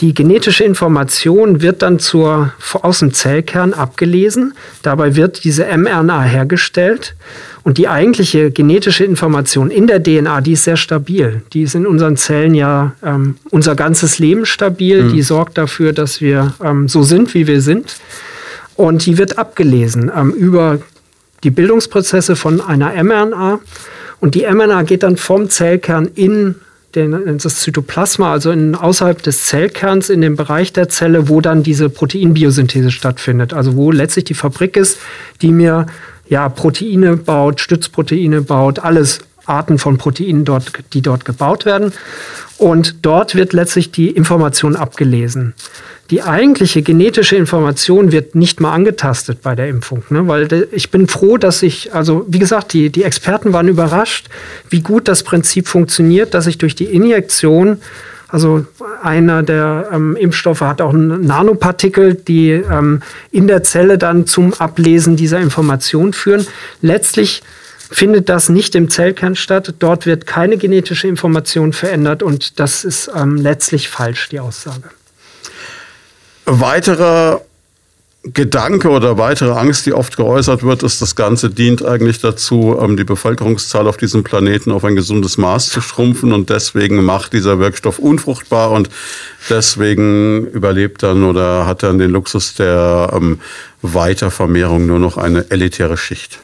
[0.00, 2.52] Die genetische Information wird dann zur,
[2.82, 4.52] aus dem Zellkern abgelesen.
[4.82, 7.16] Dabei wird diese mRNA hergestellt.
[7.62, 11.42] Und die eigentliche genetische Information in der DNA, die ist sehr stabil.
[11.54, 15.04] Die ist in unseren Zellen ja ähm, unser ganzes Leben stabil.
[15.04, 15.12] Mhm.
[15.14, 17.96] Die sorgt dafür, dass wir ähm, so sind, wie wir sind.
[18.76, 20.78] Und die wird abgelesen ähm, über
[21.42, 23.60] die Bildungsprozesse von einer mRNA.
[24.20, 26.56] Und die mRNA geht dann vom Zellkern in
[26.96, 31.62] den, das Zytoplasma, also in, außerhalb des Zellkerns, in dem Bereich der Zelle, wo dann
[31.62, 33.52] diese Proteinbiosynthese stattfindet.
[33.52, 34.98] Also wo letztlich die Fabrik ist,
[35.42, 35.86] die mir
[36.28, 41.92] ja, Proteine baut, Stützproteine baut, alles Arten von Proteinen, dort, die dort gebaut werden.
[42.58, 45.54] Und dort wird letztlich die Information abgelesen.
[46.10, 50.28] Die eigentliche genetische Information wird nicht mal angetastet bei der Impfung, ne?
[50.28, 54.28] weil ich bin froh, dass ich, also wie gesagt, die, die Experten waren überrascht,
[54.70, 57.78] wie gut das Prinzip funktioniert, dass ich durch die Injektion
[58.28, 58.66] also
[59.02, 65.16] einer der ähm, Impfstoffe hat auch Nanopartikel, die ähm, in der Zelle dann zum Ablesen
[65.16, 66.44] dieser Information führen.
[66.82, 67.42] Letztlich
[67.90, 69.74] findet das nicht im Zellkern statt.
[69.78, 74.90] Dort wird keine genetische Information verändert und das ist ähm, letztlich falsch, die Aussage.
[76.46, 77.42] Weiterer
[78.34, 82.96] Gedanke oder weitere Angst, die oft geäußert wird, ist, das Ganze dient eigentlich dazu, ähm,
[82.96, 87.60] die Bevölkerungszahl auf diesem Planeten auf ein gesundes Maß zu schrumpfen und deswegen macht dieser
[87.60, 88.90] Wirkstoff unfruchtbar und
[89.48, 93.40] deswegen überlebt dann oder hat dann den Luxus der ähm,
[93.82, 96.40] Weitervermehrung nur noch eine elitäre Schicht.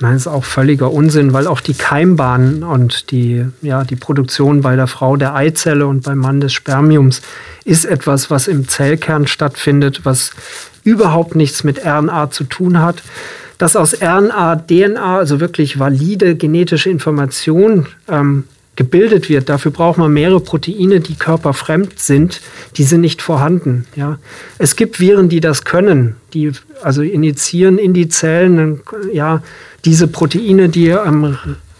[0.00, 4.76] Nein, ist auch völliger Unsinn, weil auch die Keimbahn und die, ja, die Produktion bei
[4.76, 7.22] der Frau der Eizelle und beim Mann des Spermiums
[7.64, 10.32] ist etwas, was im Zellkern stattfindet, was
[10.84, 13.02] überhaupt nichts mit RNA zu tun hat.
[13.56, 18.44] Dass aus RNA DNA, also wirklich valide genetische Information, ähm,
[18.76, 19.48] gebildet wird.
[19.48, 22.42] Dafür braucht man mehrere Proteine, die körperfremd sind.
[22.76, 23.86] Die sind nicht vorhanden.
[23.96, 24.18] Ja.
[24.58, 26.52] Es gibt Viren, die das können, die
[26.82, 28.82] also initiieren in die Zellen
[29.12, 29.42] ja,
[29.86, 31.38] diese Proteine, die am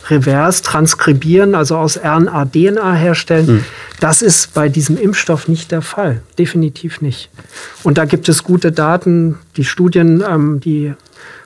[0.08, 3.46] Revers transkribieren, also aus RNA DNA herstellen.
[3.46, 3.64] Mhm.
[4.00, 6.22] Das ist bei diesem Impfstoff nicht der Fall.
[6.38, 7.28] Definitiv nicht.
[7.82, 9.38] Und da gibt es gute Daten.
[9.56, 10.94] Die Studien, ähm, die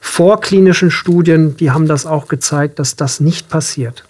[0.01, 4.05] vorklinischen Studien, die haben das auch gezeigt, dass das nicht passiert.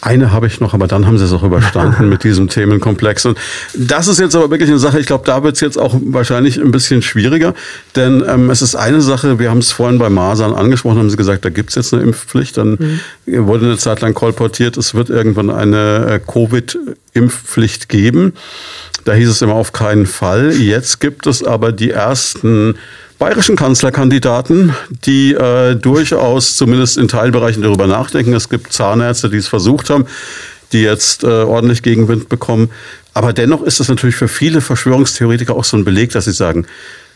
[0.00, 3.26] Eine habe ich noch, aber dann haben sie es auch überstanden mit diesem Themenkomplex.
[3.26, 3.38] Und
[3.74, 6.60] das ist jetzt aber wirklich eine Sache, ich glaube, da wird es jetzt auch wahrscheinlich
[6.60, 7.54] ein bisschen schwieriger.
[7.96, 11.16] Denn ähm, es ist eine Sache, wir haben es vorhin bei Masern angesprochen, haben sie
[11.16, 12.56] gesagt, da gibt es jetzt eine Impfpflicht.
[12.56, 13.46] Dann mhm.
[13.46, 18.34] wurde eine Zeit lang kolportiert, es wird irgendwann eine äh, Covid-Impfpflicht geben.
[19.04, 20.52] Da hieß es immer auf keinen Fall.
[20.52, 22.76] Jetzt gibt es aber die ersten
[23.18, 24.74] bayerischen Kanzlerkandidaten,
[25.04, 28.32] die äh, durchaus zumindest in Teilbereichen darüber nachdenken.
[28.32, 30.06] Es gibt Zahnärzte, die es versucht haben,
[30.72, 32.70] die jetzt äh, ordentlich Gegenwind bekommen.
[33.14, 36.66] Aber dennoch ist es natürlich für viele Verschwörungstheoretiker auch so ein Beleg, dass sie sagen,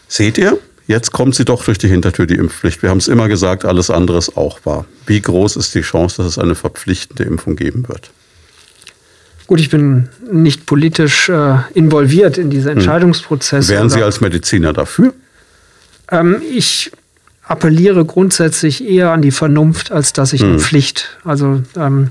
[0.09, 0.59] seht ihr,
[0.89, 2.83] jetzt kommt sie doch durch die Hintertür, die Impfpflicht.
[2.83, 4.87] Wir haben es immer gesagt, alles andere ist auch wahr.
[5.07, 8.11] Wie groß ist die Chance, dass es eine verpflichtende Impfung geben wird?
[9.47, 12.79] Gut, ich bin nicht politisch äh, involviert in diese hm.
[12.79, 13.73] Entscheidungsprozesse.
[13.73, 15.13] Wären Sie als Mediziner dafür?
[16.11, 16.93] Ähm, ich
[17.43, 20.61] appelliere grundsätzlich eher an die Vernunft, als dass ich eine hm.
[20.61, 21.19] Pflicht.
[21.25, 22.11] Also ähm,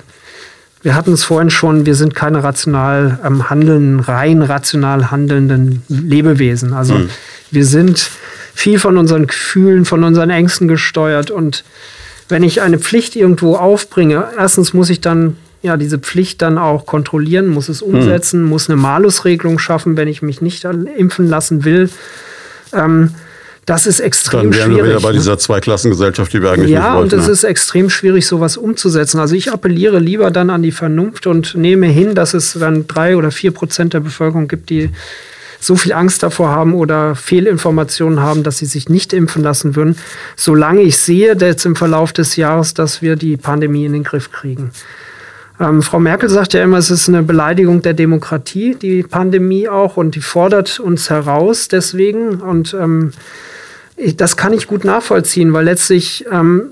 [0.84, 6.74] wir hatten es vorhin schon, wir sind keine rational ähm, handelnden, rein rational handelnden Lebewesen.
[6.74, 7.10] Also hm.
[7.50, 8.10] wir sind
[8.54, 11.32] viel von unseren Gefühlen, von unseren Ängsten gesteuert.
[11.32, 11.64] Und
[12.30, 16.86] wenn ich eine Pflicht irgendwo aufbringe, erstens muss ich dann ja diese Pflicht dann auch
[16.86, 17.96] kontrollieren, muss es hm.
[17.96, 18.50] umsetzen, hm.
[18.50, 21.90] muss eine Malusregelung schaffen, wenn ich mich nicht impfen lassen will.
[22.74, 23.12] Ähm,
[23.66, 24.60] das ist extrem schwierig.
[24.60, 25.18] Dann wären wir wieder bei ne?
[25.18, 27.10] dieser Zweiklassengesellschaft, die wir eigentlich ja, nicht wollten.
[27.12, 29.20] Ja, und es ist extrem schwierig, sowas umzusetzen.
[29.20, 33.16] Also ich appelliere lieber dann an die Vernunft und nehme hin, dass es dann drei
[33.16, 34.90] oder vier Prozent der Bevölkerung gibt, die
[35.60, 39.96] so viel Angst davor haben oder Fehlinformationen haben, dass sie sich nicht impfen lassen würden,
[40.36, 44.32] solange ich sehe jetzt im Verlauf des Jahres, dass wir die Pandemie in den Griff
[44.32, 44.72] kriegen.
[45.62, 49.96] Ähm, Frau Merkel sagt ja immer, es ist eine Beleidigung der Demokratie, die Pandemie auch,
[49.96, 52.42] und die fordert uns heraus deswegen.
[52.42, 53.12] Und ähm,
[54.18, 56.64] das kann ich gut nachvollziehen, weil letztlich ähm,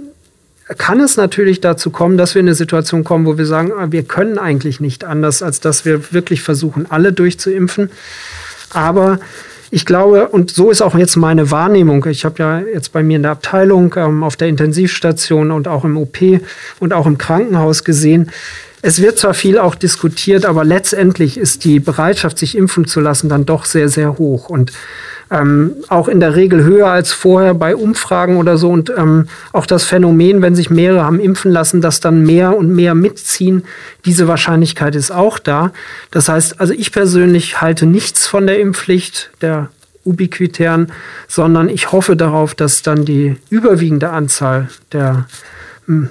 [0.78, 3.88] kann es natürlich dazu kommen, dass wir in eine Situation kommen, wo wir sagen, ah,
[3.92, 7.92] wir können eigentlich nicht anders, als dass wir wirklich versuchen, alle durchzuimpfen.
[8.72, 9.20] Aber
[9.70, 12.06] ich glaube, und so ist auch jetzt meine Wahrnehmung.
[12.10, 15.86] Ich habe ja jetzt bei mir in der Abteilung, ähm, auf der Intensivstation und auch
[15.86, 16.18] im OP
[16.80, 18.32] und auch im Krankenhaus gesehen,
[18.82, 23.30] es wird zwar viel auch diskutiert, aber letztendlich ist die Bereitschaft, sich impfen zu lassen,
[23.30, 24.50] dann doch sehr, sehr hoch.
[24.50, 24.72] Und
[25.32, 28.70] ähm, auch in der Regel höher als vorher bei Umfragen oder so.
[28.70, 32.74] Und ähm, auch das Phänomen, wenn sich mehrere haben impfen lassen, dass dann mehr und
[32.74, 33.64] mehr mitziehen,
[34.06, 35.72] diese Wahrscheinlichkeit ist auch da.
[36.12, 39.70] Das heißt, also ich persönlich halte nichts von der Impfpflicht, der
[40.06, 40.92] ubiquitären,
[41.28, 45.26] sondern ich hoffe darauf, dass dann die überwiegende Anzahl der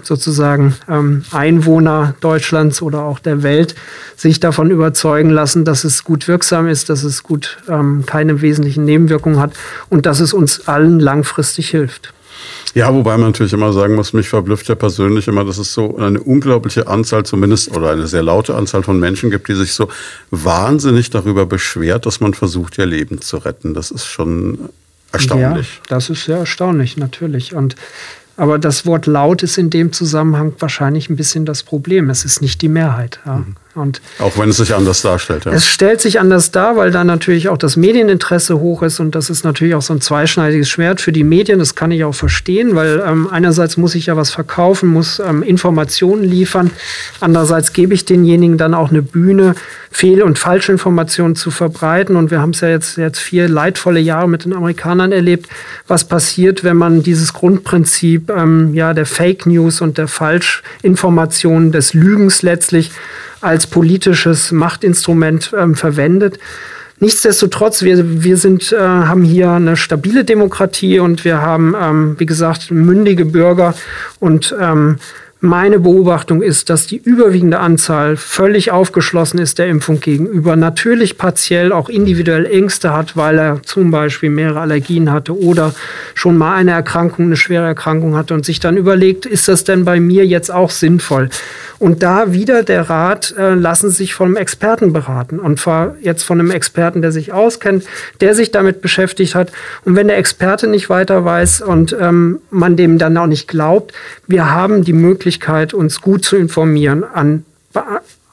[0.02, 3.74] sozusagen ähm, Einwohner Deutschlands oder auch der Welt
[4.16, 8.84] sich davon überzeugen lassen, dass es gut wirksam ist, dass es gut ähm, keine wesentlichen
[8.84, 9.52] Nebenwirkungen hat
[9.88, 12.12] und dass es uns allen langfristig hilft.
[12.74, 15.96] Ja, wobei man natürlich immer sagen muss, mich verblüfft ja persönlich immer, dass es so
[15.96, 19.88] eine unglaubliche Anzahl zumindest oder eine sehr laute Anzahl von Menschen gibt, die sich so
[20.30, 23.74] wahnsinnig darüber beschwert, dass man versucht, ihr Leben zu retten.
[23.74, 24.68] Das ist schon
[25.12, 25.76] erstaunlich.
[25.76, 27.54] Ja, das ist sehr erstaunlich, natürlich.
[27.54, 27.74] Und
[28.38, 32.08] aber das Wort laut ist in dem Zusammenhang wahrscheinlich ein bisschen das Problem.
[32.08, 33.20] Es ist nicht die Mehrheit.
[33.26, 33.38] Ja.
[33.38, 33.56] Mhm.
[33.78, 35.44] Und auch wenn es sich anders darstellt.
[35.44, 35.52] Ja.
[35.52, 39.30] Es stellt sich anders dar, weil da natürlich auch das Medieninteresse hoch ist und das
[39.30, 41.58] ist natürlich auch so ein zweischneidiges Schwert für die Medien.
[41.58, 45.42] Das kann ich auch verstehen, weil ähm, einerseits muss ich ja was verkaufen, muss ähm,
[45.42, 46.70] Informationen liefern.
[47.20, 49.54] Andererseits gebe ich denjenigen dann auch eine Bühne,
[49.90, 52.16] Fehl- und Falschinformationen zu verbreiten.
[52.16, 55.48] Und wir haben es ja jetzt, jetzt vier leidvolle Jahre mit den Amerikanern erlebt,
[55.86, 61.94] was passiert, wenn man dieses Grundprinzip ähm, ja, der Fake News und der Falschinformationen, des
[61.94, 62.90] Lügens letztlich
[63.40, 66.38] als politisches Machtinstrument ähm, verwendet.
[67.00, 72.26] Nichtsdestotrotz, wir, wir sind, äh, haben hier eine stabile Demokratie und wir haben, ähm, wie
[72.26, 73.74] gesagt, mündige Bürger
[74.18, 74.96] und ähm,
[75.40, 81.72] meine Beobachtung ist, dass die überwiegende Anzahl völlig aufgeschlossen ist der Impfung gegenüber, natürlich partiell
[81.72, 85.74] auch individuell Ängste hat, weil er zum Beispiel mehrere Allergien hatte oder
[86.14, 89.84] schon mal eine Erkrankung, eine schwere Erkrankung hatte und sich dann überlegt, ist das denn
[89.84, 91.28] bei mir jetzt auch sinnvoll?
[91.78, 95.38] Und da wieder der Rat, äh, lassen sich von einem Experten beraten.
[95.38, 97.84] Und zwar jetzt von einem Experten, der sich auskennt,
[98.20, 99.52] der sich damit beschäftigt hat.
[99.84, 103.92] Und wenn der Experte nicht weiter weiß und ähm, man dem dann auch nicht glaubt,
[104.26, 105.27] wir haben die Möglichkeit,
[105.74, 107.44] uns gut zu informieren an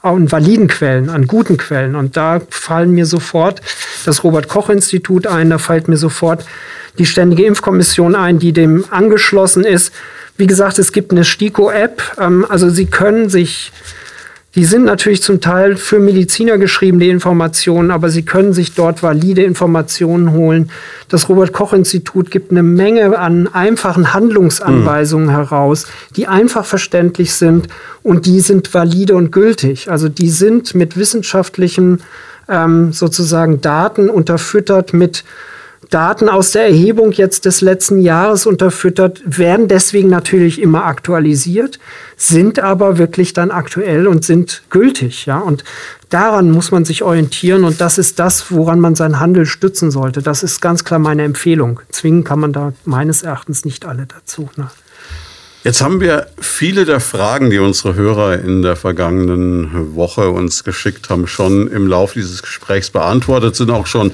[0.02, 1.94] an validen Quellen, an guten Quellen.
[1.94, 3.60] Und da fallen mir sofort
[4.04, 6.44] das Robert Koch Institut ein, da fällt mir sofort
[6.98, 9.92] die Ständige Impfkommission ein, die dem angeschlossen ist.
[10.36, 12.02] Wie gesagt, es gibt eine STIKO-App.
[12.20, 13.72] Ähm, also Sie können sich,
[14.56, 19.02] die sind natürlich zum Teil für Mediziner geschrieben, die Informationen, aber Sie können sich dort
[19.02, 20.70] valide Informationen holen.
[21.10, 25.32] Das Robert-Koch-Institut gibt eine Menge an einfachen Handlungsanweisungen mhm.
[25.32, 27.68] heraus, die einfach verständlich sind
[28.02, 29.90] und die sind valide und gültig.
[29.90, 32.00] Also die sind mit wissenschaftlichen
[32.48, 35.22] ähm, sozusagen Daten unterfüttert mit
[35.90, 41.78] Daten aus der Erhebung jetzt des letzten Jahres unterfüttert, werden deswegen natürlich immer aktualisiert,
[42.16, 45.26] sind aber wirklich dann aktuell und sind gültig.
[45.26, 45.38] Ja?
[45.38, 45.64] Und
[46.08, 50.22] daran muss man sich orientieren und das ist das, woran man seinen Handel stützen sollte.
[50.22, 51.80] Das ist ganz klar meine Empfehlung.
[51.90, 54.50] Zwingen kann man da meines Erachtens nicht alle dazu.
[54.56, 54.68] Ne?
[55.66, 61.10] Jetzt haben wir viele der Fragen, die unsere Hörer in der vergangenen Woche uns geschickt
[61.10, 64.12] haben, schon im Laufe dieses Gesprächs beantwortet, sind auch schon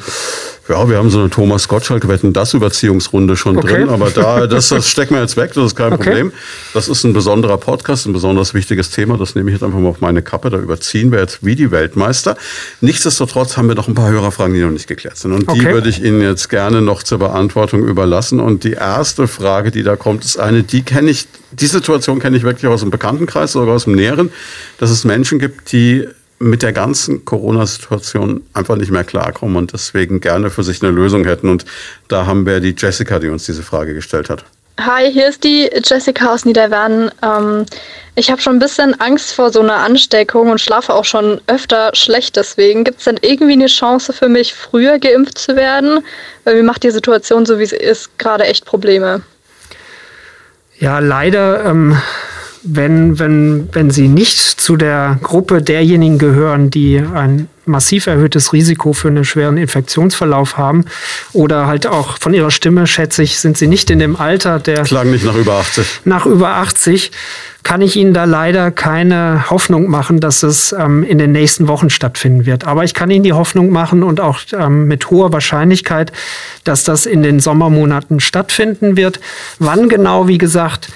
[0.69, 3.75] ja, wir haben so eine Thomas Gottschalk wetten das Überziehungsrunde schon okay.
[3.75, 6.05] drin, aber da das, das stecken wir jetzt weg, das ist kein okay.
[6.05, 6.33] Problem.
[6.73, 9.89] Das ist ein besonderer Podcast, ein besonders wichtiges Thema, das nehme ich jetzt einfach mal
[9.89, 12.37] auf meine Kappe, da überziehen wir jetzt wie die Weltmeister.
[12.81, 15.59] Nichtsdestotrotz haben wir noch ein paar Hörerfragen, die noch nicht geklärt sind und okay.
[15.59, 19.83] die würde ich Ihnen jetzt gerne noch zur Beantwortung überlassen und die erste Frage, die
[19.83, 23.53] da kommt, ist eine, die kenne ich, die Situation kenne ich wirklich aus dem Bekanntenkreis,
[23.53, 24.31] sogar aus dem Näheren,
[24.79, 26.07] dass es Menschen gibt, die
[26.43, 31.25] mit der ganzen Corona-Situation einfach nicht mehr klarkommen und deswegen gerne für sich eine Lösung
[31.25, 31.49] hätten.
[31.49, 31.65] Und
[32.09, 34.45] da haben wir die Jessica, die uns diese Frage gestellt hat.
[34.81, 37.11] Hi, hier ist die Jessica aus Niederwerden.
[37.23, 37.67] Ähm,
[38.17, 41.91] ich habe schon ein bisschen Angst vor so einer Ansteckung und schlafe auch schon öfter
[41.95, 42.83] schlecht deswegen.
[42.83, 46.01] Gibt es denn irgendwie eine Chance für mich, früher geimpft zu werden?
[46.45, 49.23] Weil mir macht die Situation, so wie sie ist, gerade echt Probleme.
[50.79, 51.97] Ja, leider ähm,
[52.65, 58.93] wenn, wenn, wenn sie nicht zu der Gruppe derjenigen gehören, die ein massiv erhöhtes Risiko
[58.93, 60.85] für einen schweren Infektionsverlauf haben
[61.33, 64.83] oder halt auch von ihrer Stimme, schätze ich, sind sie nicht in dem Alter der...
[64.83, 66.01] Klang nicht nach über 80.
[66.05, 67.13] Nach über 80
[67.63, 71.91] kann ich Ihnen da leider keine Hoffnung machen, dass es ähm, in den nächsten Wochen
[71.91, 72.67] stattfinden wird.
[72.67, 76.11] Aber ich kann Ihnen die Hoffnung machen und auch ähm, mit hoher Wahrscheinlichkeit,
[76.65, 79.21] dass das in den Sommermonaten stattfinden wird.
[79.61, 80.89] Wann genau, wie gesagt,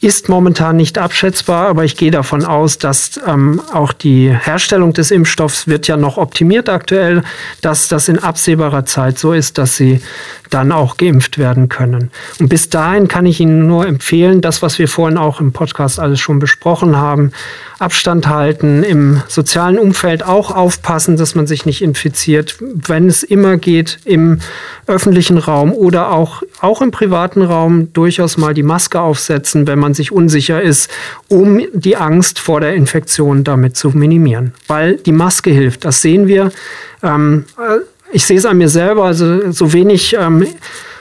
[0.00, 5.10] ist momentan nicht abschätzbar, aber ich gehe davon aus, dass ähm, auch die Herstellung des
[5.10, 7.22] Impfstoffs wird ja noch optimiert aktuell,
[7.60, 10.00] dass das in absehbarer Zeit so ist, dass sie
[10.50, 12.10] dann auch geimpft werden können.
[12.38, 15.98] Und bis dahin kann ich Ihnen nur empfehlen, das, was wir vorhin auch im Podcast
[15.98, 17.32] alles schon besprochen haben,
[17.78, 23.56] Abstand halten, im sozialen Umfeld auch aufpassen, dass man sich nicht infiziert, wenn es immer
[23.56, 24.40] geht, im
[24.86, 29.94] öffentlichen Raum oder auch, auch im privaten Raum durchaus mal die Maske aufsetzen, wenn man
[29.94, 30.90] sich unsicher ist,
[31.28, 34.52] um die Angst vor der Infektion damit zu minimieren.
[34.66, 36.52] Weil die Maske hilft, das sehen wir.
[37.02, 37.80] Ähm, äh,
[38.12, 40.46] ich sehe es an mir selber, also so wenig ähm,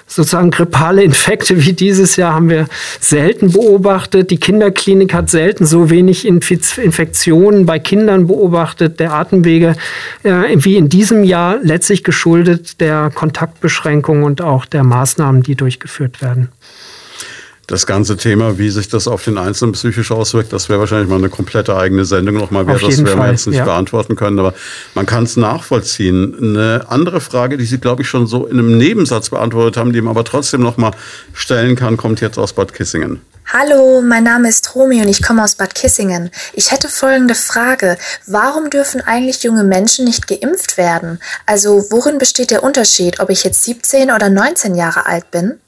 [0.10, 2.68] sozusagen grippale Infekte wie dieses Jahr haben wir
[3.00, 4.32] selten beobachtet.
[4.32, 9.76] Die Kinderklinik hat selten so wenig Infiz Infektionen bei Kindern beobachtet, der Atemwege,
[10.24, 16.22] äh, wie in diesem Jahr letztlich geschuldet der Kontaktbeschränkungen und auch der Maßnahmen, die durchgeführt
[16.22, 16.50] werden
[17.70, 21.18] das ganze Thema, wie sich das auf den Einzelnen psychisch auswirkt, das wäre wahrscheinlich mal
[21.18, 22.82] eine komplette eigene Sendung nochmal wert.
[22.82, 23.66] Das werden wir jetzt nicht ja.
[23.66, 24.56] beantworten können, aber
[24.96, 26.36] man kann es nachvollziehen.
[26.40, 30.02] Eine andere Frage, die Sie, glaube ich, schon so in einem Nebensatz beantwortet haben, die
[30.02, 30.92] man aber trotzdem nochmal
[31.34, 33.22] stellen kann, kommt jetzt aus Bad Kissingen.
[33.52, 36.32] Hallo, mein Name ist Romy und ich komme aus Bad Kissingen.
[36.54, 37.98] Ich hätte folgende Frage.
[38.26, 41.20] Warum dürfen eigentlich junge Menschen nicht geimpft werden?
[41.46, 45.60] Also worin besteht der Unterschied, ob ich jetzt 17 oder 19 Jahre alt bin?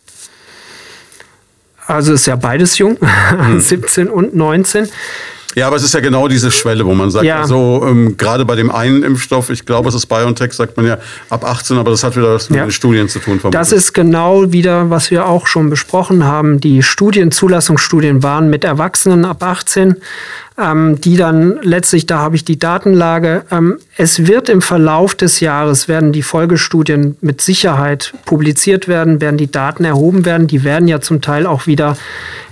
[1.88, 2.98] Also ist ja beides jung,
[3.38, 3.60] mhm.
[3.60, 4.88] 17 und 19.
[5.56, 7.42] Ja, aber es ist ja genau diese Schwelle, wo man sagt, ja.
[7.42, 10.98] also ähm, gerade bei dem einen Impfstoff, ich glaube, es ist BioNTech, sagt man ja
[11.30, 12.66] ab 18, aber das hat wieder was mit ja.
[12.66, 13.40] den Studien zu tun.
[13.40, 13.60] Vermutlich.
[13.60, 16.60] Das ist genau wieder, was wir auch schon besprochen haben.
[16.60, 19.98] Die Studien, Zulassungsstudien waren mit Erwachsenen ab 18.
[20.62, 23.44] ähm, die dann letztlich, da habe ich die Datenlage.
[23.52, 29.38] Ähm, es wird im Verlauf des Jahres, werden die Folgestudien mit Sicherheit publiziert werden, werden
[29.38, 30.48] die Daten erhoben werden.
[30.48, 31.98] Die werden ja zum Teil auch wieder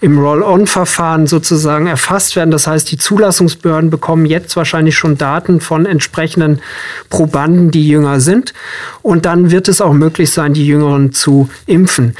[0.02, 2.52] im Roll-on-Verfahren sozusagen erfasst werden.
[2.52, 6.61] Das heißt, die Zulassungsbehörden bekommen jetzt wahrscheinlich schon Daten von entsprechenden
[7.10, 8.53] Probanden, die jünger sind.
[9.02, 12.15] Und dann wird es auch möglich sein, die Jüngeren zu impfen.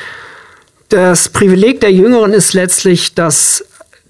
[0.90, 3.64] Das Privileg der Jüngeren ist letztlich, dass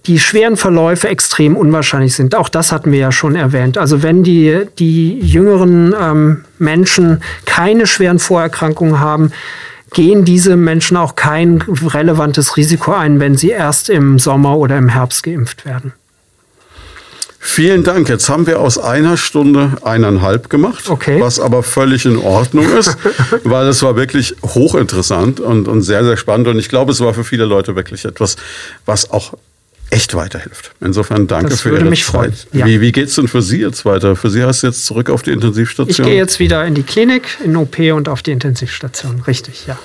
[0.10, 2.34] die schweren Verläufe extrem unwahrscheinlich sind.
[2.34, 3.78] Auch das hatten wir ja schon erwähnt.
[3.78, 9.32] Also wenn die, die jüngeren ähm, Menschen keine schweren Vorerkrankungen haben,
[9.94, 14.90] gehen diese Menschen auch kein relevantes Risiko ein, wenn sie erst im Sommer oder im
[14.90, 15.94] Herbst geimpft werden.
[17.38, 18.10] Vielen Dank.
[18.10, 21.22] Jetzt haben wir aus einer Stunde eineinhalb gemacht, okay.
[21.22, 22.98] was aber völlig in Ordnung ist,
[23.44, 26.48] weil es war wirklich hochinteressant und, und sehr, sehr spannend.
[26.48, 28.38] Und ich glaube, es war für viele Leute wirklich etwas,
[28.86, 29.36] was auch
[29.90, 30.72] echt weiterhilft.
[30.82, 32.14] Insofern danke das für Ihre mich Zeit.
[32.14, 32.34] Freuen.
[32.54, 32.66] Ja.
[32.66, 34.16] Wie, wie geht es denn für Sie jetzt weiter?
[34.16, 36.06] Für Sie heißt es jetzt zurück auf die Intensivstation?
[36.06, 39.22] Ich gehe jetzt wieder in die Klinik, in OP und auf die Intensivstation.
[39.28, 39.78] Richtig, ja.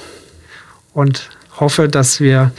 [0.92, 1.28] Und
[1.58, 2.52] hoffe, dass wir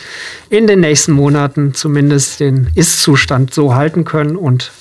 [0.50, 4.72] in den nächsten Monaten zumindest den Ist-Zustand so halten können und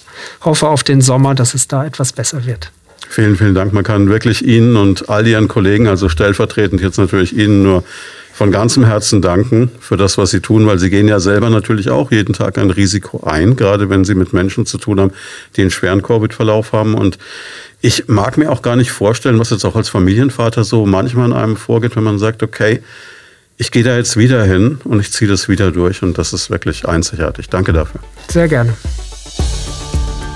[0.43, 2.71] hoffe auf den Sommer, dass es da etwas besser wird.
[3.09, 3.73] Vielen, vielen Dank.
[3.73, 7.85] Man kann wirklich Ihnen und all Ihren Kollegen, also stellvertretend jetzt natürlich Ihnen nur
[8.35, 11.89] von ganzem Herzen danken für das, was Sie tun, weil Sie gehen ja selber natürlich
[11.89, 15.13] auch jeden Tag ein Risiko ein, gerade wenn Sie mit Menschen zu tun haben,
[15.55, 16.95] die einen schweren Covid-Verlauf haben.
[16.95, 17.17] Und
[17.81, 21.33] ich mag mir auch gar nicht vorstellen, was jetzt auch als Familienvater so manchmal in
[21.33, 22.83] einem vorgeht, wenn man sagt, okay,
[23.57, 26.51] ich gehe da jetzt wieder hin und ich ziehe das wieder durch und das ist
[26.51, 27.49] wirklich einzigartig.
[27.51, 28.01] Danke dafür.
[28.29, 28.75] Sehr gerne.